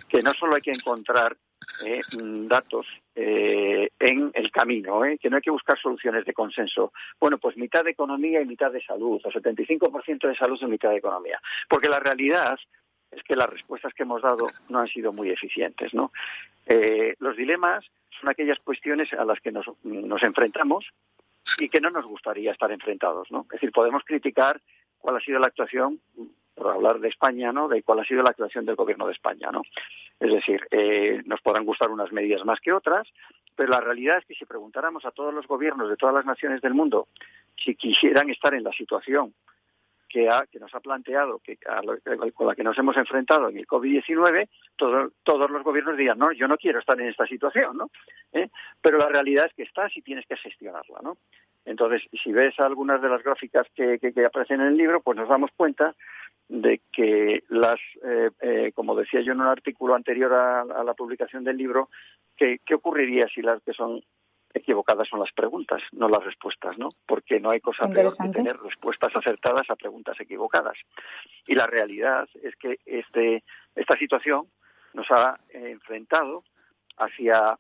que 0.10 0.22
no 0.22 0.32
solo 0.32 0.56
hay 0.56 0.62
que 0.62 0.72
encontrar 0.72 1.36
eh, 1.86 2.00
datos 2.48 2.86
eh, 3.16 3.90
en 4.00 4.32
el 4.34 4.52
camino, 4.52 5.04
eh, 5.06 5.18
que 5.18 5.30
no 5.30 5.38
hay 5.38 5.42
que 5.42 5.52
buscar 5.52 5.80
soluciones 5.80 6.26
de 6.26 6.34
consenso. 6.34 6.92
Bueno, 7.20 7.38
pues 7.38 7.58
mitad 7.58 7.84
de 7.84 7.92
economía 7.92 8.42
y 8.42 8.46
mitad 8.46 8.72
de 8.72 8.84
salud, 8.84 9.22
o 9.24 9.32
75% 9.32 10.28
de 10.28 10.36
salud 10.36 10.60
y 10.62 10.66
mitad 10.66 10.90
de 10.90 10.98
economía. 10.98 11.40
Porque 11.70 11.90
la 11.90 12.00
realidad 12.00 12.58
es 13.12 13.24
que 13.24 13.36
las 13.36 13.50
respuestas 13.50 13.94
que 13.94 14.04
hemos 14.04 14.22
dado 14.22 14.48
no 14.70 14.80
han 14.80 14.88
sido 14.88 15.12
muy 15.12 15.30
eficientes. 15.30 15.94
¿no? 15.94 16.12
los 17.20 17.36
dilemas 17.36 17.84
son 18.20 18.30
aquellas 18.30 18.60
cuestiones 18.60 19.12
a 19.14 19.26
las 19.26 19.42
que 19.42 19.52
nos 19.52 20.24
enfrentamos 20.24 20.86
y 21.60 21.70
que 21.70 21.82
no 21.82 21.90
nos 21.90 22.06
gustaría 22.06 22.52
estar 22.52 22.72
enfrentados, 22.72 23.32
¿no? 23.32 23.42
Es 23.44 23.60
decir, 23.60 23.72
podemos 23.72 24.04
criticar 24.04 24.62
cuál 25.00 25.18
ha 25.18 25.20
sido 25.20 25.40
la 25.40 25.48
actuación, 25.48 26.00
por 26.56 26.72
hablar 26.72 27.00
de 27.00 27.10
España, 27.10 27.52
¿no? 27.52 27.68
De 27.68 27.82
cuál 27.84 28.00
ha 28.00 28.06
sido 28.06 28.24
la 28.24 28.30
actuación 28.30 28.66
del 28.66 28.76
gobierno 28.76 29.08
de 29.08 29.14
España, 29.14 29.50
¿no? 29.52 29.64
Es 30.20 30.32
decir, 30.32 30.62
eh, 30.72 31.22
nos 31.26 31.42
podrán 31.42 31.66
gustar 31.66 31.90
unas 31.90 32.12
medidas 32.12 32.46
más 32.46 32.60
que 32.60 32.72
otras, 32.72 33.08
pero 33.56 33.70
la 33.70 33.82
realidad 33.82 34.18
es 34.20 34.26
que 34.26 34.36
si 34.36 34.46
preguntáramos 34.46 35.06
a 35.06 35.12
todos 35.12 35.34
los 35.34 35.48
gobiernos 35.48 35.90
de 35.90 35.98
todas 35.98 36.16
las 36.16 36.26
naciones 36.26 36.62
del 36.62 36.74
mundo 36.74 37.08
si 37.64 37.76
quisieran 37.76 38.30
estar 38.30 38.54
en 38.54 38.64
la 38.64 38.72
situación 38.72 39.34
que, 40.12 40.30
que 40.52 40.60
nos 40.60 40.74
ha 40.76 40.80
planteado, 40.80 41.40
que, 41.40 41.58
con 42.34 42.48
la 42.48 42.56
que 42.56 42.64
nos 42.64 42.78
hemos 42.78 42.98
enfrentado 42.98 43.50
en 43.50 43.58
el 43.58 43.68
COVID-19, 43.68 44.48
todos 44.76 45.52
los 45.52 45.64
gobiernos 45.64 45.98
dirían, 45.98 46.18
no, 46.18 46.32
yo 46.32 46.48
no 46.48 46.58
quiero 46.58 46.80
estar 46.80 47.00
en 47.00 47.08
esta 47.08 47.26
situación, 47.26 47.78
¿no? 47.78 47.90
¿Eh? 48.34 48.50
Pero 48.82 48.98
la 48.98 49.08
realidad 49.08 49.46
es 49.46 49.54
que 49.54 49.64
estás 49.64 49.96
y 49.96 50.02
tienes 50.02 50.26
que 50.26 50.36
gestionarla, 50.38 51.00
¿no? 51.02 51.18
Entonces, 51.64 52.02
si 52.24 52.32
ves 52.32 52.60
algunas 52.60 53.02
de 53.02 53.10
las 53.10 53.24
gráficas 53.24 53.68
que, 53.76 54.00
aparecen 54.26 54.62
en 54.62 54.68
el 54.68 54.78
libro, 54.78 55.02
pues 55.02 55.18
nos 55.18 55.30
damos 55.30 55.52
cuenta 55.56 55.96
de 56.50 56.82
que 56.92 57.44
las, 57.50 57.80
eh, 58.04 58.30
eh, 58.42 58.72
como 58.74 58.96
decía 58.96 59.22
yo 59.22 59.32
en 59.32 59.42
un 59.42 59.48
artículo 59.48 59.96
anterior 59.96 60.34
a, 60.34 60.62
a 60.62 60.84
la 60.84 60.94
publicación 60.96 61.44
del 61.44 61.58
libro, 61.58 61.90
que, 62.36 62.60
¿qué 62.66 62.74
ocurriría 62.74 63.28
si 63.28 63.42
las 63.42 63.62
que 63.62 63.74
son 63.74 64.02
equivocadas 64.54 65.08
son 65.08 65.20
las 65.20 65.32
preguntas, 65.32 65.82
no 65.92 66.10
las 66.10 66.24
respuestas, 66.24 66.78
¿no? 66.78 66.90
Porque 67.06 67.40
no 67.40 67.52
hay 67.52 67.60
cosa 67.60 67.88
peor 67.88 68.12
que 68.16 68.30
tener 68.30 68.58
respuestas 68.58 69.16
acertadas 69.16 69.70
a 69.70 69.76
preguntas 69.76 70.20
equivocadas. 70.20 70.78
Y 71.48 71.56
la 71.56 71.68
realidad 71.68 72.28
es 72.42 72.56
que 72.56 72.80
este, 72.86 73.44
esta 73.76 73.98
situación 73.98 74.48
nos 74.94 75.10
ha 75.12 75.40
enfrentado 75.50 76.44
hacia 76.98 77.58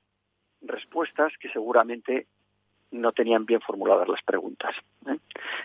respuestas 0.61 1.33
que 1.39 1.49
seguramente 1.49 2.27
no 2.91 3.13
tenían 3.13 3.45
bien 3.45 3.61
formuladas 3.61 4.07
las 4.07 4.21
preguntas. 4.21 4.75
¿eh? 5.07 5.17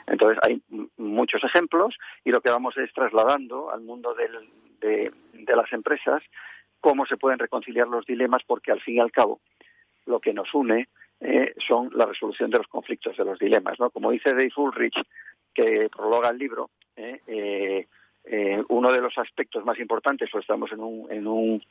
Entonces 0.06 0.38
hay 0.42 0.62
muchos 0.96 1.42
ejemplos 1.42 1.96
y 2.24 2.30
lo 2.30 2.40
que 2.40 2.50
vamos 2.50 2.76
es 2.78 2.92
trasladando 2.92 3.70
al 3.72 3.80
mundo 3.80 4.14
de, 4.14 5.10
de 5.32 5.56
las 5.56 5.72
empresas 5.72 6.22
cómo 6.80 7.04
se 7.06 7.16
pueden 7.16 7.40
reconciliar 7.40 7.88
los 7.88 8.06
dilemas 8.06 8.42
porque 8.46 8.70
al 8.70 8.80
fin 8.80 8.96
y 8.96 9.00
al 9.00 9.10
cabo 9.10 9.40
lo 10.06 10.20
que 10.20 10.32
nos 10.32 10.54
une 10.54 10.88
eh, 11.20 11.54
son 11.66 11.90
la 11.94 12.06
resolución 12.06 12.50
de 12.50 12.58
los 12.58 12.66
conflictos, 12.66 13.16
de 13.16 13.24
los 13.24 13.38
dilemas. 13.38 13.78
¿no? 13.80 13.90
Como 13.90 14.10
dice 14.10 14.30
Dave 14.30 14.52
Ulrich, 14.56 14.96
que 15.54 15.88
prologa 15.88 16.30
el 16.30 16.38
libro, 16.38 16.70
eh, 16.96 17.86
uno 18.68 18.92
de 18.92 19.00
los 19.00 19.16
aspectos 19.18 19.64
más 19.64 19.78
importantes, 19.78 20.28
pues 20.30 20.42
estamos 20.42 20.72
en 20.72 20.80
un, 20.80 21.10
en 21.10 21.26
un, 21.26 21.62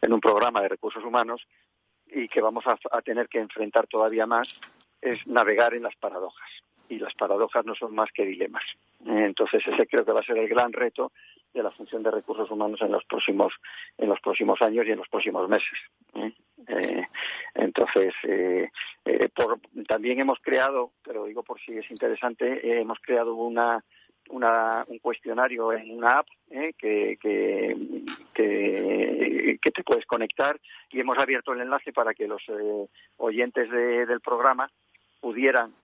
en 0.00 0.12
un 0.12 0.20
programa 0.20 0.62
de 0.62 0.68
recursos 0.68 1.02
humanos 1.04 1.46
y 2.14 2.28
que 2.28 2.40
vamos 2.40 2.64
a, 2.66 3.02
tener 3.02 3.28
que 3.28 3.40
enfrentar 3.40 3.86
todavía 3.88 4.26
más, 4.26 4.48
es 5.02 5.26
navegar 5.26 5.74
en 5.74 5.82
las 5.82 5.96
paradojas. 5.96 6.48
Y 6.88 6.98
las 6.98 7.14
paradojas 7.14 7.64
no 7.66 7.74
son 7.74 7.94
más 7.94 8.10
que 8.12 8.24
dilemas. 8.24 8.62
Entonces 9.04 9.66
ese 9.66 9.86
creo 9.86 10.04
que 10.04 10.12
va 10.12 10.20
a 10.20 10.24
ser 10.24 10.38
el 10.38 10.48
gran 10.48 10.72
reto 10.72 11.12
de 11.54 11.62
la 11.62 11.70
función 11.70 12.02
de 12.02 12.10
recursos 12.10 12.50
humanos 12.50 12.80
en 12.82 12.90
los 12.90 13.04
próximos 13.04 13.52
en 13.96 14.08
los 14.08 14.20
próximos 14.20 14.60
años 14.60 14.86
y 14.86 14.90
en 14.90 14.98
los 14.98 15.08
próximos 15.08 15.48
meses. 15.48 15.78
¿eh? 16.14 16.32
Eh, 16.66 17.06
entonces, 17.54 18.12
eh, 18.24 18.68
también 19.86 20.18
hemos 20.20 20.38
creado, 20.40 20.92
pero 21.02 21.24
digo 21.24 21.42
por 21.42 21.60
si 21.60 21.76
es 21.78 21.88
interesante, 21.90 22.80
hemos 22.80 22.98
creado 23.00 23.34
una, 23.34 23.84
un 24.30 24.98
cuestionario 25.00 25.72
en 25.72 25.96
una 25.96 26.18
app 26.18 26.26
que, 26.48 27.16
que, 27.20 27.76
que, 28.34 29.70
te 29.70 29.82
puedes 29.82 30.06
conectar 30.06 30.58
y 30.90 31.00
hemos 31.00 31.18
abierto 31.18 31.52
el 31.52 31.60
enlace 31.60 31.92
para 31.92 32.14
que 32.14 32.28
los 32.28 32.42
oyentes 33.18 33.70
del 33.70 34.20
programa 34.20 34.70
pudieran 35.20 35.74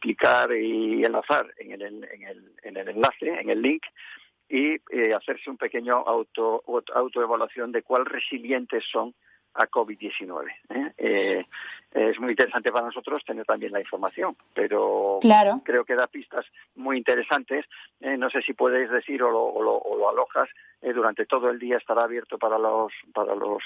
clicar 0.00 0.52
y 0.52 1.04
enlazar 1.04 1.52
en 1.58 1.72
el, 1.72 1.82
en 1.82 2.22
el, 2.22 2.52
en 2.62 2.76
el 2.76 2.88
enlace, 2.88 3.28
en 3.28 3.50
el 3.50 3.62
link, 3.62 3.82
y 4.48 4.74
eh, 4.90 5.14
hacerse 5.14 5.48
un 5.48 5.56
pequeño 5.56 5.96
auto, 5.96 6.62
autoevaluación 6.94 7.70
de 7.70 7.82
cuál 7.82 8.04
resilientes 8.04 8.84
son 8.90 9.14
a 9.54 9.66
COVID-19. 9.66 10.46
¿eh? 10.70 10.92
¿eh? 10.98 11.46
es 11.92 12.20
muy 12.20 12.30
interesante 12.30 12.70
para 12.70 12.86
nosotros 12.86 13.24
tener 13.24 13.44
también 13.44 13.72
la 13.72 13.80
información, 13.80 14.36
pero 14.54 15.18
creo 15.64 15.84
que 15.84 15.94
da 15.94 16.06
pistas 16.06 16.46
muy 16.76 16.96
interesantes. 16.96 17.66
Eh, 18.00 18.16
no 18.16 18.30
sé 18.30 18.42
si 18.42 18.52
puedes 18.52 18.90
decir 18.90 19.22
o 19.22 19.30
lo, 19.30 19.42
o 19.42 19.96
lo, 19.96 20.08
alojas. 20.08 20.48
durante 20.80 21.26
todo 21.26 21.50
el 21.50 21.58
día 21.58 21.78
estará 21.78 22.04
abierto 22.04 22.38
para 22.38 22.58
los 22.58 22.92
para 23.12 23.34
los 23.34 23.62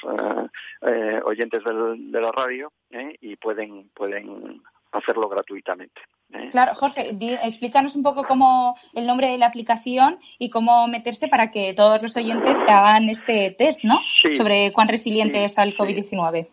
oyentes 1.25 1.63
de 1.65 2.21
la 2.21 2.33
radio 2.33 2.73
y 2.89 3.37
pueden 3.37 3.91
pueden 3.95 4.63
hacerlo 4.99 5.29
gratuitamente. 5.29 6.01
¿eh? 6.33 6.49
Claro, 6.51 6.75
Jorge, 6.75 7.17
explícanos 7.43 7.97
un 7.97 8.03
poco 8.03 8.25
cómo 8.25 8.77
el 8.95 9.07
nombre 9.07 9.29
de 9.29 9.39
la 9.39 9.47
aplicación 9.47 10.19
y 10.39 10.51
cómo 10.51 10.87
meterse 10.89 11.29
para 11.29 11.51
que 11.51 11.75
todos 11.75 12.03
los 12.03 12.17
oyentes 12.17 12.63
hagan 12.63 13.09
este 13.09 13.55
test, 13.57 13.85
¿no? 13.85 14.01
Sobre 14.37 14.73
cuán 14.73 14.89
resiliente 14.89 15.45
es 15.45 15.59
al 15.59 15.75
COVID-19. 15.77 16.49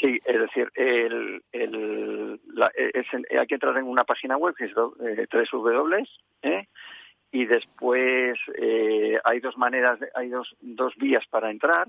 Sí, 0.00 0.18
es 0.24 0.40
decir, 0.40 0.68
el, 0.74 1.42
el, 1.52 2.40
hay 3.38 3.46
que 3.46 3.54
entrar 3.54 3.76
en 3.78 3.84
una 3.84 4.02
página 4.02 4.36
web 4.36 4.54
que 4.56 4.64
es 4.64 4.72
eh, 4.72 5.26
www, 5.52 6.02
¿eh? 6.42 6.66
y 7.30 7.46
después 7.46 8.36
eh, 8.56 9.18
hay 9.24 9.40
dos 9.40 9.56
maneras, 9.56 9.98
hay 10.14 10.28
dos, 10.28 10.54
dos 10.60 10.94
vías 10.96 11.24
para 11.30 11.50
entrar, 11.50 11.88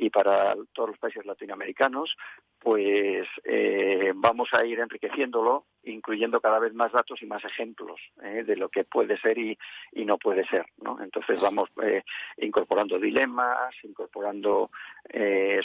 y 0.00 0.08
para 0.08 0.54
todos 0.72 0.90
los 0.90 0.98
países 0.98 1.26
latinoamericanos, 1.26 2.16
pues 2.58 3.26
eh, 3.44 4.12
vamos 4.14 4.48
a 4.52 4.64
ir 4.64 4.80
enriqueciéndolo, 4.80 5.64
incluyendo 5.84 6.40
cada 6.40 6.58
vez 6.58 6.74
más 6.74 6.92
datos 6.92 7.22
y 7.22 7.26
más 7.26 7.42
ejemplos 7.44 8.00
eh, 8.22 8.44
de 8.44 8.56
lo 8.56 8.68
que 8.68 8.84
puede 8.84 9.18
ser 9.18 9.38
y, 9.38 9.58
no 10.04 10.18
puede 10.18 10.46
ser. 10.46 10.66
¿no? 10.82 10.98
Entonces 11.02 11.40
vamos 11.42 11.70
eh, 11.82 12.02
incorporando 12.38 12.98
dilemas, 12.98 13.74
incorporando 13.82 14.70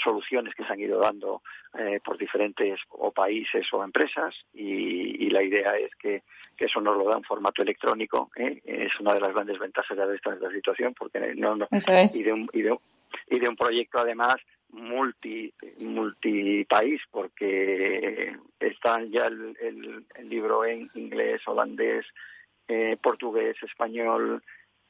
soluciones 0.03 0.53
que 0.53 0.63
se 0.65 0.73
han 0.73 0.79
ido 0.79 0.99
dando 0.99 1.41
por 2.03 2.17
diferentes 2.17 2.79
o 2.89 3.11
países 3.11 3.67
o 3.73 3.83
empresas 3.83 4.35
y, 4.53 5.29
la 5.29 5.43
idea 5.43 5.77
es 5.77 5.93
que, 5.95 6.23
eso 6.57 6.79
nos 6.79 6.97
lo 6.97 7.03
da 7.09 7.17
en 7.17 7.23
formato 7.23 7.61
electrónico. 7.61 8.29
Es 8.35 8.99
una 8.99 9.13
de 9.13 9.19
las 9.19 9.33
grandes 9.33 9.59
ventajas 9.59 9.97
de 9.97 10.15
esta, 10.15 10.51
situación 10.51 10.93
porque 10.93 11.19
no, 11.35 11.55
no 11.55 11.67
y, 11.71 12.23
de 12.23 12.33
un, 12.33 12.49
y, 12.53 12.61
de, 12.61 12.77
y 13.27 13.39
de 13.39 13.49
un 13.49 13.55
proyecto 13.55 13.99
además 13.99 14.37
multi 14.69 15.53
multipaís 15.83 17.01
porque 17.11 18.35
está 18.59 19.01
ya 19.03 19.27
el, 19.27 19.55
el, 19.61 20.29
libro 20.29 20.65
en 20.65 20.89
inglés, 20.95 21.41
holandés, 21.47 22.05
eh, 22.67 22.97
portugués, 23.01 23.55
español, 23.61 24.43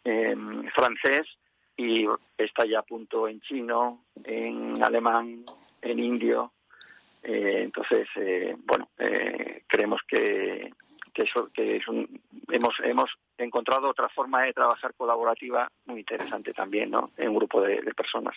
em, 0.04 0.68
francés 0.70 1.28
y 1.78 2.08
está 2.38 2.66
ya 2.66 2.80
a 2.80 2.84
punto 2.84 3.28
en 3.28 3.42
chino, 3.42 4.06
en 4.24 4.82
alemán, 4.82 5.44
en 5.82 6.00
indio. 6.00 6.54
Eh, 7.22 7.64
entonces, 7.64 8.08
eh, 8.16 8.56
bueno, 8.66 8.90
creemos 9.68 10.02
que, 10.08 10.72
que, 11.16 11.24
eso, 11.24 11.50
que 11.54 11.78
es 11.78 11.88
un, 11.88 12.22
hemos, 12.50 12.76
hemos 12.84 13.10
encontrado 13.38 13.90
otra 13.90 14.10
forma 14.10 14.44
de 14.44 14.54
trabajar 14.54 14.94
colaborativa 14.94 15.72
muy 15.86 16.02
interesante 16.02 16.54
también, 16.54 16.92
¿no? 16.92 17.12
En 17.18 17.30
un 17.30 17.38
grupo 17.38 17.62
de 17.62 17.82
personas. 17.96 18.36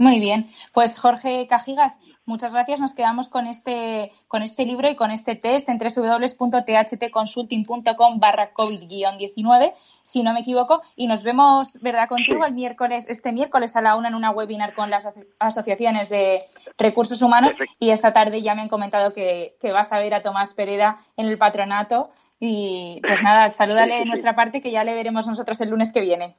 Muy 0.00 0.20
bien, 0.20 0.48
pues 0.72 0.96
Jorge 0.96 1.48
Cajigas, 1.48 1.98
muchas 2.24 2.52
gracias. 2.52 2.78
Nos 2.78 2.94
quedamos 2.94 3.28
con 3.28 3.48
este, 3.48 4.12
con 4.28 4.44
este 4.44 4.64
libro 4.64 4.88
y 4.88 4.94
con 4.94 5.10
este 5.10 5.34
test 5.34 5.68
en 5.68 5.78
www.thtconsulting.com 5.78 8.20
barra 8.20 8.54
COVID-19, 8.54 9.72
si 10.02 10.22
no 10.22 10.32
me 10.32 10.38
equivoco, 10.38 10.82
y 10.94 11.08
nos 11.08 11.24
vemos, 11.24 11.78
¿verdad?, 11.80 12.08
contigo 12.08 12.44
el 12.44 12.54
miércoles, 12.54 13.06
este 13.08 13.32
miércoles 13.32 13.74
a 13.74 13.82
la 13.82 13.96
una 13.96 14.06
en 14.06 14.14
una 14.14 14.30
webinar 14.30 14.72
con 14.72 14.88
las 14.88 15.08
asociaciones 15.40 16.08
de 16.10 16.44
recursos 16.78 17.20
humanos 17.20 17.56
y 17.80 17.90
esta 17.90 18.12
tarde 18.12 18.40
ya 18.40 18.54
me 18.54 18.62
han 18.62 18.68
comentado 18.68 19.12
que, 19.12 19.56
que 19.60 19.72
vas 19.72 19.92
a 19.92 19.98
ver 19.98 20.14
a 20.14 20.22
Tomás 20.22 20.54
Pereda 20.54 21.04
en 21.16 21.26
el 21.26 21.38
patronato 21.38 22.04
y 22.38 23.00
pues 23.02 23.20
nada, 23.24 23.50
salúdale 23.50 23.96
de 23.96 24.04
nuestra 24.04 24.36
parte 24.36 24.60
que 24.60 24.70
ya 24.70 24.84
le 24.84 24.94
veremos 24.94 25.26
nosotros 25.26 25.60
el 25.60 25.70
lunes 25.70 25.92
que 25.92 26.02
viene. 26.02 26.36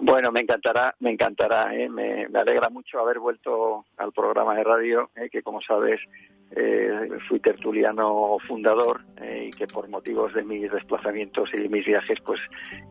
Bueno, 0.00 0.30
me 0.30 0.40
encantará, 0.40 0.94
me 1.00 1.10
encantará, 1.10 1.74
¿eh? 1.74 1.88
me, 1.88 2.26
alegra 2.34 2.68
mucho 2.68 3.00
haber 3.00 3.18
vuelto 3.18 3.86
al 3.96 4.12
programa 4.12 4.54
de 4.54 4.64
radio, 4.64 5.10
¿eh? 5.16 5.28
que 5.30 5.42
como 5.42 5.60
sabes 5.60 6.00
eh, 6.52 7.08
fui 7.28 7.40
tertuliano 7.40 8.36
fundador 8.46 9.00
y 9.20 9.50
que 9.50 9.66
por 9.66 9.88
motivos 9.88 10.32
de 10.34 10.44
mis 10.44 10.70
desplazamientos 10.70 11.50
y 11.54 11.62
de 11.62 11.68
mis 11.68 11.84
viajes, 11.84 12.20
pues 12.24 12.40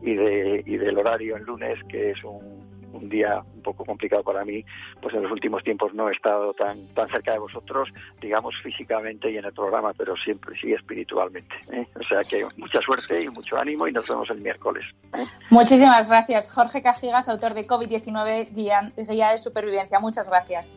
y 0.02 0.14
de 0.14 0.62
y 0.66 0.76
del 0.76 0.98
horario 0.98 1.36
en 1.36 1.44
lunes, 1.44 1.78
que 1.88 2.10
es 2.10 2.22
un 2.24 2.75
un 2.96 3.08
día 3.08 3.42
un 3.54 3.62
poco 3.62 3.84
complicado 3.84 4.22
para 4.22 4.44
mí, 4.44 4.64
pues 5.00 5.14
en 5.14 5.22
los 5.22 5.32
últimos 5.32 5.62
tiempos 5.62 5.94
no 5.94 6.08
he 6.08 6.12
estado 6.12 6.52
tan, 6.54 6.86
tan 6.94 7.08
cerca 7.08 7.32
de 7.32 7.38
vosotros, 7.38 7.88
digamos 8.20 8.54
físicamente 8.62 9.30
y 9.30 9.36
en 9.36 9.44
el 9.44 9.52
programa, 9.52 9.92
pero 9.96 10.16
siempre 10.16 10.56
sí 10.60 10.72
espiritualmente. 10.72 11.54
¿eh? 11.72 11.86
O 11.98 12.04
sea 12.04 12.20
que 12.22 12.46
mucha 12.56 12.80
suerte 12.80 13.20
y 13.24 13.28
mucho 13.28 13.56
ánimo 13.56 13.86
y 13.88 13.92
nos 13.92 14.08
vemos 14.08 14.28
el 14.30 14.40
miércoles. 14.40 14.84
¿eh? 15.14 15.24
Muchísimas 15.50 16.08
gracias. 16.08 16.50
Jorge 16.50 16.82
Cajigas, 16.82 17.28
autor 17.28 17.54
de 17.54 17.66
COVID-19, 17.66 18.54
Guía 18.54 19.30
de 19.30 19.38
Supervivencia. 19.38 19.98
Muchas 20.00 20.28
gracias. 20.28 20.76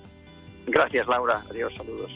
Gracias, 0.67 1.07
Laura. 1.07 1.41
Adiós, 1.49 1.73
saludos. 1.75 2.11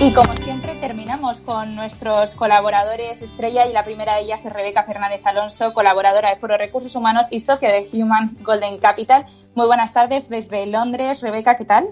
Y 0.00 0.14
como 0.14 0.32
siempre 0.36 0.76
terminamos 0.76 1.40
con 1.40 1.74
nuestros 1.74 2.36
colaboradores 2.36 3.20
estrella 3.20 3.66
y 3.66 3.72
la 3.72 3.82
primera 3.82 4.14
de 4.14 4.20
ellas 4.20 4.46
es 4.46 4.52
Rebeca 4.52 4.84
Fernández 4.84 5.26
Alonso, 5.26 5.72
colaboradora 5.72 6.30
de 6.30 6.36
Foro 6.36 6.56
Recursos 6.56 6.94
Humanos 6.94 7.26
y 7.32 7.40
socia 7.40 7.72
de 7.72 7.88
Human 7.92 8.36
Golden 8.42 8.78
Capital. 8.78 9.26
Muy 9.56 9.66
buenas 9.66 9.92
tardes 9.92 10.28
desde 10.28 10.66
Londres. 10.66 11.20
Rebeca, 11.20 11.56
¿qué 11.56 11.64
tal? 11.64 11.88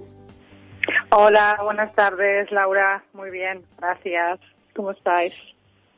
Hola, 1.11 1.59
buenas 1.65 1.93
tardes, 1.97 2.49
Laura. 2.53 3.03
Muy 3.13 3.31
bien, 3.31 3.65
gracias. 3.77 4.39
¿Cómo 4.77 4.93
estáis? 4.93 5.35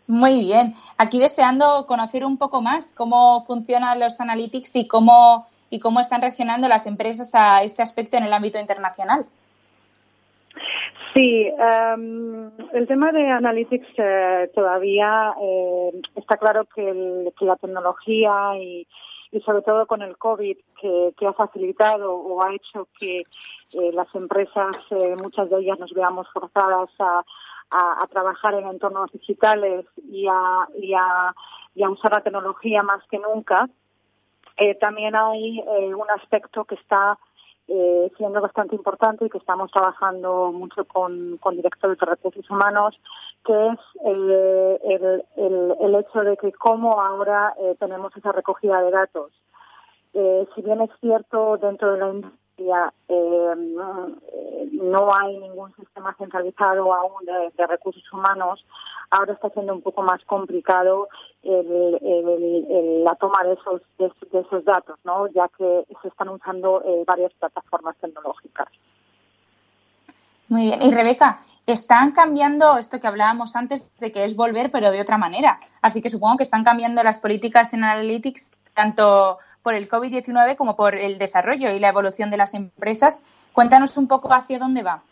Muy 0.06 0.40
bien. 0.40 0.76
Aquí 0.96 1.18
deseando 1.18 1.84
conocer 1.84 2.24
un 2.24 2.38
poco 2.38 2.62
más 2.62 2.94
cómo 2.94 3.44
funcionan 3.44 4.00
los 4.00 4.18
analytics 4.18 4.76
y 4.76 4.88
cómo, 4.88 5.46
y 5.68 5.78
cómo 5.78 6.00
están 6.00 6.22
reaccionando 6.22 6.68
las 6.68 6.86
empresas 6.86 7.34
a 7.34 7.62
este 7.62 7.82
aspecto 7.82 8.16
en 8.16 8.24
el 8.24 8.32
ámbito 8.32 8.58
internacional. 8.58 9.26
Sí, 11.14 11.46
em, 11.46 12.50
el 12.72 12.86
tema 12.86 13.12
de 13.12 13.30
Analytics 13.30 13.88
eh, 13.96 14.50
todavía 14.54 15.34
eh, 15.40 15.90
está 16.16 16.36
claro 16.36 16.66
que, 16.66 16.82
la 17.40 17.56
tecnología 17.56 18.56
y, 18.58 18.86
sobre 19.44 19.62
todo 19.62 19.86
con 19.86 20.02
el 20.02 20.16
COVID 20.16 20.56
que, 20.80 21.26
ha 21.26 21.32
facilitado 21.32 22.14
o 22.14 22.42
ha 22.42 22.54
hecho 22.54 22.88
que 22.98 23.20
eh, 23.20 23.92
las 23.92 24.12
empresas, 24.14 24.76
muchas 25.22 25.50
de 25.50 25.60
ellas 25.60 25.78
nos 25.78 25.92
veamos 25.92 26.26
forzadas 26.32 26.90
a, 26.98 27.22
trabajar 28.10 28.54
en 28.54 28.66
entornos 28.66 29.12
digitales 29.12 29.84
y 30.10 30.26
a, 30.26 30.68
y 30.80 30.94
a, 30.94 31.34
y 31.74 31.82
a 31.82 31.90
usar 31.90 32.12
la 32.12 32.22
tecnología 32.22 32.82
más 32.82 33.02
que 33.10 33.18
nunca, 33.18 33.68
también 34.80 35.14
hay 35.14 35.60
un 35.94 36.10
aspecto 36.10 36.64
que 36.64 36.76
está 36.76 37.18
eh, 37.68 38.10
siendo 38.16 38.40
bastante 38.40 38.74
importante 38.74 39.26
y 39.26 39.30
que 39.30 39.38
estamos 39.38 39.70
trabajando 39.70 40.52
mucho 40.52 40.84
con, 40.86 41.36
con 41.36 41.54
directores 41.54 41.98
de 41.98 42.06
recursos 42.06 42.48
humanos, 42.50 42.98
que 43.44 43.68
es 43.68 43.78
el, 44.04 45.20
el, 45.80 45.94
hecho 45.94 46.20
de 46.20 46.36
que 46.36 46.52
cómo 46.52 47.00
ahora 47.00 47.54
eh, 47.60 47.76
tenemos 47.78 48.16
esa 48.16 48.32
recogida 48.32 48.80
de 48.80 48.90
datos. 48.90 49.32
Eh, 50.14 50.46
si 50.54 50.62
bien 50.62 50.80
es 50.80 50.90
cierto 51.00 51.58
dentro 51.58 51.92
de 51.92 51.98
la 51.98 52.08
industria 52.08 52.37
eh, 52.58 53.54
no 54.72 55.14
hay 55.14 55.38
ningún 55.38 55.74
sistema 55.76 56.14
centralizado 56.18 56.92
aún 56.92 57.24
de, 57.24 57.66
recursos 57.66 58.12
humanos, 58.12 58.64
ahora 59.10 59.32
está 59.32 59.50
siendo 59.50 59.74
un 59.74 59.82
poco 59.82 60.02
más 60.02 60.24
complicado 60.24 61.08
la 61.42 63.14
toma 63.14 63.42
de 63.44 63.54
esos, 63.54 63.82
de, 63.98 64.40
esos 64.40 64.64
datos, 64.64 64.98
¿no? 65.04 65.28
ya 65.28 65.48
que 65.56 65.84
se 66.02 66.08
están 66.08 66.28
usando 66.28 66.82
eh, 66.84 67.04
varias 67.06 67.32
plataformas 67.34 67.96
tecnológicas. 67.96 68.68
Muy 70.48 70.62
bien. 70.62 70.82
Y 70.82 70.90
Rebeca, 70.90 71.40
están 71.66 72.12
cambiando 72.12 72.78
esto 72.78 73.00
que 73.00 73.06
hablábamos 73.06 73.54
antes 73.54 73.92
de 73.98 74.10
que 74.10 74.24
es 74.24 74.34
volver, 74.34 74.70
pero 74.70 74.90
de 74.90 75.00
otra 75.00 75.18
manera. 75.18 75.60
Así 75.82 76.00
que 76.00 76.08
supongo 76.08 76.38
que 76.38 76.42
están 76.42 76.64
cambiando 76.64 77.02
las 77.02 77.18
políticas 77.18 77.72
en 77.74 77.84
Analytics, 77.84 78.50
tanto 78.74 79.38
por 79.62 79.74
el 79.74 79.88
COVID-19 79.88 80.56
como 80.56 80.76
por 80.76 80.94
el 80.94 81.18
desarrollo 81.18 81.70
y 81.70 81.78
la 81.78 81.88
evolución 81.88 82.30
de 82.30 82.36
las 82.36 82.54
empresas. 82.54 83.24
Cuéntanos 83.52 83.96
un 83.96 84.08
poco 84.08 84.32
hacia 84.32 84.58
dónde 84.58 84.82
va. 84.82 85.02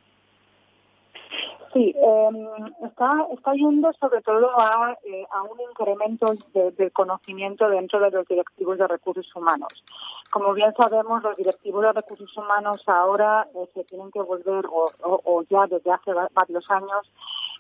Sí, 1.76 1.94
em, 1.94 2.86
está, 2.86 3.26
está 3.34 3.52
yendo 3.52 3.92
sobre 4.00 4.22
todo 4.22 4.48
a, 4.58 4.96
eh, 5.04 5.26
a 5.30 5.42
un 5.42 5.60
incremento 5.60 6.32
de, 6.54 6.90
conocimiento 6.90 7.68
dentro 7.68 8.00
de 8.00 8.10
los 8.10 8.26
directivos 8.26 8.78
de 8.78 8.86
recursos 8.86 9.26
humanos. 9.36 9.84
Como 10.30 10.54
bien 10.54 10.72
sabemos, 10.74 11.22
los 11.22 11.36
directivos 11.36 11.82
de 11.82 11.92
recursos 11.92 12.34
humanos 12.34 12.82
ahora 12.86 13.46
eh, 13.54 13.68
se 13.74 13.84
tienen 13.84 14.10
que 14.10 14.22
volver, 14.22 14.64
o, 14.70 15.42
ya 15.50 15.66
desde 15.66 15.92
hace 15.92 16.12
varios 16.32 16.64
años, 16.70 17.12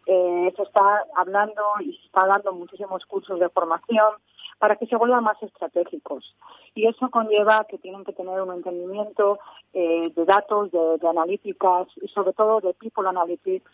eh, 0.06 0.50
se 0.56 0.62
está 0.62 1.04
hablando 1.14 1.62
y 1.80 1.92
se 1.92 2.06
está 2.06 2.26
dando 2.26 2.54
muchísimos 2.54 3.04
cursos 3.04 3.38
de 3.38 3.50
formación 3.50 4.14
para 4.58 4.76
que 4.76 4.86
se 4.86 4.96
vuelvan 4.96 5.24
más 5.24 5.42
estratégicos. 5.42 6.34
Y 6.74 6.86
eso 6.86 7.10
conlleva 7.10 7.64
que 7.64 7.78
tienen 7.78 8.04
que 8.04 8.12
tener 8.12 8.40
un 8.40 8.52
entendimiento 8.52 9.38
eh, 9.72 10.10
de 10.14 10.24
datos, 10.24 10.70
de, 10.70 11.08
analíticas 11.08 11.88
y 12.00 12.08
sobre 12.08 12.32
todo 12.32 12.60
de 12.60 12.74
people 12.74 13.08
analytics 13.08 13.70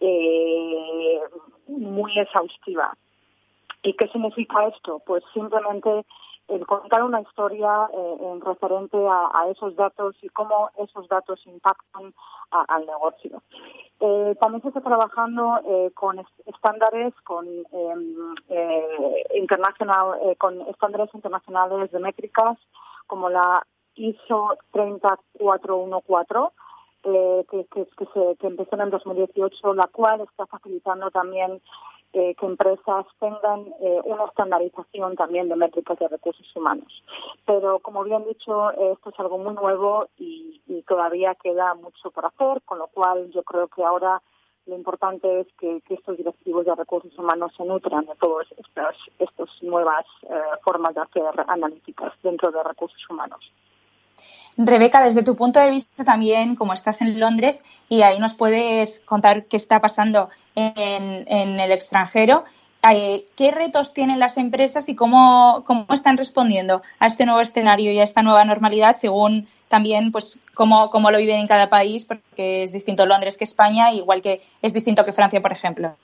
eh, 0.00 1.20
muy 1.68 2.18
exhaustiva. 2.18 2.96
¿Y 3.82 3.94
qué 3.94 4.08
significa 4.08 4.66
esto? 4.68 5.00
Pues 5.06 5.22
simplemente 5.32 6.04
el 6.48 6.66
contar 6.66 7.02
una 7.02 7.20
historia 7.20 7.88
eh, 7.92 8.16
en 8.20 8.40
referente 8.40 8.96
a, 8.96 9.48
esos 9.50 9.74
datos 9.76 10.16
y 10.22 10.28
cómo 10.28 10.70
esos 10.78 11.08
datos 11.08 11.44
impactan 11.46 12.14
al 12.50 12.86
negocio. 12.86 13.42
Eh, 14.00 14.36
también 14.40 14.62
se 14.62 14.68
está 14.68 14.80
trabajando 14.80 15.58
eh, 15.64 15.90
con 15.94 16.24
estándares, 16.46 17.14
con 17.24 17.46
em, 17.46 18.34
internacional, 19.34 20.36
con 20.38 20.60
estándares 20.62 21.12
internacionales 21.14 21.90
de 21.90 21.98
métricas 21.98 22.58
como 23.06 23.28
la 23.28 23.66
ISO 23.94 24.56
30414 24.72 26.54
que, 27.02 27.66
que, 27.72 27.86
que, 27.86 28.06
se, 28.12 28.36
que 28.36 28.46
empezó 28.46 28.80
en 28.80 28.90
2018, 28.90 29.74
la 29.74 29.86
cual 29.86 30.20
está 30.22 30.46
facilitando 30.46 31.10
también 31.10 31.60
que 32.12 32.46
empresas 32.46 33.06
tengan 33.18 33.66
eh, 33.80 34.00
una 34.04 34.24
estandarización 34.24 35.16
también 35.16 35.48
de 35.48 35.56
métricas 35.56 35.98
de 35.98 36.08
recursos 36.08 36.46
humanos. 36.56 37.02
Pero, 37.44 37.78
como 37.80 38.04
bien 38.04 38.24
dicho, 38.24 38.70
esto 38.70 39.10
es 39.10 39.20
algo 39.20 39.38
muy 39.38 39.54
nuevo 39.54 40.08
y, 40.18 40.62
todavía 40.86 41.34
queda 41.34 41.74
mucho 41.74 42.10
por 42.10 42.26
hacer, 42.26 42.62
con 42.64 42.78
lo 42.78 42.86
cual 42.86 43.30
yo 43.32 43.42
creo 43.42 43.66
que 43.66 43.82
ahora 43.82 44.22
lo 44.66 44.76
importante 44.76 45.40
es 45.40 45.46
que, 45.58 45.82
estos 45.88 46.16
directivos 46.16 46.64
de 46.64 46.74
recursos 46.74 47.16
humanos 47.18 47.52
se 47.56 47.64
nutran 47.64 48.06
de 48.06 48.14
todas 48.16 48.46
estas, 48.56 48.94
estas 49.18 49.50
nuevas 49.62 50.04
eh, 50.22 50.34
formas 50.62 50.94
de 50.94 51.00
hacer 51.00 51.24
analíticas 51.48 52.12
dentro 52.22 52.52
de 52.52 52.62
recursos 52.62 53.04
humanos. 53.10 53.52
Rebeca, 54.56 55.02
desde 55.02 55.22
tu 55.22 55.36
punto 55.36 55.60
de 55.60 55.70
vista 55.70 56.04
también, 56.04 56.56
como 56.56 56.72
estás 56.72 57.02
en 57.02 57.20
Londres 57.20 57.62
y 57.90 58.02
ahí 58.02 58.18
nos 58.18 58.34
puedes 58.34 59.00
contar 59.00 59.44
qué 59.44 59.56
está 59.56 59.80
pasando 59.80 60.30
en, 60.54 61.60
el 61.60 61.72
extranjero, 61.72 62.44
eh, 62.90 63.26
¿qué 63.36 63.50
retos 63.50 63.92
tienen 63.92 64.18
las 64.18 64.38
empresas 64.38 64.88
y 64.88 64.94
cómo, 64.94 65.62
cómo, 65.66 65.86
están 65.90 66.16
respondiendo 66.16 66.82
a 66.98 67.06
este 67.06 67.26
nuevo 67.26 67.40
escenario 67.40 67.92
y 67.92 67.98
a 67.98 68.04
esta 68.04 68.22
nueva 68.22 68.44
normalidad 68.44 68.96
según 68.96 69.46
también 69.68 70.10
pues 70.10 70.38
cómo, 70.54 70.88
cómo 70.90 71.10
lo 71.10 71.18
viven 71.18 71.40
en 71.40 71.48
cada 71.48 71.68
país, 71.68 72.04
porque 72.04 72.62
es 72.62 72.72
distinto 72.72 73.04
Londres 73.04 73.36
que 73.36 73.44
España, 73.44 73.92
igual 73.92 74.22
que 74.22 74.42
es 74.62 74.72
distinto 74.72 75.04
que 75.04 75.12
Francia, 75.12 75.42
por 75.42 75.52
ejemplo? 75.52 75.96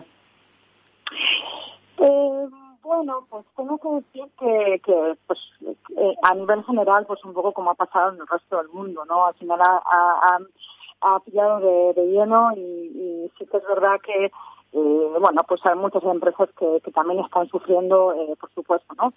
Eh, 1.98 2.48
bueno, 2.82 3.26
pues 3.30 3.44
tengo 3.56 3.78
que 3.78 3.88
decir 3.88 4.30
que, 4.38 4.80
que 4.84 5.16
pues 5.26 5.38
eh, 5.96 6.14
a 6.22 6.34
nivel 6.34 6.64
general, 6.64 7.06
pues 7.06 7.24
un 7.24 7.32
poco 7.32 7.52
como 7.52 7.70
ha 7.70 7.74
pasado 7.74 8.12
en 8.12 8.20
el 8.20 8.26
resto 8.26 8.56
del 8.56 8.68
mundo, 8.68 9.04
¿no? 9.04 9.24
Al 9.26 9.34
final 9.34 9.60
ha, 9.64 10.38
ha, 11.00 11.20
pillado 11.20 11.60
de, 11.60 12.06
lleno 12.06 12.52
y, 12.56 13.30
sí 13.38 13.46
que 13.46 13.56
es 13.56 13.66
verdad 13.66 14.00
que, 14.04 14.26
eh, 14.26 15.16
bueno, 15.20 15.44
pues 15.46 15.64
hay 15.66 15.76
muchas 15.76 16.02
empresas 16.04 16.48
que, 16.58 16.80
también 16.92 17.20
están 17.20 17.48
sufriendo, 17.48 18.14
eh, 18.14 18.36
por 18.38 18.52
supuesto, 18.52 18.94
¿no? 18.94 19.12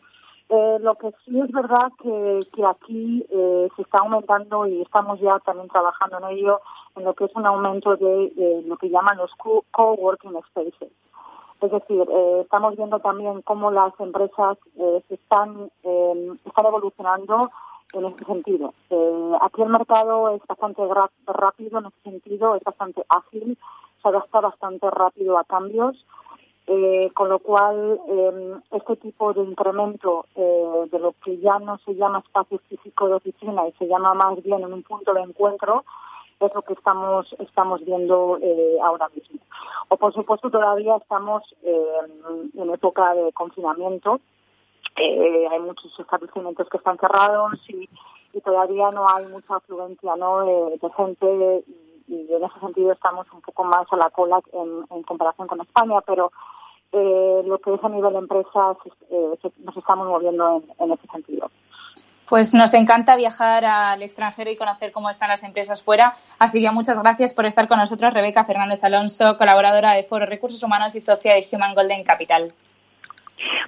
Eh, 0.49 0.78
lo 0.82 0.93
que 0.95 1.09
sí 1.26 1.39
es 1.39 1.51
verdad 1.51 1.91
que, 2.03 2.39
que 2.53 2.66
aquí 2.66 3.26
eh, 3.32 3.68
se 3.76 3.82
está 3.82 3.99
aumentando 3.99 4.68
y 4.68 4.82
estamos 4.82 5.20
ya 5.20 5.39
también 5.39 5.70
trabajando 5.70 6.20
en 6.20 6.38
ello, 6.38 6.61
en 6.95 7.03
lo 7.03 7.16
que 7.16 7.26
es 7.26 7.36
un 7.36 7.47
aumento 7.47 7.95
de 7.95 8.63
lo 8.68 8.78
que 8.78 8.89
llaman 8.89 9.18
los 9.18 9.32
co-working 9.36 10.39
spaces. 10.49 10.91
Es 11.62 11.72
decir, 11.72 12.06
eh, 12.10 12.41
estamos 12.41 12.76
viendo 12.76 12.99
también 12.99 13.41
cómo 13.41 13.72
las 13.72 13.97
empresas 13.99 14.58
eh, 14.78 15.01
se 15.08 15.16
están, 15.16 15.72
em, 15.84 16.38
están 16.45 16.66
evolucionando 16.66 17.49
en 17.93 18.06
este 18.06 18.26
sentido. 18.26 18.74
Eh, 18.89 19.32
aquí 19.41 19.62
el 19.62 19.70
mercado 19.70 20.30
es 20.32 20.41
bastante 20.47 20.82
rápido 21.28 21.80
en 21.80 21.86
ese 21.86 22.01
sentido, 22.03 22.56
es 22.56 22.64
bastante 22.64 23.03
ágil, 23.08 23.58
se 24.01 24.10
adapta 24.10 24.41
bastante 24.41 24.89
rápido 24.91 25.38
a 25.38 25.45
cambios, 25.45 26.06
con 27.14 27.30
lo 27.30 27.38
cual 27.39 27.99
em, 28.08 28.62
este 28.72 28.95
tipo 28.95 29.34
de 29.34 29.43
incremento 29.43 30.26
de 30.36 30.99
lo 30.99 31.14
que 31.24 31.38
ya 31.38 31.60
no 31.60 31.78
se 31.86 31.93
llama 31.93 32.20
espacio 32.20 32.60
físico 32.68 33.08
de 33.08 33.14
oficina 33.14 33.68
y 33.68 33.72
se 33.74 33.88
llama 33.88 34.16
más 34.16 34.41
bien 34.43 34.64
en 34.64 34.74
un 34.74 34.82
punto 34.82 35.14
de 35.14 35.22
encuentro, 35.22 35.86
es 36.40 36.54
lo 36.54 36.62
que 36.62 36.74
estamos 36.74 37.34
estamos 37.40 37.84
viendo 37.86 38.38
eh, 38.42 38.78
ahora 38.84 39.10
mismo. 39.10 39.40
O 39.90 39.98
por 39.98 40.14
supuesto 40.14 40.50
todavía 40.50 40.98
estamos 40.98 41.44
eh, 41.64 42.00
en 42.56 42.70
época 42.72 43.14
de 43.14 43.32
confinamiento. 43.34 44.20
Eh, 44.98 45.48
hay 45.50 45.60
muchos 45.60 45.98
establecimientos 46.00 46.68
que 46.70 46.78
están 46.78 46.98
cerrados 46.98 47.54
y, 47.70 47.90
todavía 48.44 48.92
no 48.92 49.08
hay 49.08 49.26
mucha 49.28 49.56
afluencia 49.56 50.14
¿no? 50.18 50.44
de, 50.44 50.78
gente 50.98 51.64
y, 52.06 52.28
en 52.30 52.44
ese 52.44 52.60
sentido 52.60 52.92
estamos 52.92 53.26
un 53.32 53.40
poco 53.40 53.64
más 53.64 53.88
a 53.92 53.96
la 53.96 54.10
cola 54.10 54.42
en, 54.52 55.04
comparación 55.04 55.48
con 55.48 55.62
España, 55.62 56.02
pero 56.02 56.34
lo 56.92 57.58
que 57.60 57.74
es 57.74 57.82
a 57.82 57.88
nivel 57.88 58.12
de 58.12 58.20
empresas 58.20 58.76
nos 59.10 59.78
estamos 59.78 60.08
moviendo 60.10 60.64
en 60.80 60.92
ese 60.92 61.08
sentido. 61.08 61.50
Pues 62.28 62.53
nos 62.53 62.73
encanta 62.73 63.15
viajar 63.15 63.65
al 63.65 64.01
extranjero 64.01 64.49
y 64.49 64.55
conocer 64.55 64.91
cómo 64.91 65.09
están 65.09 65.30
las 65.30 65.43
empresas 65.43 65.84
fuera. 65.84 66.15
Así 66.39 66.61
que 66.61 66.71
muchas 66.71 66.99
gracias 66.99 67.34
por 67.34 67.45
estar 67.45 67.67
con 67.67 67.78
nosotros, 67.78 68.13
Rebeca 68.13 68.43
Fernández 68.43 68.84
Alonso, 68.84 69.38
colaboradora 69.38 69.93
de 69.93 70.03
Foro 70.03 70.26
Recursos 70.26 70.61
Humanos 70.63 70.95
y 70.95 71.01
socia 71.01 71.34
de 71.34 71.45
Human 71.51 71.76
Golden 71.76 72.03
Capital. 72.03 72.53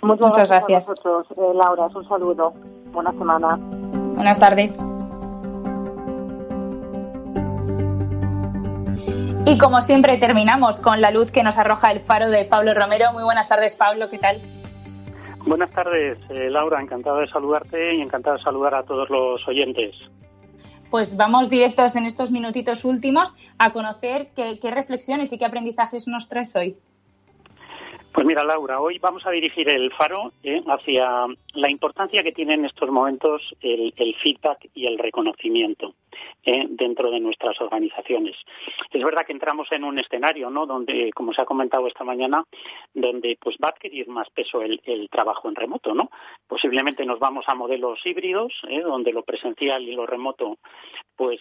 Muchas, 0.02 0.50
gracias, 0.50 0.90
a 0.90 0.92
vosotros, 0.92 1.28
eh, 1.32 1.54
Laura. 1.54 1.88
Un 1.94 2.08
saludo. 2.08 2.54
Buena 2.92 3.12
semana. 3.12 3.58
Buenas 3.60 4.40
tardes. 4.40 4.78
Y 9.46 9.58
como 9.58 9.82
siempre 9.82 10.18
terminamos 10.18 10.80
con 10.80 11.00
la 11.00 11.10
luz 11.10 11.32
que 11.32 11.42
nos 11.42 11.58
arroja 11.58 11.92
el 11.92 12.02
faro 12.02 12.30
de 12.30 12.44
Pablo 12.46 12.74
Romero. 12.74 13.14
Muy 13.14 13.24
buenas 13.24 13.48
tardes, 13.48 13.76
Pablo. 13.76 14.10
¿Qué 14.10 14.18
tal? 14.18 14.42
Buenas 15.48 15.72
tardes, 15.72 16.20
eh, 16.30 16.50
Laura. 16.50 16.82
Encantado 16.82 17.20
de 17.20 17.28
saludarte 17.28 17.96
y 17.96 18.02
encantado 18.02 18.36
de 18.36 18.44
saludar 18.44 18.76
a 18.76 18.84
todos 18.84 19.10
los 19.10 19.48
oyentes. 19.48 19.96
Pues 20.92 21.16
vamos 21.16 21.50
directos 21.50 21.96
en 21.96 22.06
estos 22.06 22.32
minutitos 22.32 22.84
últimos 22.84 23.34
a 23.58 23.72
conocer 23.72 24.28
qué, 24.36 24.60
qué 24.60 24.72
reflexiones 24.72 25.32
y 25.32 25.38
qué 25.38 25.46
aprendizajes 25.46 26.06
nos 26.06 26.28
traes 26.28 26.54
hoy. 26.58 26.76
Pues 28.18 28.26
mira, 28.26 28.44
Laura, 28.44 28.82
hoy 28.82 28.98
vamos 28.98 29.28
a 29.28 29.30
dirigir 29.30 29.70
el 29.70 29.92
faro 29.94 30.34
eh, 30.42 30.64
hacia 30.68 31.28
la 31.54 31.70
importancia 31.70 32.24
que 32.24 32.32
tiene 32.32 32.56
en 32.56 32.66
estos 32.66 32.90
momentos 32.90 33.56
el, 33.62 33.94
feedback 34.24 34.70
y 34.74 34.88
el 34.88 34.98
reconocimiento 34.98 35.94
eh, 36.44 36.66
dentro 36.70 37.12
de 37.12 37.20
nuestras 37.20 37.60
organizaciones. 37.62 38.36
Es 38.92 39.04
verdad 39.04 39.26
que 39.26 39.34
entramos 39.34 39.72
en 39.72 39.84
un 39.84 40.00
escenario, 40.00 40.50
¿no? 40.50 40.66
Donde, 40.66 41.12
como 41.14 41.34
se 41.34 41.42
ha 41.42 41.46
comentado 41.46 41.88
esta 41.88 42.04
mañana, 42.04 42.44
donde 42.94 43.38
pues 43.40 43.58
va 43.64 43.70
a 43.70 43.72
adquirir 43.72 44.08
más 44.08 44.30
peso 44.30 44.62
el, 44.62 44.80
trabajo 45.10 45.50
en 45.50 45.56
remoto, 45.56 45.94
¿no? 45.94 46.10
Posiblemente 46.48 47.06
nos 47.06 47.20
vamos 47.20 47.46
a 47.48 47.56
modelos 47.56 48.06
híbridos, 48.06 48.54
eh, 48.70 48.82
donde 48.82 49.14
lo 49.14 49.24
presencial 49.24 49.84
y 49.84 49.94
lo 49.94 50.06
remoto 50.06 50.58
pues 51.16 51.40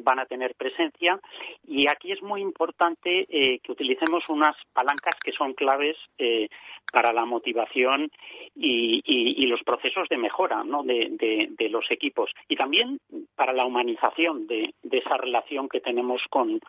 van 0.00 0.18
a 0.18 0.24
tener 0.24 0.54
presencia 0.54 1.20
y 1.68 1.88
aquí 1.88 2.10
es 2.10 2.22
muy 2.22 2.40
importante 2.40 3.26
que 3.26 3.70
utilicemos 3.70 4.26
unas 4.30 4.56
palancas 4.72 5.14
que 5.22 5.32
son 5.32 5.52
claves 5.52 5.96
eh, 6.18 6.48
para 6.92 7.12
la 7.12 7.24
motivación 7.24 8.10
y, 8.54 9.46
los 9.46 9.62
procesos 9.64 10.08
de 10.08 10.16
mejora 10.16 10.62
de, 10.84 11.68
los 11.70 11.90
equipos 11.90 12.30
y 12.48 12.54
también 12.54 13.00
para 13.34 13.52
la 13.52 13.64
humanización 13.64 13.99
de, 14.46 14.74
esa 14.90 15.16
relación 15.16 15.68
que 15.68 15.80
tenemos 15.80 16.22
con, 16.30 16.60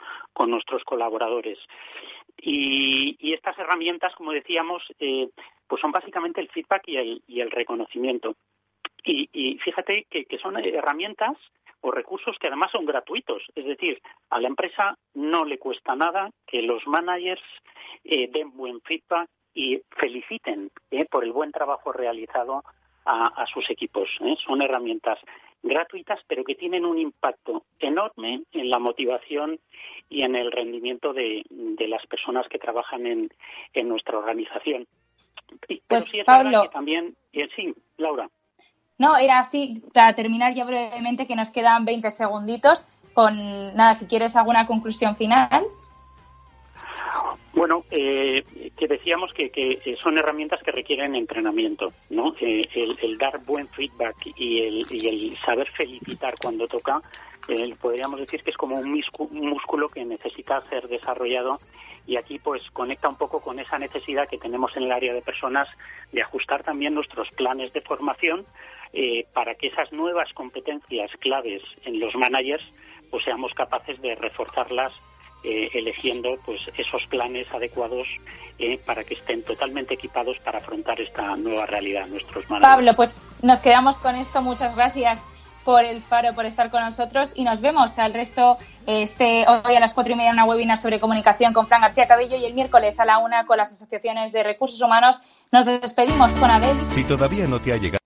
nuestros 0.47 0.83
colaboradores. 0.83 1.59
Y, 2.37 3.33
estas 3.33 3.57
herramientas, 3.57 4.13
como 4.15 4.31
decíamos, 4.31 4.83
eh, 4.99 5.29
pues 5.67 5.81
son 5.81 5.91
básicamente 5.91 6.41
el 6.41 6.49
feedback 6.49 6.83
y 6.87 7.41
el, 7.41 7.51
reconocimiento. 7.51 8.35
Y, 9.03 9.57
fíjate 9.63 10.05
que, 10.09 10.37
son 10.37 10.57
herramientas 10.57 11.37
o 11.81 11.91
recursos 11.91 12.37
que 12.39 12.47
además 12.47 12.71
son 12.71 12.85
gratuitos. 12.85 13.43
Es 13.55 13.65
decir, 13.65 14.01
a 14.29 14.39
la 14.39 14.47
empresa 14.47 14.97
no 15.13 15.45
le 15.45 15.57
cuesta 15.57 15.95
nada 15.95 16.29
que 16.45 16.61
los 16.61 16.85
managers 16.85 17.41
eh, 18.03 18.29
den 18.31 18.51
buen 18.55 18.81
feedback, 18.81 19.29
y 19.53 19.81
feliciten 19.97 20.71
eh, 20.91 21.05
por 21.05 21.23
el 21.23 21.31
buen 21.31 21.51
trabajo 21.51 21.91
realizado 21.91 22.63
a, 23.03 23.45
sus 23.47 23.67
equipos. 23.71 24.07
Son 24.45 24.61
herramientas 24.61 25.17
gratuitas, 25.63 26.19
pero 26.27 26.43
que 26.43 26.55
tienen 26.55 26.85
un 26.85 26.97
impacto 26.97 27.63
enorme 27.79 28.43
en 28.51 28.69
la 28.69 28.79
motivación 28.79 29.59
y 30.09 30.23
en 30.23 30.35
el 30.35 30.51
rendimiento 30.51 31.13
de, 31.13 31.43
las 31.87 32.05
personas 32.07 32.47
que 32.47 32.59
trabajan 32.59 33.05
en, 33.05 33.29
nuestra 33.87 34.17
organización. 34.17 34.87
Pues, 35.87 36.11
Pablo, 36.25 36.69
también, 36.69 37.15
eh, 37.33 37.49
sí, 37.55 37.73
Laura. 37.97 38.29
No, 38.97 39.17
era 39.17 39.39
así, 39.39 39.83
para 39.93 40.13
terminar 40.13 40.53
ya 40.53 40.63
brevemente, 40.63 41.27
que 41.27 41.35
nos 41.35 41.51
quedan 41.51 41.85
20 41.85 42.11
segunditos, 42.11 42.85
con 43.13 43.35
nada, 43.75 43.95
si 43.95 44.05
quieres 44.05 44.35
alguna 44.35 44.67
conclusión 44.67 45.15
final. 45.15 45.65
Bueno, 47.61 47.85
eh, 47.91 48.43
que 48.75 48.87
decíamos 48.87 49.31
que, 49.35 49.95
son 49.99 50.17
herramientas 50.17 50.63
que 50.63 50.71
requieren 50.71 51.13
entrenamiento, 51.13 51.93
¿no? 52.09 52.33
Eh, 52.41 52.67
el, 52.73 53.19
dar 53.19 53.39
buen 53.45 53.67
feedback 53.67 54.15
y 54.35 54.61
el, 54.63 55.37
saber 55.45 55.69
felicitar 55.69 56.33
cuando 56.41 56.65
toca, 56.65 57.03
eh, 57.47 57.71
podríamos 57.79 58.19
decir 58.19 58.41
que 58.41 58.49
es 58.49 58.57
como 58.57 58.77
un, 58.77 58.99
músculo 59.29 59.89
que 59.89 60.03
necesita 60.03 60.67
ser 60.71 60.87
desarrollado 60.87 61.61
y 62.07 62.15
aquí 62.15 62.39
pues 62.39 62.63
conecta 62.71 63.07
un 63.07 63.17
poco 63.17 63.41
con 63.41 63.59
esa 63.59 63.77
necesidad 63.77 64.27
que 64.27 64.39
tenemos 64.39 64.75
en 64.75 64.85
el 64.85 64.91
área 64.91 65.13
de 65.13 65.21
personas 65.21 65.69
de 66.11 66.23
ajustar 66.23 66.63
también 66.63 66.95
nuestros 66.95 67.29
planes 67.29 67.71
de 67.73 67.81
formación 67.81 68.43
para 69.33 69.53
que 69.53 69.67
esas 69.67 69.93
nuevas 69.93 70.33
competencias 70.33 71.11
claves 71.19 71.61
en 71.85 71.99
los 71.99 72.15
managers 72.15 72.63
pues 73.11 73.23
seamos 73.23 73.53
capaces 73.53 74.01
de 74.01 74.15
reforzarlas 74.15 74.93
eh, 75.43 75.69
eligiendo 75.73 76.37
pues 76.45 76.61
esos 76.77 77.05
planes 77.07 77.47
adecuados 77.51 78.07
eh, 78.59 78.79
para 78.85 79.03
que 79.03 79.15
estén 79.15 79.43
totalmente 79.43 79.95
equipados 79.95 80.37
para 80.39 80.59
afrontar 80.59 81.01
esta 81.01 81.35
nueva 81.35 81.65
realidad 81.65 82.05
nuestros 82.07 82.47
managers. 82.49 82.75
Pablo, 82.75 82.95
pues 82.95 83.21
nos 83.41 83.59
quedamos 83.61 83.97
con 83.97 84.15
esto. 84.15 84.41
Muchas 84.41 84.75
gracias 84.75 85.23
por 85.63 85.83
el 85.85 86.01
faro, 86.01 86.33
por 86.33 86.45
estar 86.45 86.69
con 86.69 86.83
nosotros 86.83 87.33
y 87.35 87.43
nos 87.43 87.61
vemos 87.61 87.97
al 87.99 88.13
resto 88.13 88.57
este 88.87 89.45
hoy 89.47 89.75
a 89.75 89.79
las 89.79 89.93
cuatro 89.93 90.13
y 90.13 90.15
media 90.15 90.31
una 90.31 90.45
webinar 90.45 90.77
sobre 90.77 90.99
comunicación 90.99 91.53
con 91.53 91.67
Fran 91.67 91.81
García 91.81 92.07
Cabello 92.07 92.35
y 92.37 92.45
el 92.45 92.53
miércoles 92.53 92.99
a 92.99 93.05
la 93.05 93.19
una 93.19 93.45
con 93.45 93.57
las 93.57 93.71
asociaciones 93.71 94.31
de 94.31 94.43
recursos 94.43 94.81
humanos. 94.81 95.21
Nos 95.51 95.65
despedimos 95.65 96.35
con 96.35 96.49
Adel. 96.49 96.77
Si 96.91 97.03
todavía 97.03 97.47
no 97.47 97.61
te 97.61 97.73
ha 97.73 97.77
llegado 97.77 98.01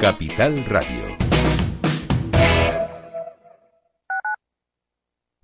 Capital 0.00 0.64
Radio 0.64 1.09